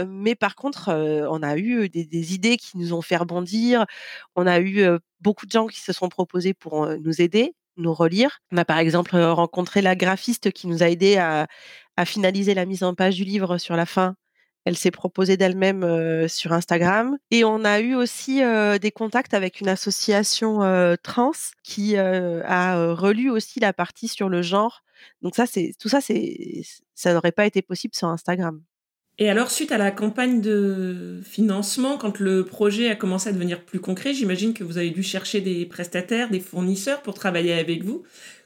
mais 0.07 0.35
par 0.35 0.55
contre 0.55 0.91
on 1.31 1.43
a 1.43 1.57
eu 1.57 1.89
des, 1.89 2.35
idées 2.35 2.57
qui 2.57 2.79
nous 2.79 2.93
ont 2.95 3.03
fait 3.03 3.17
rebondir, 3.17 3.85
on 4.37 4.47
a 4.47 4.61
eu 4.61 4.87
beaucoup 5.21 5.47
de 5.47 5.53
gens 5.53 5.67
qui 5.67 5.81
se 5.81 5.93
sont 5.93 6.09
proposés 6.09 6.55
pour 6.55 6.87
nous 6.99 7.21
aider, 7.21 7.55
nous 7.77 7.93
relire. 7.93 8.39
On 8.53 8.57
a 8.57 8.65
par 8.65 8.79
exemple 8.79 9.17
rencontré 9.17 9.83
la 9.83 9.97
graphiste 9.97 10.53
qui 10.53 10.69
nous 10.69 10.83
a 10.83 10.89
aidé 10.89 11.17
à 11.17 11.47
finaliser 12.05 12.55
la 12.55 12.65
mise 12.65 12.85
en 12.85 12.95
page 12.95 13.17
du 13.17 13.25
livre 13.25 13.59
sur 13.59 13.77
la 13.77 13.87
fin 13.87 14.17
elle 14.67 14.77
s'est 14.77 14.91
proposée 14.91 15.39
d'elle-même 15.39 16.29
sur 16.29 16.53
Instagram. 16.53 17.17
Et 17.31 17.45
on 17.45 17.65
a 17.65 17.81
eu 17.81 17.95
aussi 17.95 18.43
des 18.81 18.91
contacts 18.91 19.33
avec 19.33 19.63
une 19.63 19.69
association 19.69 20.59
trans 21.03 21.33
qui 21.63 21.97
a 21.97 22.93
relu 22.93 23.31
aussi 23.31 23.61
la 23.61 23.73
partie 23.73 24.09
sur 24.09 24.29
le 24.29 24.43
genre. 24.43 24.83
Donc 25.23 25.37
ça, 25.37 25.47
c'est 25.47 25.73
tout 25.79 25.89
ça, 25.89 26.01
c'est 26.01 26.63
ça 26.95 27.15
n'aurait 27.15 27.33
pas 27.33 27.47
été 27.47 27.63
possible 27.63 27.95
sur 27.95 28.09
Instagram. 28.09 28.61
Et 29.19 29.31
alors, 29.31 29.51
suite 29.51 29.73
à 29.73 29.79
la 29.79 29.91
campagne 29.91 30.43
de 30.43 31.21
financement, 31.25 31.97
quand 31.97 32.19
le 32.19 32.45
projet 32.45 32.91
a 32.91 32.97
commencé 32.97 33.31
à 33.31 33.33
devenir 33.33 33.65
plus 33.65 33.81
concret, 33.81 34.13
j'imagine 34.13 34.53
que 34.53 34.65
vous 34.65 34.77
avez 34.77 34.91
dû 34.91 35.03
chercher 35.03 35.41
des 35.41 35.65
prestataires, 35.65 36.29
des 36.29 36.41
fournisseurs 36.41 37.01
pour 37.01 37.15
travailler 37.15 37.55
avec 37.55 37.83
vous. 37.83 38.03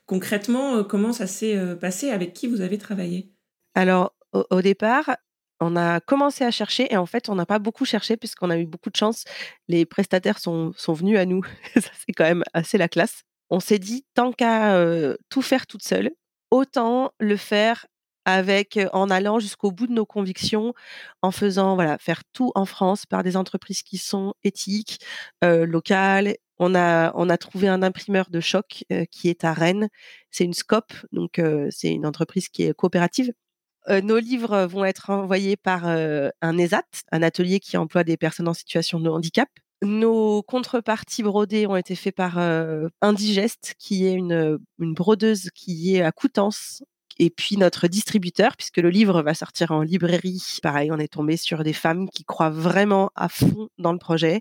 Concrètement, 0.07 0.85
comment 0.85 1.13
ça 1.13 1.27
s'est 1.27 1.59
passé? 1.81 2.11
Avec 2.11 2.35
qui 2.35 2.47
vous 2.47 2.61
avez 2.61 2.79
travaillé? 2.79 3.33
Alors, 3.75 4.15
au 4.33 4.63
départ, 4.63 5.17
on 5.61 5.77
a 5.77 6.01
commencé 6.01 6.44
à 6.44 6.51
chercher 6.51 6.92
et 6.92 6.96
en 6.96 7.07
fait, 7.07 7.29
on 7.29 7.35
n'a 7.35 7.46
pas 7.46 7.59
beaucoup 7.59 7.85
cherché 7.85 8.16
puisqu'on 8.16 8.51
a 8.51 8.59
eu 8.59 8.66
beaucoup 8.66 8.90
de 8.90 8.96
chance. 8.96 9.25
Les 9.68 9.85
prestataires 9.85 10.38
sont, 10.38 10.73
sont 10.77 10.92
venus 10.94 11.18
à 11.18 11.27
nous. 11.27 11.42
C'est 11.75 12.12
quand 12.16 12.25
même 12.25 12.44
assez 12.55 12.79
la 12.79 12.88
classe. 12.88 13.23
On 13.51 13.61
s'est 13.61 13.79
dit, 13.79 14.05
tant 14.14 14.33
qu'à 14.33 14.77
tout 15.29 15.42
faire 15.42 15.66
toute 15.66 15.83
seule, 15.83 16.11
autant 16.51 17.12
le 17.18 17.37
faire 17.37 17.87
avec 18.25 18.79
en 18.92 19.11
allant 19.11 19.38
jusqu'au 19.40 19.73
bout 19.73 19.87
de 19.87 19.92
nos 19.92 20.07
convictions, 20.07 20.75
en 21.23 21.31
faisant 21.31 21.75
voilà 21.75 21.99
faire 21.99 22.23
tout 22.33 22.53
en 22.55 22.64
France 22.66 23.07
par 23.07 23.23
des 23.23 23.37
entreprises 23.37 23.83
qui 23.83 23.99
sont 23.99 24.35
éthiques, 24.44 24.99
locales. 25.42 26.37
On 26.59 26.75
a 26.75 27.12
on 27.14 27.29
a 27.31 27.38
trouvé 27.38 27.68
un 27.68 27.83
imprimeur 27.83 28.31
de 28.31 28.40
choc 28.40 28.85
qui 29.11 29.29
est 29.29 29.44
à 29.44 29.53
Rennes. 29.53 29.88
C'est 30.31 30.44
une 30.44 30.55
Scope, 30.55 30.92
donc 31.12 31.40
c'est 31.70 31.90
une 31.90 32.07
entreprise 32.07 32.49
qui 32.49 32.64
est 32.64 32.75
coopérative 32.75 33.33
nos 33.88 34.19
livres 34.19 34.66
vont 34.66 34.85
être 34.85 35.11
envoyés 35.11 35.57
par 35.57 35.87
un 35.87 36.59
ESAT, 36.59 36.85
un 37.12 37.23
atelier 37.23 37.61
qui 37.61 37.77
emploie 37.77 38.05
des 38.05 38.16
personnes 38.16 38.49
en 38.49 38.55
situation 38.55 39.01
de 39.01 39.09
handicap. 39.11 39.49
Nos 39.83 40.43
contreparties 40.43 41.23
brodées 41.23 41.66
ont 41.66 41.77
été 41.77 41.95
faites 41.95 42.14
par 42.14 42.38
Indigest, 43.01 43.75
qui 43.79 44.07
est 44.07 44.12
une 44.12 44.61
brodeuse 44.79 45.49
qui 45.55 45.97
est 45.97 46.03
à 46.03 46.12
Coutances, 46.12 46.83
et 47.21 47.29
puis 47.29 47.59
notre 47.59 47.87
distributeur, 47.87 48.57
puisque 48.57 48.79
le 48.79 48.89
livre 48.89 49.21
va 49.21 49.35
sortir 49.35 49.73
en 49.73 49.83
librairie. 49.83 50.43
Pareil, 50.63 50.91
on 50.91 50.99
est 50.99 51.13
tombé 51.13 51.37
sur 51.37 51.63
des 51.63 51.75
femmes 51.75 52.09
qui 52.09 52.25
croient 52.25 52.49
vraiment 52.49 53.11
à 53.15 53.29
fond 53.29 53.69
dans 53.77 53.93
le 53.93 53.99
projet, 53.99 54.41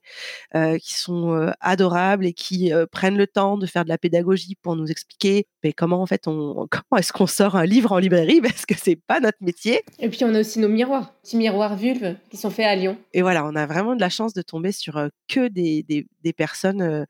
euh, 0.55 0.77
qui 0.77 0.93
sont 0.93 1.35
euh, 1.35 1.51
adorables 1.59 2.25
et 2.25 2.31
qui 2.31 2.71
euh, 2.71 2.85
prennent 2.89 3.17
le 3.17 3.27
temps 3.27 3.57
de 3.57 3.65
faire 3.65 3.83
de 3.83 3.89
la 3.89 3.97
pédagogie 3.97 4.55
pour 4.55 4.77
nous 4.77 4.87
expliquer 4.87 5.45
mais 5.61 5.73
comment 5.73 6.01
en 6.01 6.05
fait 6.05 6.25
on 6.27 6.67
comment 6.71 6.97
est-ce 6.97 7.11
qu'on 7.11 7.27
sort 7.27 7.57
un 7.57 7.65
livre 7.65 7.91
en 7.91 7.97
librairie? 7.97 8.39
Parce 8.41 8.65
que 8.65 8.75
c'est 8.77 8.95
pas 8.95 9.19
notre 9.19 9.39
métier. 9.41 9.83
Et 9.99 10.07
puis 10.07 10.23
on 10.23 10.33
a 10.33 10.39
aussi 10.39 10.59
nos 10.59 10.69
miroirs, 10.69 11.13
petits 11.21 11.35
miroirs 11.35 11.75
vulves 11.75 12.15
qui 12.29 12.37
sont 12.37 12.49
faits 12.49 12.65
à 12.65 12.75
Lyon. 12.77 12.97
Et 13.11 13.21
voilà, 13.21 13.45
on 13.45 13.55
a 13.55 13.65
vraiment 13.65 13.93
de 13.93 13.99
la 13.99 14.09
chance 14.09 14.33
de 14.33 14.41
tomber 14.41 14.71
sur 14.71 15.09
que 15.27 15.49
des, 15.49 15.83
des, 15.83 16.07
des 16.23 16.31
personnes 16.33 17.05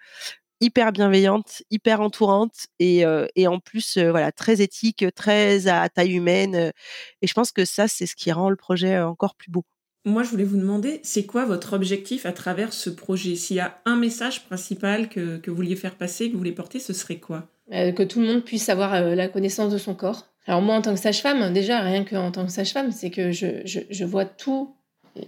hyper 0.61 0.91
bienveillante, 0.91 1.63
hyper 1.71 2.01
entourante 2.01 2.67
et, 2.79 3.03
et 3.35 3.47
en 3.47 3.59
plus 3.59 3.97
voilà 3.97 4.31
très 4.31 4.61
éthique, 4.61 5.05
très 5.15 5.67
à 5.67 5.87
taille 5.89 6.13
humaine. 6.13 6.71
et 7.21 7.27
je 7.27 7.33
pense 7.33 7.51
que 7.51 7.65
ça 7.65 7.87
c'est 7.87 8.05
ce 8.05 8.15
qui 8.15 8.31
rend 8.31 8.49
le 8.49 8.55
projet 8.55 8.99
encore 8.99 9.35
plus 9.35 9.51
beau. 9.51 9.63
Moi, 10.05 10.23
je 10.23 10.29
voulais 10.29 10.45
vous 10.45 10.57
demander, 10.57 11.01
c'est 11.03 11.25
quoi 11.25 11.45
votre 11.45 11.73
objectif 11.73 12.25
à 12.25 12.31
travers 12.31 12.71
ce 12.71 12.89
projet? 12.89 13.35
S'il 13.35 13.57
y 13.57 13.59
a 13.59 13.79
un 13.85 13.97
message 13.97 14.45
principal 14.45 15.09
que, 15.09 15.37
que 15.37 15.51
vous 15.51 15.57
vouliez 15.57 15.75
faire 15.75 15.95
passer, 15.95 16.27
que 16.27 16.31
vous 16.31 16.37
voulez 16.37 16.53
porter, 16.53 16.79
ce 16.79 16.93
serait 16.93 17.17
quoi? 17.17 17.47
Que 17.69 18.03
tout 18.03 18.21
le 18.21 18.27
monde 18.27 18.43
puisse 18.43 18.69
avoir 18.69 19.01
la 19.01 19.27
connaissance 19.27 19.71
de 19.71 19.77
son 19.77 19.93
corps. 19.93 20.27
Alors 20.47 20.61
moi, 20.61 20.75
en 20.75 20.81
tant 20.81 20.93
que 20.93 20.99
sage-femme, 20.99 21.53
déjà, 21.53 21.81
rien 21.81 22.05
qu'en 22.05 22.31
tant 22.31 22.45
que 22.45 22.51
sage-femme, 22.51 22.91
c'est 22.91 23.11
que 23.11 23.31
je, 23.31 23.61
je, 23.65 23.81
je 23.89 24.05
vois 24.05 24.25
tout, 24.25 24.73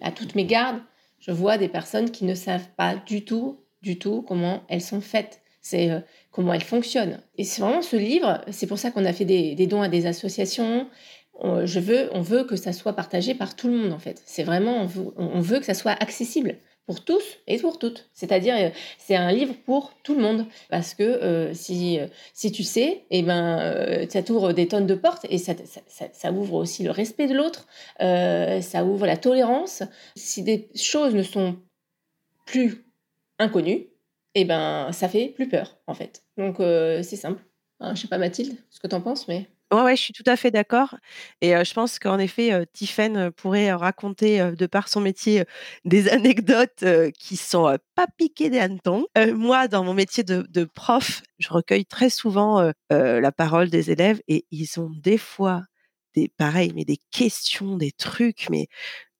à 0.01 0.11
toutes 0.11 0.35
mes 0.35 0.45
gardes, 0.45 0.79
je 1.19 1.31
vois 1.31 1.57
des 1.57 1.67
personnes 1.67 2.09
qui 2.09 2.25
ne 2.25 2.33
savent 2.33 2.69
pas 2.77 2.95
du 2.95 3.23
tout 3.23 3.59
du 3.81 3.97
tout 3.97 4.21
comment 4.21 4.63
elles 4.69 4.81
sont 4.81 5.01
faites, 5.01 5.41
c'est 5.61 5.91
euh, 5.91 5.99
comment 6.31 6.53
elles 6.53 6.63
fonctionnent. 6.63 7.21
Et 7.37 7.43
c'est 7.43 7.61
vraiment 7.61 7.81
ce 7.81 7.95
livre, 7.95 8.41
c'est 8.51 8.67
pour 8.67 8.79
ça 8.79 8.91
qu'on 8.91 9.05
a 9.05 9.13
fait 9.13 9.25
des, 9.25 9.67
dons 9.67 9.81
à 9.81 9.89
des 9.89 10.05
associations. 10.05 10.87
On, 11.35 11.65
je 11.65 11.79
veux, 11.79 12.09
on 12.13 12.21
veut 12.21 12.43
que 12.43 12.55
ça 12.55 12.73
soit 12.73 12.93
partagé 12.93 13.35
par 13.35 13.55
tout 13.55 13.67
le 13.67 13.77
monde 13.77 13.93
en 13.93 13.99
fait. 13.99 14.21
C'est 14.25 14.43
vraiment, 14.43 14.87
on 15.17 15.41
veut, 15.41 15.59
que 15.59 15.65
ça 15.65 15.73
soit 15.73 15.91
accessible 15.91 16.57
pour 16.87 17.03
tous 17.03 17.23
et 17.47 17.57
pour 17.57 17.79
toutes. 17.79 18.09
C'est-à-dire, 18.13 18.55
euh, 18.57 18.69
c'est 18.97 19.15
un 19.15 19.31
livre 19.31 19.53
pour 19.65 19.93
tout 20.03 20.15
le 20.15 20.21
monde. 20.21 20.45
Parce 20.69 20.93
que 20.93 21.03
euh, 21.03 21.53
si, 21.53 21.99
si 22.33 22.51
tu 22.51 22.63
sais, 22.63 23.05
eh 23.11 23.21
ben, 23.23 24.07
ça 24.09 24.23
t'ouvre 24.23 24.53
des 24.53 24.67
tonnes 24.67 24.87
de 24.87 24.95
portes 24.95 25.25
et 25.29 25.37
ça, 25.37 25.53
ça, 25.87 26.05
ça, 26.11 26.31
ouvre 26.31 26.55
aussi 26.55 26.83
le 26.83 26.91
respect 26.91 27.27
de 27.27 27.35
l'autre, 27.35 27.67
ça 27.99 28.83
ouvre 28.83 29.05
la 29.05 29.17
tolérance. 29.17 29.83
Si 30.15 30.43
des 30.43 30.69
choses 30.75 31.15
ne 31.15 31.23
sont 31.23 31.57
plus 32.45 32.83
inconnu, 33.41 33.87
eh 34.35 34.45
ben 34.45 34.91
ça 34.91 35.09
fait 35.09 35.29
plus 35.29 35.49
peur 35.49 35.77
en 35.87 35.93
fait. 35.93 36.23
Donc 36.37 36.59
euh, 36.59 37.03
c'est 37.03 37.15
simple. 37.15 37.43
Je 37.81 37.95
je 37.95 38.01
sais 38.01 38.07
pas 38.07 38.19
Mathilde, 38.19 38.55
ce 38.69 38.79
que 38.79 38.87
tu 38.87 38.95
en 38.95 39.01
penses, 39.01 39.27
mais. 39.27 39.49
Ouais, 39.73 39.83
ouais, 39.83 39.95
je 39.95 40.01
suis 40.01 40.13
tout 40.13 40.23
à 40.27 40.35
fait 40.35 40.51
d'accord. 40.51 40.97
Et 41.39 41.51
je 41.51 41.73
pense 41.73 41.97
qu'en 41.97 42.19
effet, 42.19 42.51
euh, 42.53 43.31
pourrait 43.31 43.71
raconter, 43.71 44.51
de 44.51 44.65
par 44.65 44.89
son 44.89 44.99
métier, 44.99 45.45
des 45.85 46.09
anecdotes 46.09 46.83
qui 47.17 47.37
sont 47.37 47.77
pas 47.95 48.05
piquées 48.17 48.49
des 48.49 48.59
hannetons. 48.59 49.05
moi, 49.33 49.67
dans 49.69 49.83
mon 49.85 49.93
métier 49.93 50.23
de, 50.23 50.63
prof, 50.65 51.23
je 51.39 51.49
recueille 51.49 51.85
très 51.85 52.09
souvent 52.09 52.71
la 52.89 53.31
parole 53.31 53.69
des 53.69 53.91
élèves 53.91 54.21
et 54.27 54.45
ils 54.51 54.79
ont 54.79 54.89
des 54.89 55.17
fois 55.17 55.63
des 56.15 56.27
pareil, 56.27 56.73
mais 56.75 56.85
des 56.85 56.99
questions, 57.11 57.77
des 57.77 57.91
trucs, 57.91 58.49
mais 58.49 58.67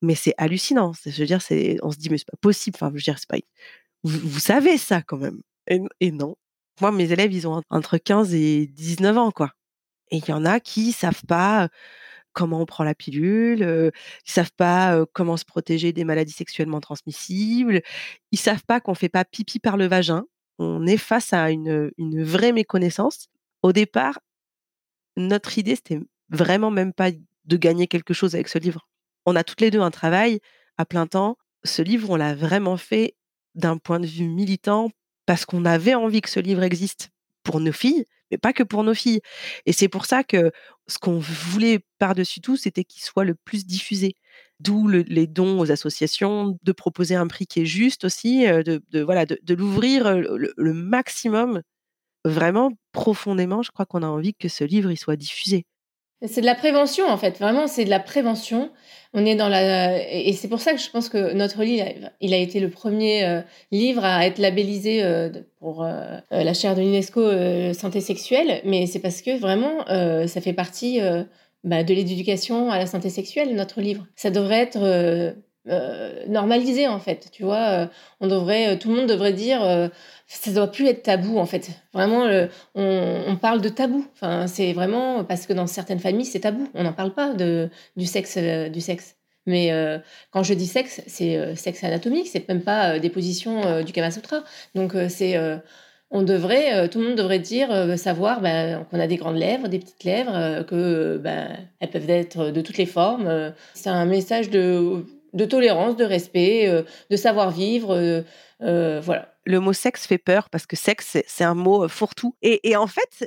mais 0.02 0.14
c'est 0.14 0.34
hallucinant. 0.36 0.92
Je 1.06 1.10
veux 1.10 1.26
dire, 1.26 1.40
on 1.82 1.90
se 1.90 1.96
dit 1.96 2.10
mais 2.10 2.18
c'est 2.18 2.30
pas 2.30 2.36
possible. 2.40 2.76
Enfin, 2.76 2.88
je 2.90 2.94
veux 2.94 3.00
dire, 3.00 3.18
c'est 3.18 3.28
pas 3.28 3.38
vous, 4.04 4.38
savez 4.38 4.78
ça 4.78 5.02
quand 5.02 5.18
même. 5.18 5.40
Et, 6.00 6.10
non. 6.10 6.36
Moi, 6.80 6.92
mes 6.92 7.12
élèves, 7.12 7.32
ils 7.32 7.46
ont 7.46 7.62
entre 7.70 7.98
15 7.98 8.34
et 8.34 8.66
19 8.66 9.16
ans, 9.18 9.30
quoi. 9.30 9.52
Et 10.10 10.18
il 10.18 10.28
y 10.28 10.32
en 10.32 10.44
a 10.44 10.60
qui 10.60 10.92
savent 10.92 11.24
pas 11.26 11.68
comment 12.32 12.60
on 12.62 12.66
prend 12.66 12.84
la 12.84 12.94
pilule, 12.94 13.62
euh, 13.62 13.90
ils 14.26 14.32
savent 14.32 14.52
pas 14.56 15.04
comment 15.12 15.36
se 15.36 15.44
protéger 15.44 15.92
des 15.92 16.04
maladies 16.04 16.32
sexuellement 16.32 16.80
transmissibles, 16.80 17.82
ils 18.30 18.38
savent 18.38 18.64
pas 18.66 18.80
qu'on 18.80 18.94
fait 18.94 19.10
pas 19.10 19.24
pipi 19.24 19.58
par 19.58 19.76
le 19.76 19.86
vagin. 19.86 20.24
On 20.58 20.86
est 20.86 20.96
face 20.96 21.32
à 21.32 21.50
une, 21.50 21.90
une 21.98 22.22
vraie 22.22 22.52
méconnaissance. 22.52 23.28
Au 23.62 23.72
départ, 23.72 24.18
notre 25.16 25.58
idée, 25.58 25.76
c'était 25.76 26.00
vraiment 26.30 26.70
même 26.70 26.92
pas 26.92 27.10
de 27.44 27.56
gagner 27.56 27.86
quelque 27.86 28.14
chose 28.14 28.34
avec 28.34 28.48
ce 28.48 28.58
livre. 28.58 28.88
On 29.26 29.36
a 29.36 29.44
toutes 29.44 29.60
les 29.60 29.70
deux 29.70 29.80
un 29.80 29.90
travail 29.90 30.40
à 30.78 30.84
plein 30.84 31.06
temps. 31.06 31.36
Ce 31.64 31.82
livre, 31.82 32.10
on 32.10 32.16
l'a 32.16 32.34
vraiment 32.34 32.76
fait 32.76 33.14
d'un 33.54 33.78
point 33.78 34.00
de 34.00 34.06
vue 34.06 34.28
militant 34.28 34.90
parce 35.26 35.44
qu'on 35.44 35.64
avait 35.64 35.94
envie 35.94 36.20
que 36.20 36.30
ce 36.30 36.40
livre 36.40 36.62
existe 36.62 37.10
pour 37.42 37.60
nos 37.60 37.72
filles, 37.72 38.06
mais 38.30 38.38
pas 38.38 38.52
que 38.52 38.62
pour 38.62 38.84
nos 38.84 38.94
filles. 38.94 39.20
Et 39.66 39.72
c'est 39.72 39.88
pour 39.88 40.06
ça 40.06 40.24
que 40.24 40.50
ce 40.86 40.98
qu'on 40.98 41.18
voulait 41.18 41.80
par-dessus 41.98 42.40
tout, 42.40 42.56
c'était 42.56 42.84
qu'il 42.84 43.02
soit 43.02 43.24
le 43.24 43.34
plus 43.34 43.66
diffusé. 43.66 44.14
D'où 44.60 44.88
les 44.88 45.26
dons 45.26 45.58
aux 45.60 45.72
associations, 45.72 46.56
de 46.62 46.72
proposer 46.72 47.14
un 47.16 47.26
prix 47.26 47.46
qui 47.46 47.60
est 47.62 47.66
juste 47.66 48.04
aussi, 48.04 48.46
euh, 48.46 48.62
de, 48.62 49.54
l'ouvrir 49.54 50.06
euh, 50.06 50.38
le, 50.56 50.72
maximum. 50.72 51.62
Vraiment, 52.24 52.72
profondément, 52.92 53.62
je 53.62 53.72
crois 53.72 53.86
qu'on 53.86 54.04
a 54.04 54.06
envie 54.06 54.34
que 54.34 54.48
ce 54.48 54.62
livre 54.62 54.92
il 54.92 54.96
soit 54.96 55.16
diffusé. 55.16 55.66
C'est 56.26 56.40
de 56.40 56.46
la 56.46 56.54
prévention 56.54 57.08
en 57.08 57.16
fait, 57.16 57.38
vraiment 57.38 57.66
c'est 57.66 57.84
de 57.84 57.90
la 57.90 58.00
prévention. 58.00 58.70
On 59.14 59.26
est 59.26 59.34
dans 59.34 59.48
la 59.48 59.98
et 60.10 60.32
c'est 60.32 60.48
pour 60.48 60.60
ça 60.60 60.72
que 60.72 60.80
je 60.80 60.88
pense 60.88 61.08
que 61.08 61.32
notre 61.32 61.62
livre 61.64 61.84
il 62.20 62.32
a 62.32 62.36
été 62.36 62.60
le 62.60 62.70
premier 62.70 63.24
euh, 63.24 63.40
livre 63.72 64.04
à 64.04 64.26
être 64.26 64.38
labellisé 64.38 65.02
euh, 65.02 65.30
pour 65.58 65.82
euh, 65.82 66.18
la 66.30 66.54
chaire 66.54 66.74
de 66.74 66.80
l'UNESCO 66.80 67.74
santé 67.74 68.00
sexuelle, 68.00 68.60
mais 68.64 68.86
c'est 68.86 69.00
parce 69.00 69.20
que 69.20 69.36
vraiment 69.36 69.84
ça 70.26 70.40
fait 70.40 70.52
partie 70.52 71.00
bah, 71.64 71.82
de 71.82 71.94
l'éducation 71.94 72.70
à 72.70 72.78
la 72.78 72.86
santé 72.86 73.10
sexuelle, 73.10 73.54
notre 73.54 73.80
livre. 73.80 74.06
Ça 74.16 74.30
devrait 74.30 74.60
être 74.60 75.34
normalisé, 76.28 76.88
en 76.88 76.98
fait. 76.98 77.28
Tu 77.32 77.44
vois, 77.44 77.88
on 78.20 78.26
devrait, 78.26 78.78
tout 78.78 78.88
le 78.88 78.96
monde 78.96 79.08
devrait 79.08 79.32
dire, 79.32 79.90
ça 80.38 80.50
doit 80.52 80.70
plus 80.70 80.86
être 80.86 81.02
tabou, 81.02 81.38
en 81.38 81.46
fait. 81.46 81.70
Vraiment, 81.92 82.26
on, 82.74 83.36
parle 83.40 83.60
de 83.60 83.68
tabou. 83.68 84.06
Enfin, 84.14 84.46
c'est 84.46 84.72
vraiment 84.72 85.24
parce 85.24 85.46
que 85.46 85.52
dans 85.52 85.66
certaines 85.66 85.98
familles, 85.98 86.24
c'est 86.24 86.40
tabou. 86.40 86.68
On 86.74 86.84
n'en 86.84 86.92
parle 86.92 87.14
pas 87.14 87.34
de, 87.34 87.70
du 87.96 88.06
sexe, 88.06 88.38
du 88.38 88.80
sexe. 88.80 89.16
Mais 89.46 89.72
quand 90.30 90.42
je 90.42 90.54
dis 90.54 90.66
sexe, 90.66 91.02
c'est 91.06 91.56
sexe 91.56 91.84
anatomique, 91.84 92.28
c'est 92.28 92.48
même 92.48 92.62
pas 92.62 92.98
des 92.98 93.10
positions 93.10 93.82
du 93.82 93.92
Kama 93.92 94.10
Sutra. 94.10 94.42
Donc 94.74 94.94
c'est 95.08 95.36
on 96.12 96.22
devrait, 96.22 96.74
euh, 96.74 96.88
tout 96.88 97.00
le 97.00 97.06
monde 97.08 97.16
devrait 97.16 97.38
dire, 97.38 97.72
euh, 97.72 97.96
savoir 97.96 98.42
ben, 98.42 98.84
qu'on 98.90 99.00
a 99.00 99.06
des 99.06 99.16
grandes 99.16 99.38
lèvres, 99.38 99.68
des 99.68 99.78
petites 99.78 100.04
lèvres, 100.04 100.36
euh, 100.36 100.62
que 100.62 101.16
ben, 101.16 101.56
elles 101.80 101.88
peuvent 101.88 102.10
être 102.10 102.50
de 102.50 102.60
toutes 102.60 102.76
les 102.76 102.86
formes. 102.86 103.52
C'est 103.72 103.88
un 103.88 104.04
message 104.04 104.50
de, 104.50 105.04
tolérance, 105.48 105.96
de 105.96 106.04
respect, 106.04 106.70
de 107.10 107.16
savoir-vivre. 107.16 108.24
voilà. 108.60 109.31
Le 109.44 109.58
mot 109.58 109.72
sexe 109.72 110.06
fait 110.06 110.18
peur 110.18 110.50
parce 110.50 110.66
que 110.66 110.76
sexe, 110.76 111.18
c'est 111.26 111.44
un 111.44 111.54
mot 111.54 111.88
fourre-tout. 111.88 112.36
Et, 112.42 112.76
en 112.76 112.86
fait, 112.86 113.24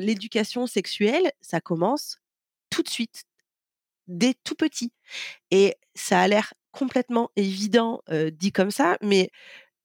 l'éducation 0.00 0.66
sexuelle, 0.66 1.32
ça 1.40 1.60
commence 1.60 2.18
tout 2.70 2.82
de 2.82 2.88
suite, 2.88 3.24
dès 4.06 4.34
tout 4.44 4.54
petit. 4.54 4.92
Et 5.50 5.76
ça 5.94 6.20
a 6.20 6.28
l'air 6.28 6.52
complètement 6.72 7.30
évident 7.36 8.02
dit 8.32 8.52
comme 8.52 8.70
ça, 8.70 8.98
mais 9.00 9.30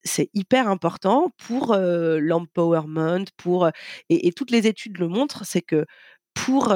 c'est 0.04 0.30
hyper 0.34 0.68
important 0.68 1.32
pour 1.38 1.76
l'empowerment, 1.76 3.26
pour 3.38 3.70
et, 4.10 4.32
toutes 4.34 4.52
les 4.52 4.68
études 4.68 4.98
le 4.98 5.08
montrent, 5.08 5.46
c'est 5.46 5.62
que 5.62 5.86
pour 6.34 6.74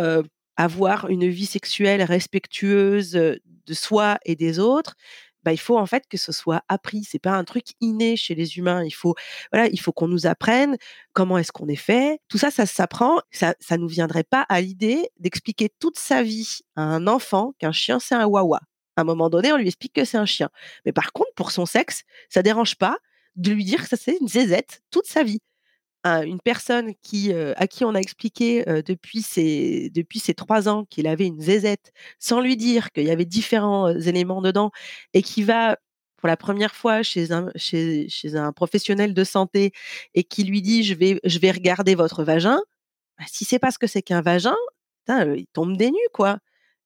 avoir 0.55 1.09
une 1.09 1.27
vie 1.27 1.45
sexuelle 1.45 2.03
respectueuse 2.03 3.11
de 3.11 3.73
soi 3.73 4.17
et 4.23 4.35
des 4.35 4.59
autres, 4.59 4.95
bah, 5.43 5.53
il 5.53 5.59
faut 5.59 5.77
en 5.77 5.85
fait 5.85 6.03
que 6.09 6.17
ce 6.17 6.31
soit 6.31 6.63
appris. 6.67 7.03
C'est 7.03 7.19
pas 7.19 7.31
un 7.31 7.43
truc 7.43 7.65
inné 7.81 8.15
chez 8.15 8.35
les 8.35 8.57
humains. 8.57 8.83
Il 8.83 8.91
faut, 8.91 9.15
voilà, 9.51 9.67
il 9.67 9.79
faut 9.79 9.91
qu'on 9.91 10.07
nous 10.07 10.25
apprenne 10.27 10.77
comment 11.13 11.37
est-ce 11.37 11.51
qu'on 11.51 11.67
est 11.67 11.75
fait. 11.75 12.19
Tout 12.27 12.37
ça, 12.37 12.51
ça 12.51 12.65
s'apprend. 12.65 13.19
Ça, 13.31 13.55
ça 13.59 13.77
nous 13.77 13.87
viendrait 13.87 14.23
pas 14.23 14.45
à 14.49 14.61
l'idée 14.61 15.09
d'expliquer 15.19 15.69
toute 15.79 15.97
sa 15.97 16.23
vie 16.23 16.59
à 16.75 16.83
un 16.83 17.07
enfant 17.07 17.53
qu'un 17.59 17.71
chien 17.71 17.99
c'est 17.99 18.15
un 18.15 18.25
wawa. 18.25 18.59
À 18.95 19.01
un 19.01 19.03
moment 19.05 19.29
donné, 19.29 19.51
on 19.51 19.57
lui 19.57 19.67
explique 19.67 19.93
que 19.93 20.05
c'est 20.05 20.17
un 20.17 20.25
chien. 20.25 20.49
Mais 20.85 20.91
par 20.91 21.13
contre, 21.13 21.33
pour 21.35 21.51
son 21.51 21.65
sexe, 21.65 22.03
ça 22.29 22.43
dérange 22.43 22.75
pas 22.75 22.97
de 23.35 23.51
lui 23.51 23.65
dire 23.65 23.81
que 23.81 23.87
ça 23.87 23.97
c'est 23.97 24.17
une 24.21 24.27
zézette 24.27 24.81
toute 24.91 25.07
sa 25.07 25.23
vie. 25.23 25.39
Une 26.03 26.39
personne 26.41 26.93
qui, 27.01 27.31
à 27.33 27.67
qui 27.67 27.85
on 27.85 27.95
a 27.95 27.99
expliqué 27.99 28.63
depuis, 28.85 29.21
ses, 29.21 29.89
depuis 29.91 30.19
ses 30.19 30.33
trois 30.33 30.67
ans 30.67 30.85
qu'il 30.85 31.07
avait 31.07 31.27
une 31.27 31.39
zézette, 31.39 31.93
sans 32.19 32.41
lui 32.41 32.57
dire 32.57 32.91
qu'il 32.91 33.05
y 33.05 33.11
avait 33.11 33.25
différents 33.25 33.89
éléments 33.89 34.41
dedans, 34.41 34.71
et 35.13 35.21
qui 35.21 35.43
va 35.43 35.77
pour 36.23 36.29
la 36.29 36.37
première 36.37 36.73
fois 36.73 37.03
chez 37.03 37.33
un, 37.33 37.51
professionnel 38.55 39.13
de 39.13 39.23
santé 39.25 39.73
et 40.13 40.23
qui 40.23 40.45
lui 40.45 40.61
dit 40.61 40.83
je 40.83 40.93
vais, 40.93 41.19
je 41.25 41.37
vais 41.37 41.51
regarder 41.51 41.95
votre 41.95 42.23
vagin, 42.23 42.61
bah, 43.17 43.25
si 43.27 43.45
c'est 43.45 43.59
pas 43.59 43.71
ce 43.71 43.77
que 43.77 43.87
c'est 43.87 44.01
qu'un 44.01 44.21
vagin, 44.21 44.55
il 45.09 45.47
tombe 45.53 45.75
des 45.77 45.91
nues, 45.91 46.09
quoi. 46.13 46.39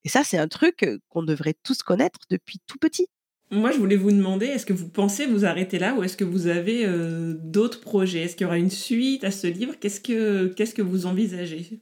Et 0.04 0.10
ça, 0.10 0.24
c'est 0.24 0.40
un 0.40 0.48
truc 0.48 0.86
qu'on 1.10 1.24
devrait 1.24 1.56
tous 1.64 1.84
connaître 1.84 2.20
depuis 2.32 2.60
tout 2.66 2.80
petit. 2.80 3.08
Moi, 3.50 3.72
je 3.72 3.78
voulais 3.78 3.96
vous 3.96 4.12
demander, 4.12 4.48
est-ce 4.48 4.66
que 4.66 4.74
vous 4.74 4.90
pensez 4.90 5.26
vous 5.26 5.46
arrêter 5.46 5.80
là 5.80 5.94
ou 5.94 6.04
est-ce 6.04 6.18
que 6.18 6.26
vous 6.26 6.48
avez 6.48 6.86
euh, 6.86 7.34
d'autres 7.34 7.80
projets? 7.80 8.24
Est-ce 8.24 8.36
qu'il 8.36 8.44
y 8.44 8.48
aura 8.48 8.58
une 8.58 8.70
suite 8.70 9.24
à 9.24 9.32
ce 9.32 9.48
livre? 9.48 9.76
Qu'est-ce 9.80 10.02
que, 10.02 10.48
qu'est-ce 10.48 10.76
que 10.76 10.82
vous 10.82 11.06
envisagez? 11.06 11.80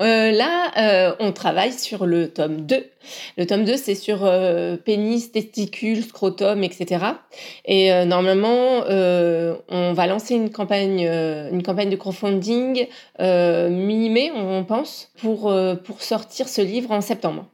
Euh, 0.00 0.30
là, 0.30 0.72
euh, 0.76 1.16
on 1.20 1.32
travaille 1.32 1.72
sur 1.72 2.04
le 2.04 2.28
tome 2.28 2.66
2. 2.66 2.84
Le 3.38 3.46
tome 3.46 3.64
2, 3.64 3.78
c'est 3.78 3.94
sur 3.94 4.30
pénis, 4.84 5.32
testicules, 5.32 6.04
scrotum, 6.04 6.62
etc. 6.62 7.06
Et 7.64 8.04
normalement, 8.04 8.84
on 8.86 9.92
va 9.94 10.06
lancer 10.06 10.34
une 10.34 10.50
campagne, 10.50 11.00
une 11.00 11.62
campagne 11.62 11.88
de 11.88 11.96
crowdfunding 11.96 12.88
mi-mai, 13.18 14.32
on 14.34 14.64
pense, 14.64 15.12
pour, 15.18 15.54
pour 15.84 16.02
sortir 16.02 16.48
ce 16.48 16.60
livre 16.60 16.90
en 16.90 17.00
septembre. 17.00 17.46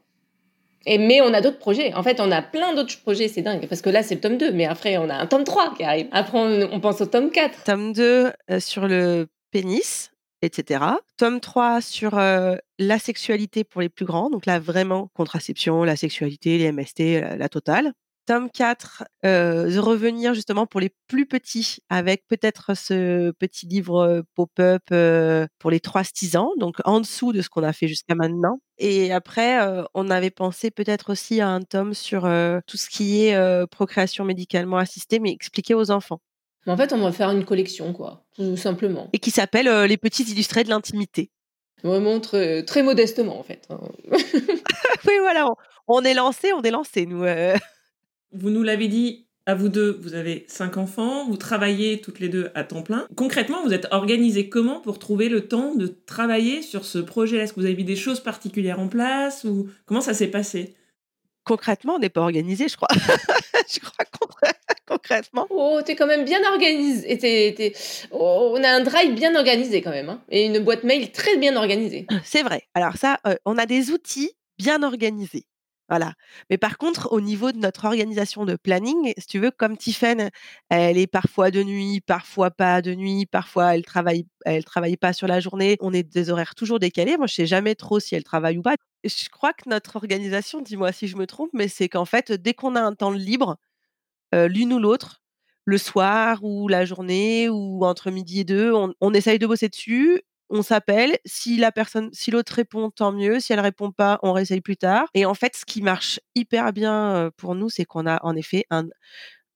Et, 0.87 0.99
mais 0.99 1.21
on 1.21 1.33
a 1.35 1.41
d'autres 1.41 1.59
projets. 1.59 1.93
En 1.95 2.03
fait, 2.03 2.21
on 2.21 2.31
a 2.31 2.43
plein 2.43 2.75
d'autres 2.75 2.99
projets, 3.01 3.29
c'est 3.29 3.43
dingue. 3.43 3.67
Parce 3.69 3.83
que 3.83 3.91
là, 3.91 4.03
c'est 4.03 4.15
le 4.15 4.21
tome 4.21 4.39
2, 4.39 4.53
mais 4.53 4.67
après, 4.67 4.97
on 4.99 5.09
a 5.11 5.15
un 5.15 5.27
tome 5.27 5.45
3 5.45 5.75
qui 5.77 5.85
arrive. 5.85 6.09
Après, 6.13 6.39
on, 6.39 6.81
pense 6.81 7.01
au 7.01 7.07
tome 7.07 7.31
4. 7.31 7.65
Tome 7.65 7.93
2 7.93 8.33
euh, 8.51 8.61
sur 8.61 8.89
le 8.89 9.29
pénis, 9.51 10.11
etc. 10.43 10.85
Tome 11.17 11.41
3 11.41 11.81
sur 11.81 12.19
euh, 12.19 12.57
la 12.79 12.99
sexualité 12.99 13.65
pour 13.65 13.81
les 13.83 13.89
plus 13.89 14.07
grands. 14.07 14.31
Donc 14.31 14.47
là, 14.47 14.59
vraiment, 14.59 15.11
contraception, 15.15 15.85
la 15.85 15.97
sexualité, 15.97 16.59
les 16.59 16.73
MST, 16.73 17.37
la 17.37 17.49
totale 17.49 17.93
tome 18.27 18.51
4, 18.51 19.05
euh, 19.25 19.71
de 19.71 19.79
revenir 19.79 20.35
justement 20.35 20.67
pour 20.67 20.81
les 20.81 20.91
plus 21.09 21.27
petits 21.27 21.79
avec 21.89 22.27
peut-être 22.27 22.77
ce 22.77 23.31
petit 23.33 23.67
livre 23.67 24.23
pop-up 24.35 24.83
pour 25.59 25.71
les 25.71 25.79
3-6 25.79 26.37
ans, 26.37 26.53
donc 26.59 26.77
en 26.85 27.01
dessous 27.01 27.33
de 27.33 27.43
ce 27.43 27.49
qu'on 27.49 27.63
a 27.63 27.73
fait 27.73 27.89
jusqu'à 27.89 28.15
maintenant. 28.15 28.61
Et 28.79 29.13
après, 29.13 29.59
on 29.95 30.11
avait 30.11 30.31
pensé 30.31 30.71
peut-être 30.71 31.11
aussi 31.13 31.41
à 31.41 31.49
un 31.49 31.61
tome 31.61 31.95
sur 31.95 32.23
tout 32.67 32.77
ce 32.77 32.89
qui 32.89 33.25
est 33.25 33.67
procréation 33.67 34.25
médicalement 34.25 34.79
assistée, 34.79 35.19
mais 35.19 35.33
expliqué 35.33 35.75
aux 35.75 35.91
enfants. 35.91 36.21
En 36.67 36.77
fait, 36.77 36.93
on 36.93 36.99
va 36.99 37.13
faire 37.13 37.31
une 37.31 37.45
collection, 37.45 37.93
quoi, 37.93 38.25
tout 38.37 38.57
simplement. 38.57 39.09
Et 39.13 39.19
qui 39.19 39.31
s'appelle 39.31 39.69
Les 39.87 39.97
petits 39.97 40.25
illustrés 40.25 40.65
de 40.65 40.69
l'intimité. 40.71 41.31
Vraiment 41.83 42.21
très, 42.21 42.63
très 42.65 42.83
modestement, 42.83 43.39
en 43.39 43.43
fait. 43.43 43.67
Hein. 43.71 43.81
oui, 44.13 45.15
voilà, 45.21 45.47
on, 45.89 46.03
est 46.03 46.15
lancé, 46.15 46.53
on 46.53 46.63
est 46.63 46.71
lancé, 46.71 47.07
nous. 47.07 47.25
Vous 48.33 48.51
nous 48.51 48.63
l'avez 48.63 48.89
dit, 48.89 49.27
à 49.47 49.55
vous 49.55 49.69
deux, 49.69 49.99
vous 50.03 50.15
avez 50.15 50.45
cinq 50.49 50.77
enfants, 50.77 51.27
vous 51.27 51.37
travaillez 51.37 52.01
toutes 52.01 52.21
les 52.21 52.29
deux 52.29 52.51
à 52.55 52.65
temps 52.65 52.83
plein. 52.83 53.07
Concrètement, 53.17 53.63
vous 53.65 53.73
êtes 53.73 53.89
organisé 53.91 54.49
comment 54.49 54.81
pour 54.81 54.99
trouver 54.99 55.29
le 55.29 55.49
temps 55.49 55.75
de 55.75 55.87
travailler 55.87 56.63
sur 56.63 56.85
ce 56.85 56.99
projet? 56.99 57.39
Est-ce 57.39 57.55
que 57.55 57.61
vous 57.61 57.67
avez 57.67 57.77
mis 57.77 57.85
des 57.85 57.97
choses 57.97 58.21
particulières 58.21 58.81
en 58.81 58.89
place 58.89 59.45
ou 59.45 59.69
comment 59.87 60.01
ça 60.01 60.15
s'est 60.15 60.29
passé? 60.29 60.75
Concrètement, 61.45 61.95
on 61.95 61.99
n'est 61.99 62.11
pas 62.11 62.21
organisé, 62.21 62.69
je 62.69 62.77
crois. 62.77 62.89
je 63.73 63.81
crois 63.81 64.05
concrètement. 64.87 65.47
Oh, 65.51 65.81
t'es 65.85 65.97
quand 65.97 66.07
même 66.07 66.25
bien 66.25 66.41
organisé. 66.53 67.75
Oh, 68.11 68.55
on 68.57 68.63
a 68.63 68.69
un 68.69 68.83
drive 68.83 69.15
bien 69.15 69.35
organisé 69.37 69.83
quand 69.83 69.91
même, 69.91 70.09
hein. 70.09 70.23
et 70.29 70.47
une 70.47 70.59
boîte 70.59 70.85
mail 70.85 71.13
très 71.13 71.37
bien 71.37 71.57
organisée. 71.57 72.07
C'est 72.25 72.43
vrai. 72.43 72.63
Alors 72.75 72.97
ça, 72.97 73.19
euh, 73.27 73.37
on 73.45 73.57
a 73.57 73.67
des 73.67 73.91
outils 73.91 74.33
bien 74.59 74.83
organisés. 74.83 75.47
Voilà. 75.91 76.15
Mais 76.51 76.57
par 76.57 76.79
contre, 76.79 77.09
au 77.13 77.21
niveau 77.21 77.51
de 77.51 77.59
notre 77.59 77.85
organisation 77.85 78.45
de 78.45 78.55
planning, 78.57 79.13
si 79.19 79.27
tu 79.27 79.41
veux, 79.41 79.51
comme 79.51 79.77
Tiffen, 79.77 80.31
elle 80.69 80.99
est 80.99 81.09
parfois 81.09 81.51
de 81.51 81.65
nuit, 81.65 82.01
parfois 82.01 82.53
pas 82.53 82.81
de 82.81 82.95
nuit, 82.95 83.27
parfois 83.27 83.75
elle 83.75 83.85
travaille, 83.85 84.25
elle 84.47 84.65
travaille 84.65 84.97
pas 84.97 85.13
sur 85.13 85.27
la 85.27 85.41
journée. 85.41 85.77
On 85.81 85.93
est 85.93 86.05
des 86.05 86.31
horaires 86.31 86.55
toujours 86.55 86.79
décalés. 86.79 87.17
Moi, 87.17 87.27
je 87.27 87.35
sais 87.35 87.47
jamais 87.47 87.75
trop 87.75 87.99
si 87.99 88.15
elle 88.15 88.23
travaille 88.23 88.57
ou 88.59 88.63
pas. 88.63 88.77
Je 89.05 89.29
crois 89.31 89.53
que 89.53 89.69
notre 89.69 89.97
organisation, 89.97 90.61
dis-moi 90.63 90.93
si 90.93 91.09
je 91.09 91.17
me 91.17 91.27
trompe, 91.27 91.51
mais 91.55 91.67
c'est 91.67 91.89
qu'en 91.89 92.05
fait, 92.05 92.31
dès 92.33 92.55
qu'on 92.55 92.77
a 92.77 92.81
un 92.83 92.95
temps 92.95 93.11
libre, 93.11 93.57
l'une 94.33 94.73
ou 94.73 94.79
l'autre, 94.79 95.23
le 95.65 95.79
soir 95.79 96.41
ou 96.45 96.69
la 96.69 96.85
journée 96.85 97.49
ou 97.49 97.85
entre 97.85 98.11
midi 98.11 98.41
et 98.41 98.45
deux, 98.45 98.73
on 99.01 99.15
essaye 99.15 99.39
de 99.39 99.47
bosser 99.47 99.69
dessus 99.69 100.23
on 100.51 100.63
s'appelle. 100.63 101.17
Si 101.25 101.57
la 101.57 101.73
personne, 101.73 102.11
si 102.13 102.31
l'autre 102.31 102.53
répond, 102.53 102.91
tant 102.91 103.13
mieux. 103.13 103.41
Si 103.41 103.53
elle 103.53 103.61
répond 103.61 103.93
pas, 103.93 104.19
on 104.23 104.33
réessaye 104.33 104.61
plus 104.61 104.77
tard. 104.77 105.07
Et 105.15 105.25
en 105.25 105.35
fait, 105.35 105.57
ce 105.57 105.65
qui 105.65 105.81
marche 105.81 106.21
hyper 106.35 106.73
bien 106.73 107.31
pour 107.37 107.55
nous, 107.55 107.71
c'est 107.71 107.85
qu'on 107.85 108.07
a 108.07 108.19
en 108.25 108.37
effet 108.37 108.65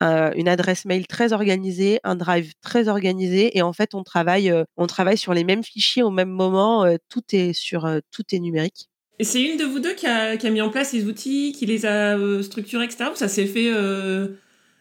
une 0.00 0.48
adresse 0.48 0.84
mail 0.84 1.06
très 1.06 1.32
organisée, 1.32 2.00
un 2.04 2.14
drive 2.14 2.52
très 2.60 2.88
organisé, 2.88 3.56
et 3.56 3.62
en 3.62 3.72
fait, 3.72 3.94
on 3.94 4.02
travaille, 4.02 4.52
on 4.76 4.86
travaille 4.86 5.18
sur 5.18 5.34
les 5.34 5.44
mêmes 5.44 5.64
fichiers 5.64 6.02
au 6.02 6.10
même 6.10 6.30
moment. 6.30 6.86
tout 7.08 7.22
est 7.32 7.52
sur, 7.52 7.88
tout 8.10 8.22
est 8.32 8.38
numérique. 8.38 8.88
Et 9.18 9.24
c'est 9.24 9.42
une 9.42 9.56
de 9.56 9.64
vous 9.64 9.78
deux 9.78 9.94
qui 9.94 10.06
a, 10.06 10.36
mis 10.50 10.60
en 10.60 10.70
place 10.70 10.92
les 10.92 11.06
outils, 11.06 11.52
qui 11.52 11.66
les 11.66 11.86
a 11.86 12.16
structurés, 12.42 12.84
etc. 12.84 13.10
Ou 13.12 13.16
ça 13.16 13.28
s'est 13.28 13.46
fait, 13.46 13.72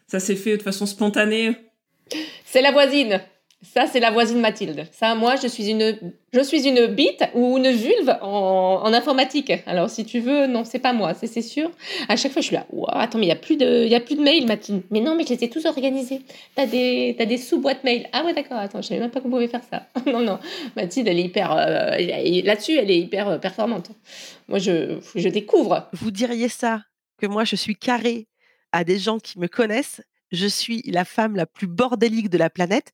ça 0.06 0.20
s'est 0.20 0.36
fait 0.36 0.56
de 0.56 0.62
façon 0.62 0.86
spontanée? 0.86 1.56
C'est 2.44 2.62
la 2.62 2.72
voisine. 2.72 3.20
Ça, 3.64 3.86
c'est 3.86 4.00
la 4.00 4.10
voisine 4.10 4.40
Mathilde. 4.40 4.86
Ça, 4.92 5.14
moi, 5.14 5.36
je 5.36 5.46
suis 5.46 5.70
une, 5.70 5.96
je 6.32 6.40
suis 6.40 6.68
une 6.68 6.86
bite 6.86 7.24
ou 7.34 7.56
une 7.56 7.70
vulve 7.70 8.16
en, 8.20 8.92
informatique. 8.92 9.52
Alors, 9.66 9.88
si 9.88 10.04
tu 10.04 10.20
veux, 10.20 10.46
non, 10.46 10.64
c'est 10.64 10.78
pas 10.78 10.92
moi, 10.92 11.14
c'est 11.14 11.42
sûr. 11.42 11.70
À 12.08 12.16
chaque 12.16 12.32
fois, 12.32 12.42
je 12.42 12.48
suis 12.48 12.56
là, 12.56 12.66
attends, 12.88 13.18
mais 13.18 13.24
il 13.24 13.28
n'y 13.28 13.32
a 13.32 13.36
plus 13.36 13.56
de, 13.56 13.86
il 13.86 13.94
a 13.94 14.00
plus 14.00 14.16
de 14.16 14.22
mails, 14.22 14.46
Mathilde. 14.46 14.82
Mais 14.90 15.00
non, 15.00 15.16
mais 15.16 15.24
je 15.24 15.30
les 15.34 15.44
ai 15.44 15.50
tous 15.50 15.64
organisés. 15.64 16.20
T'as 16.54 16.66
des, 16.66 17.16
as 17.18 17.24
des 17.24 17.38
sous-boîtes 17.38 17.84
mail. 17.84 18.06
Ah 18.12 18.24
ouais, 18.24 18.34
d'accord, 18.34 18.58
attends, 18.58 18.82
je 18.82 18.88
savais 18.88 19.00
même 19.00 19.10
pas 19.10 19.20
qu'on 19.20 19.30
pouvait 19.30 19.48
faire 19.48 19.62
ça. 19.70 19.86
non, 20.06 20.20
non, 20.20 20.38
Mathilde, 20.76 21.08
elle 21.08 21.18
est 21.18 21.24
hyper, 21.24 21.52
euh, 21.52 21.96
là-dessus, 22.44 22.76
elle 22.76 22.90
est 22.90 22.98
hyper 22.98 23.28
euh, 23.28 23.38
performante. 23.38 23.90
Moi, 24.48 24.58
je, 24.58 24.98
je 25.14 25.28
découvre. 25.28 25.88
Vous 25.92 26.10
diriez 26.10 26.48
ça, 26.48 26.82
que 27.18 27.26
moi, 27.26 27.44
je 27.44 27.56
suis 27.56 27.76
carrée 27.76 28.26
à 28.72 28.84
des 28.84 28.98
gens 28.98 29.18
qui 29.18 29.38
me 29.38 29.48
connaissent 29.48 30.02
je 30.34 30.46
suis 30.46 30.82
la 30.86 31.04
femme 31.04 31.36
la 31.36 31.46
plus 31.46 31.66
bordélique 31.66 32.30
de 32.30 32.38
la 32.38 32.50
planète. 32.50 32.92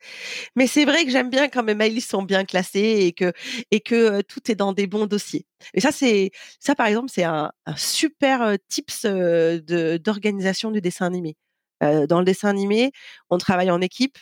Mais 0.57 0.66
c'est 0.66 0.84
vrai 0.84 1.05
que 1.05 1.11
j'aime 1.11 1.30
bien 1.30 1.49
quand 1.49 1.62
mes 1.62 1.74
mails 1.74 2.01
sont 2.03 2.22
bien 2.22 2.45
classés 2.45 2.99
et 3.03 3.12
que, 3.12 3.32
et 3.70 3.80
que 3.80 4.22
tout 4.22 4.51
est 4.51 4.55
dans 4.55 4.72
des 4.72 4.86
bons 4.86 5.07
dossiers. 5.07 5.47
Et 5.74 5.80
ça, 5.80 5.93
c'est, 5.93 6.30
ça, 6.61 6.74
par 6.74 6.86
exemple, 6.86 7.11
c'est 7.12 7.24
un, 7.24 7.53
super 7.76 8.57
tips 8.68 9.05
de, 9.07 9.99
d'organisation 10.03 10.70
du 10.70 10.80
dessin 10.80 11.07
animé. 11.07 11.36
dans 11.80 12.18
le 12.18 12.24
dessin 12.24 12.49
animé, 12.49 12.93
on 13.30 13.38
travaille 13.38 13.70
en 13.70 13.80
équipe. 13.80 14.18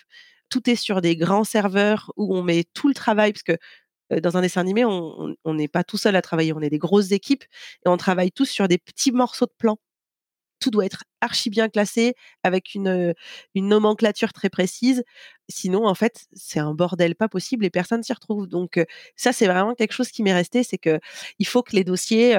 Tout 0.50 0.70
est 0.70 0.76
sur 0.76 1.00
des 1.02 1.16
grands 1.16 1.44
serveurs 1.44 2.12
où 2.16 2.36
on 2.36 2.42
met 2.42 2.64
tout 2.74 2.88
le 2.88 2.94
travail, 2.94 3.32
parce 3.32 3.42
que 3.42 3.56
dans 4.20 4.36
un 4.36 4.42
dessin 4.42 4.62
animé, 4.62 4.84
on 4.86 5.54
n'est 5.54 5.68
pas 5.68 5.84
tout 5.84 5.98
seul 5.98 6.16
à 6.16 6.22
travailler, 6.22 6.52
on 6.54 6.60
est 6.60 6.70
des 6.70 6.78
grosses 6.78 7.12
équipes 7.12 7.44
et 7.84 7.88
on 7.88 7.96
travaille 7.98 8.32
tous 8.32 8.46
sur 8.46 8.68
des 8.68 8.78
petits 8.78 9.12
morceaux 9.12 9.46
de 9.46 9.52
plan 9.58 9.78
tout 10.60 10.70
doit 10.70 10.86
être 10.86 11.04
archi 11.20 11.50
bien 11.50 11.68
classé 11.68 12.14
avec 12.42 12.74
une, 12.74 13.14
une 13.54 13.68
nomenclature 13.68 14.32
très 14.32 14.50
précise. 14.50 15.02
Sinon, 15.48 15.86
en 15.86 15.94
fait, 15.94 16.26
c'est 16.32 16.60
un 16.60 16.74
bordel 16.74 17.14
pas 17.14 17.28
possible 17.28 17.64
et 17.64 17.70
personne 17.70 18.02
s'y 18.02 18.12
retrouve. 18.12 18.46
Donc, 18.46 18.84
ça, 19.16 19.32
c'est 19.32 19.46
vraiment 19.46 19.74
quelque 19.74 19.92
chose 19.92 20.10
qui 20.10 20.22
m'est 20.22 20.34
resté, 20.34 20.62
c'est 20.62 20.78
que 20.78 21.00
il 21.38 21.46
faut 21.46 21.62
que 21.62 21.74
les 21.74 21.84
dossiers, 21.84 22.36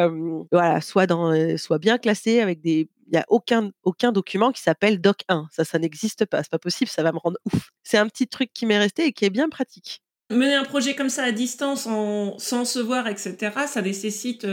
voilà, 0.52 0.82
soient 0.82 1.08
dans, 1.08 1.58
soient 1.58 1.80
bien 1.80 1.98
classés 1.98 2.40
avec 2.40 2.62
des, 2.62 2.90
il 3.10 3.14
n'y 3.14 3.20
a 3.20 3.26
aucun, 3.28 3.72
aucun 3.84 4.12
document 4.12 4.52
qui 4.52 4.62
s'appelle 4.62 5.02
Doc 5.02 5.22
1. 5.30 5.48
Ça, 5.52 5.66
ça 5.66 5.80
n'existe 5.80 6.26
pas. 6.26 6.44
C'est 6.44 6.52
pas 6.52 6.60
possible. 6.60 6.90
Ça 6.90 7.02
va 7.04 7.12
me 7.12 7.18
rendre 7.18 7.38
ouf. 7.46 7.72
C'est 7.84 7.98
un 7.98 8.08
petit 8.08 8.28
truc 8.28 8.52
qui 8.54 8.66
m'est 8.66 8.78
resté 8.78 9.06
et 9.06 9.14
qui 9.14 9.26
est 9.26 9.30
bien 9.32 9.50
pratique. 9.50 10.04
Mener 10.32 10.54
un 10.54 10.64
projet 10.64 10.94
comme 10.94 11.10
ça 11.10 11.24
à 11.24 11.32
distance, 11.32 11.84
sans 11.84 12.66
se 12.66 12.80
voir, 12.80 13.08
etc., 13.08 13.52
ça 13.68 13.82
nécessite 13.82 14.46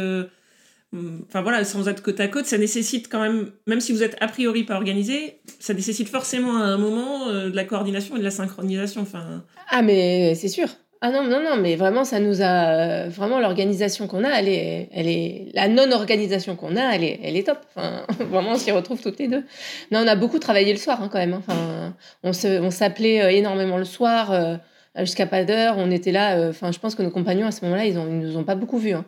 enfin 1.29 1.43
voilà, 1.43 1.65
sans 1.65 1.89
être 1.89 2.03
côte 2.03 2.21
à 2.21 2.29
côte, 2.29 2.47
ça 2.47 2.59
nécessite 2.59 3.09
quand 3.09 3.21
même, 3.21 3.51
même 3.67 3.81
si 3.81 3.93
vous 3.93 4.03
êtes 4.03 4.17
a 4.21 4.29
priori 4.29 4.65
pas 4.65 4.75
organisé, 4.75 5.41
ça 5.59 5.75
nécessite 5.75 6.09
forcément 6.09 6.57
à 6.57 6.65
un 6.65 6.79
moment 6.79 7.29
euh, 7.29 7.51
de 7.51 7.57
la 7.57 7.65
coordination 7.65 8.17
et 8.17 8.19
de 8.19 8.25
la 8.25 8.31
synchronisation. 8.31 9.03
Enfin. 9.03 9.45
Ah 9.71 9.83
mais 9.83 10.35
c'est 10.35 10.49
sûr. 10.49 10.69
Ah 11.03 11.11
non 11.11 11.25
non 11.25 11.43
non, 11.43 11.57
mais 11.57 11.77
vraiment 11.77 12.05
ça 12.05 12.21
nous 12.21 12.41
a 12.41 13.09
vraiment 13.09 13.39
l'organisation 13.39 14.07
qu'on 14.07 14.25
a, 14.25 14.31
elle 14.31 14.49
est, 14.49 14.89
elle 14.93 15.09
est 15.09 15.49
la 15.55 15.69
non-organisation 15.69 16.57
qu'on 16.57 16.75
a, 16.77 16.95
elle 16.95 17.05
est, 17.05 17.21
elle 17.23 17.37
est 17.37 17.47
top. 17.47 17.59
Enfin 17.75 18.07
vraiment 18.31 18.53
on 18.53 18.59
s'y 18.59 18.73
retrouve 18.73 19.01
toutes 19.03 19.19
les 19.19 19.29
deux. 19.29 19.45
Non, 19.93 20.01
on 20.05 20.07
a 20.07 20.17
beaucoup 20.17 20.39
travaillé 20.39 20.73
le 20.73 20.79
soir 20.79 21.03
hein, 21.03 21.09
quand 21.13 21.19
même. 21.19 21.35
Hein. 21.35 21.43
Enfin 21.47 21.95
on 22.23 22.33
se, 22.33 22.61
on 22.61 22.71
s'appelait 22.71 23.23
euh, 23.23 23.31
énormément 23.31 23.77
le 23.77 23.85
soir. 23.85 24.33
Euh, 24.33 24.57
jusqu'à 24.99 25.27
pas 25.27 25.45
d'heure, 25.45 25.75
on 25.77 25.91
était 25.91 26.13
là. 26.13 26.49
Enfin, 26.49 26.73
je 26.73 26.79
pense 26.79 26.95
que 26.95 27.03
nos 27.03 27.11
compagnons 27.11 27.47
à 27.47 27.51
ce 27.51 27.63
moment-là, 27.67 27.85
ils, 27.85 27.99
ont, 27.99 28.07
ils 28.07 28.19
nous 28.19 28.39
ont 28.39 28.45
pas 28.45 28.55
beaucoup 28.55 28.79
vus. 28.79 28.93
Hein. 28.93 29.05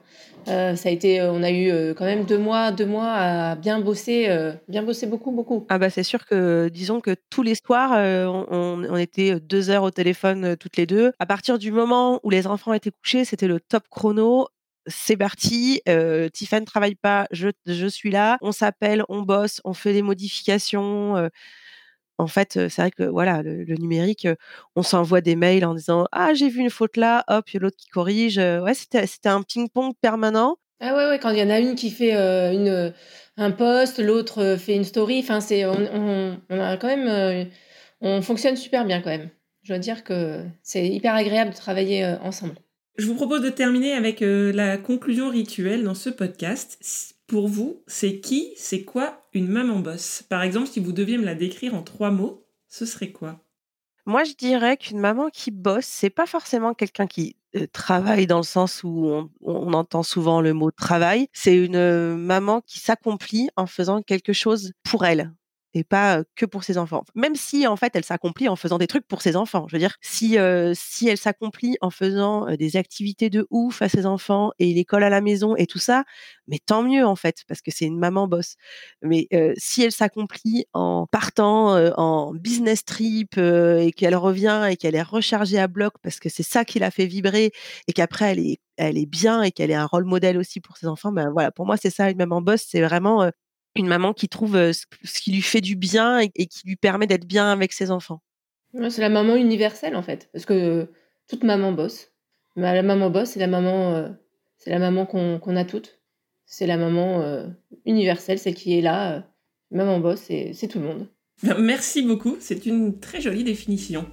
Euh, 0.49 0.77
ça 0.77 0.89
a 0.89 0.93
été, 0.93 1.21
euh, 1.21 1.31
on 1.33 1.43
a 1.43 1.51
eu 1.51 1.71
euh, 1.71 1.95
quand 1.95 2.05
même 2.05 2.25
deux 2.25 2.39
mois, 2.39 2.73
deux 2.73 2.87
mois 2.87 3.13
à 3.13 3.55
bien 3.55 3.81
bosser, 3.81 4.29
bien 4.69 4.83
bosser 4.83 5.07
beaucoup, 5.07 5.31
beaucoup. 5.31 5.67
Ah 5.69 5.79
bah 5.79 5.91
c'est 5.91 6.03
sûr 6.03 6.25
que, 6.27 6.69
disons 6.69 7.01
que 7.01 7.15
tous 7.31 7.43
les 7.43 7.55
soirs, 7.55 7.93
on, 7.93 8.97
était 8.97 9.39
deux 9.41 9.71
heures 9.71 9.83
au 9.83 9.91
téléphone 9.91 10.57
toutes 10.57 10.77
les 10.77 10.87
deux. 10.87 11.13
À 11.19 11.27
partir 11.27 11.59
du 11.59 11.71
moment 11.73 12.21
où 12.23 12.31
les 12.31 12.47
enfants 12.47 12.73
étaient 12.73 12.91
couchés, 12.91 13.25
c'était 13.25 13.49
le 13.49 13.61
top 13.61 13.85
chrono. 13.91 14.49
C'est 14.87 15.17
parti, 15.17 15.83
Tiffany 16.33 16.65
travaille 16.65 16.95
pas, 16.95 17.27
je, 17.31 17.49
je 17.67 17.87
suis 17.87 18.11
là, 18.11 18.39
on 18.41 18.53
s'appelle, 18.53 19.05
on 19.09 19.23
bosse, 19.23 19.61
on 19.65 19.75
fait 19.75 19.93
des 19.93 20.03
modifications 20.03 21.29
en 22.19 22.27
fait, 22.27 22.55
c'est 22.69 22.83
vrai 22.83 22.91
que 22.91 23.05
voilà, 23.05 23.43
le, 23.43 23.65
numérique, 23.77 24.27
on 24.77 24.83
s'envoie 24.83 25.21
des 25.21 25.37
mails 25.37 25.65
en 25.65 25.75
disant 25.75 26.07
ah 26.13 26.35
j'ai 26.35 26.49
vu 26.49 26.61
une 26.61 26.71
faute 26.71 26.97
là, 26.97 27.25
hop, 27.29 27.49
il 27.51 27.55
y 27.55 27.57
a 27.59 27.61
l'autre 27.61 27.77
qui 27.77 27.89
corrige. 27.89 28.39
Ouais, 28.39 28.75
c'était 28.75 29.07
c'était 29.07 29.29
un 29.29 29.43
ping-pong 29.43 29.95
permanent. 30.01 30.57
Ah 30.81 30.95
ouais, 30.95 31.09
ouais, 31.09 31.19
quand 31.19 31.31
il 31.31 31.39
y 31.39 31.43
en 31.43 31.51
a 31.51 31.59
une 31.59 31.75
qui 31.75 31.91
fait 31.91 32.13
une 32.13 32.93
un 33.37 33.51
post, 33.53 34.01
l'autre 34.01 34.57
fait 34.59 34.75
une 34.75 34.85
story. 34.85 35.21
Enfin, 35.21 35.41
c'est 35.41 35.65
on, 35.65 36.41
on, 36.51 36.61
a 36.61 36.77
quand 36.77 36.89
même 36.89 37.49
on 38.01 38.21
fonctionne 38.23 38.57
super 38.57 38.85
bien 38.85 39.01
quand 39.01 39.11
même. 39.11 39.31
Je 39.63 39.73
dois 39.73 39.79
dire 39.79 40.05
que 40.05 40.45
c'est 40.63 40.87
hyper 40.87 41.15
agréable 41.15 41.53
de 41.53 41.57
travailler 41.57 42.05
ensemble. 42.23 42.55
Je 42.97 43.07
vous 43.07 43.15
propose 43.15 43.43
de 43.43 43.51
terminer 43.51 43.93
avec 43.93 44.21
la 44.21 44.77
conclusion 44.77 45.31
rituelle 45.31 45.85
dans 45.85 45.95
ce 45.95 46.11
podcast 46.11 47.15
pour 47.29 47.47
vous, 47.47 47.85
c'est 47.87 48.21
qui, 48.21 48.53
c'est 48.57 48.83
quoi 48.83 49.29
une 49.35 49.47
maman 49.47 49.79
boss 49.79 50.25
Par 50.29 50.43
exemple, 50.43 50.67
si 50.67 50.81
vous 50.81 50.93
deviez 50.93 51.19
me 51.19 51.25
la 51.25 51.37
décrire 51.37 51.75
en 51.75 51.83
trois 51.83 52.11
mots, 52.11 52.45
ce 52.69 52.87
serait 52.87 53.13
quoi? 53.13 53.45
Moi, 54.07 54.25
je 54.25 54.33
dirais 54.33 54.79
qu'une 54.79 54.99
maman 54.99 55.29
qui 55.29 55.51
bosse, 55.51 55.85
c'est 55.85 56.11
pas 56.11 56.27
forcément 56.27 56.73
quelqu'un 56.73 57.07
qui 57.07 57.37
euh, 57.55 57.67
travaille 57.71 58.27
dans 58.27 58.39
le 58.39 58.43
sens 58.43 58.83
où 58.83 59.31
on, 59.43 59.73
entend 59.75 60.03
souvent 60.03 60.41
le 60.41 60.55
mot 60.55 60.71
travail. 60.71 61.29
C'est 61.35 61.55
une 61.55 61.77
euh, 61.77 62.17
maman 62.17 62.63
qui 62.63 62.79
s'accomplit 62.81 63.51
en 63.57 63.67
faisant 63.67 64.01
quelque 64.01 64.33
chose 64.33 64.73
pour 64.83 65.05
elle, 65.05 65.31
et 65.75 65.85
pas 65.85 66.23
que 66.37 66.47
pour 66.47 66.65
ses 66.65 66.79
enfants. 66.79 67.05
Même 67.15 67.35
si 67.37 67.67
en 67.67 67.77
fait 67.77 67.95
elle 67.97 68.05
s'accomplit 68.05 68.49
en 68.49 68.57
faisant 68.57 68.79
des 68.79 68.87
trucs 68.87 69.07
pour 69.07 69.23
ses 69.23 69.37
enfants. 69.37 69.67
Je 69.69 69.77
veux 69.77 69.81
dire, 69.81 69.97
si 70.01 70.37
si 70.75 71.09
elle 71.09 71.19
s'accomplit 71.19 71.77
en 71.81 71.91
faisant 71.91 72.47
des 72.57 72.77
activités 72.77 73.31
de 73.31 73.47
ouf 73.51 73.83
à 73.83 73.89
ses 73.89 74.07
enfants 74.07 74.51
et 74.59 74.73
l'école 74.75 75.03
à 75.05 75.11
la 75.11 75.21
maison 75.21 75.57
et 75.57 75.67
tout 75.67 75.79
ça, 75.79 76.05
mais 76.47 76.59
tant 76.65 76.83
mieux 76.83 77.05
en 77.07 77.17
fait 77.17 77.45
parce 77.49 77.61
que 77.63 77.71
c'est 77.71 77.85
une 77.87 77.99
maman 77.99 78.29
boss. 78.29 78.57
Mais 79.03 79.29
si 79.57 79.83
elle 79.83 79.93
s'accomplit 79.93 80.65
en 80.73 81.07
partant 81.11 81.77
en 81.99 82.33
business 82.35 82.85
trip 82.85 83.37
et 83.39 83.93
qu'elle 83.97 84.17
revient 84.17 84.69
et 84.71 84.77
qu'elle 84.77 84.95
est 84.95 85.03
rechargée 85.03 85.59
à 85.59 85.69
bloc 85.69 85.95
parce 86.03 86.19
que 86.21 86.29
c'est 86.29 86.43
ça 86.43 86.65
qui 86.65 86.79
l'a 86.79 86.91
fait 86.91 87.07
vibrer 87.07 87.53
et 87.87 87.93
qu'après 87.93 88.33
elle 88.33 88.39
est 88.41 88.59
elle 88.77 88.97
est 88.97 89.07
bien 89.07 89.43
et 89.43 89.51
qu'elle 89.51 89.71
est 89.73 89.75
un 89.75 89.87
rôle 89.87 90.05
modèle 90.05 90.39
aussi 90.39 90.61
pour 90.61 90.77
ses 90.77 90.87
enfants, 90.87 91.11
ben 91.13 91.31
voilà, 91.33 91.51
pour 91.51 91.67
moi 91.67 91.77
c'est 91.77 91.91
ça 91.91 92.11
une 92.11 92.17
maman 92.19 92.41
boss, 92.41 92.65
c'est 92.69 92.81
vraiment 92.83 93.29
une 93.75 93.87
maman 93.87 94.13
qui 94.13 94.29
trouve 94.29 94.57
ce 94.73 95.21
qui 95.21 95.33
lui 95.33 95.43
fait 95.43 95.61
du 95.61 95.77
bien 95.77 96.19
et, 96.19 96.29
qui 96.29 96.67
lui 96.67 96.77
permet 96.77 97.07
d'être 97.07 97.27
bien 97.27 97.51
avec 97.51 97.73
ses 97.73 97.91
enfants. 97.91 98.21
c'est 98.91 99.01
la 99.01 99.09
maman 99.09 99.37
universelle 99.37 99.97
en 99.97 100.03
fait, 100.03 100.29
parce 100.33 100.45
que 100.45 100.91
toute 101.29 101.45
maman 101.45 101.73
bosse. 101.73 102.13
Mais 102.57 102.75
la 102.75 102.83
maman 102.83 103.11
bosse, 103.11 103.31
c'est 103.31 103.41
la 103.41 103.47
maman, 103.47 104.15
c'est 104.57 104.71
la 104.71 104.79
maman 104.79 105.07
qu'on 105.07 105.57
a 105.57 105.65
toutes. 105.65 106.01
C'est 106.45 106.67
la 106.67 106.77
maman 106.77 107.45
universelle, 107.85 108.39
celle 108.39 108.55
qui 108.55 108.77
est 108.77 108.81
là. 108.81 109.31
maman 109.71 110.01
bosse, 110.01 110.23
c'est 110.23 110.69
tout 110.69 110.81
le 110.81 110.87
monde. 110.87 111.07
Merci 111.59 112.03
beaucoup, 112.03 112.37
c'est 112.41 112.67
une 112.67 112.99
très 112.99 113.21
jolie 113.21 113.45
définition. 113.45 114.07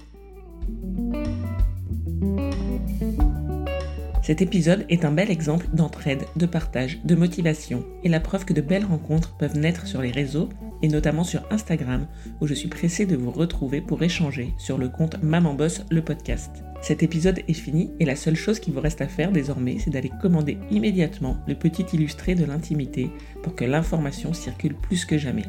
Cet 4.26 4.42
épisode 4.42 4.86
est 4.88 5.04
un 5.04 5.12
bel 5.12 5.30
exemple 5.30 5.68
d'entraide, 5.72 6.24
de 6.34 6.46
partage, 6.46 6.98
de 7.04 7.14
motivation 7.14 7.84
et 8.02 8.08
la 8.08 8.18
preuve 8.18 8.44
que 8.44 8.52
de 8.52 8.60
belles 8.60 8.84
rencontres 8.84 9.36
peuvent 9.36 9.56
naître 9.56 9.86
sur 9.86 10.02
les 10.02 10.10
réseaux 10.10 10.48
et 10.82 10.88
notamment 10.88 11.22
sur 11.22 11.44
Instagram 11.52 12.08
où 12.40 12.48
je 12.48 12.54
suis 12.54 12.66
pressée 12.68 13.06
de 13.06 13.14
vous 13.14 13.30
retrouver 13.30 13.80
pour 13.80 14.02
échanger 14.02 14.52
sur 14.58 14.78
le 14.78 14.88
compte 14.88 15.22
Maman 15.22 15.54
Boss 15.54 15.84
le 15.92 16.02
podcast. 16.02 16.50
Cet 16.82 17.04
épisode 17.04 17.38
est 17.46 17.52
fini 17.52 17.92
et 18.00 18.04
la 18.04 18.16
seule 18.16 18.34
chose 18.34 18.58
qui 18.58 18.72
vous 18.72 18.80
reste 18.80 19.00
à 19.00 19.06
faire 19.06 19.30
désormais 19.30 19.78
c'est 19.78 19.90
d'aller 19.90 20.10
commander 20.20 20.58
immédiatement 20.72 21.36
le 21.46 21.54
petit 21.54 21.86
illustré 21.92 22.34
de 22.34 22.44
l'intimité 22.44 23.12
pour 23.44 23.54
que 23.54 23.64
l'information 23.64 24.32
circule 24.32 24.74
plus 24.74 25.04
que 25.04 25.18
jamais. 25.18 25.44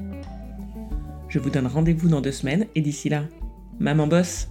Je 1.30 1.40
vous 1.40 1.50
donne 1.50 1.66
rendez-vous 1.66 2.10
dans 2.10 2.22
deux 2.22 2.32
semaines 2.32 2.68
et 2.76 2.82
d'ici 2.82 3.10
là, 3.10 3.24
Maman 3.80 4.06
Boss 4.06 4.50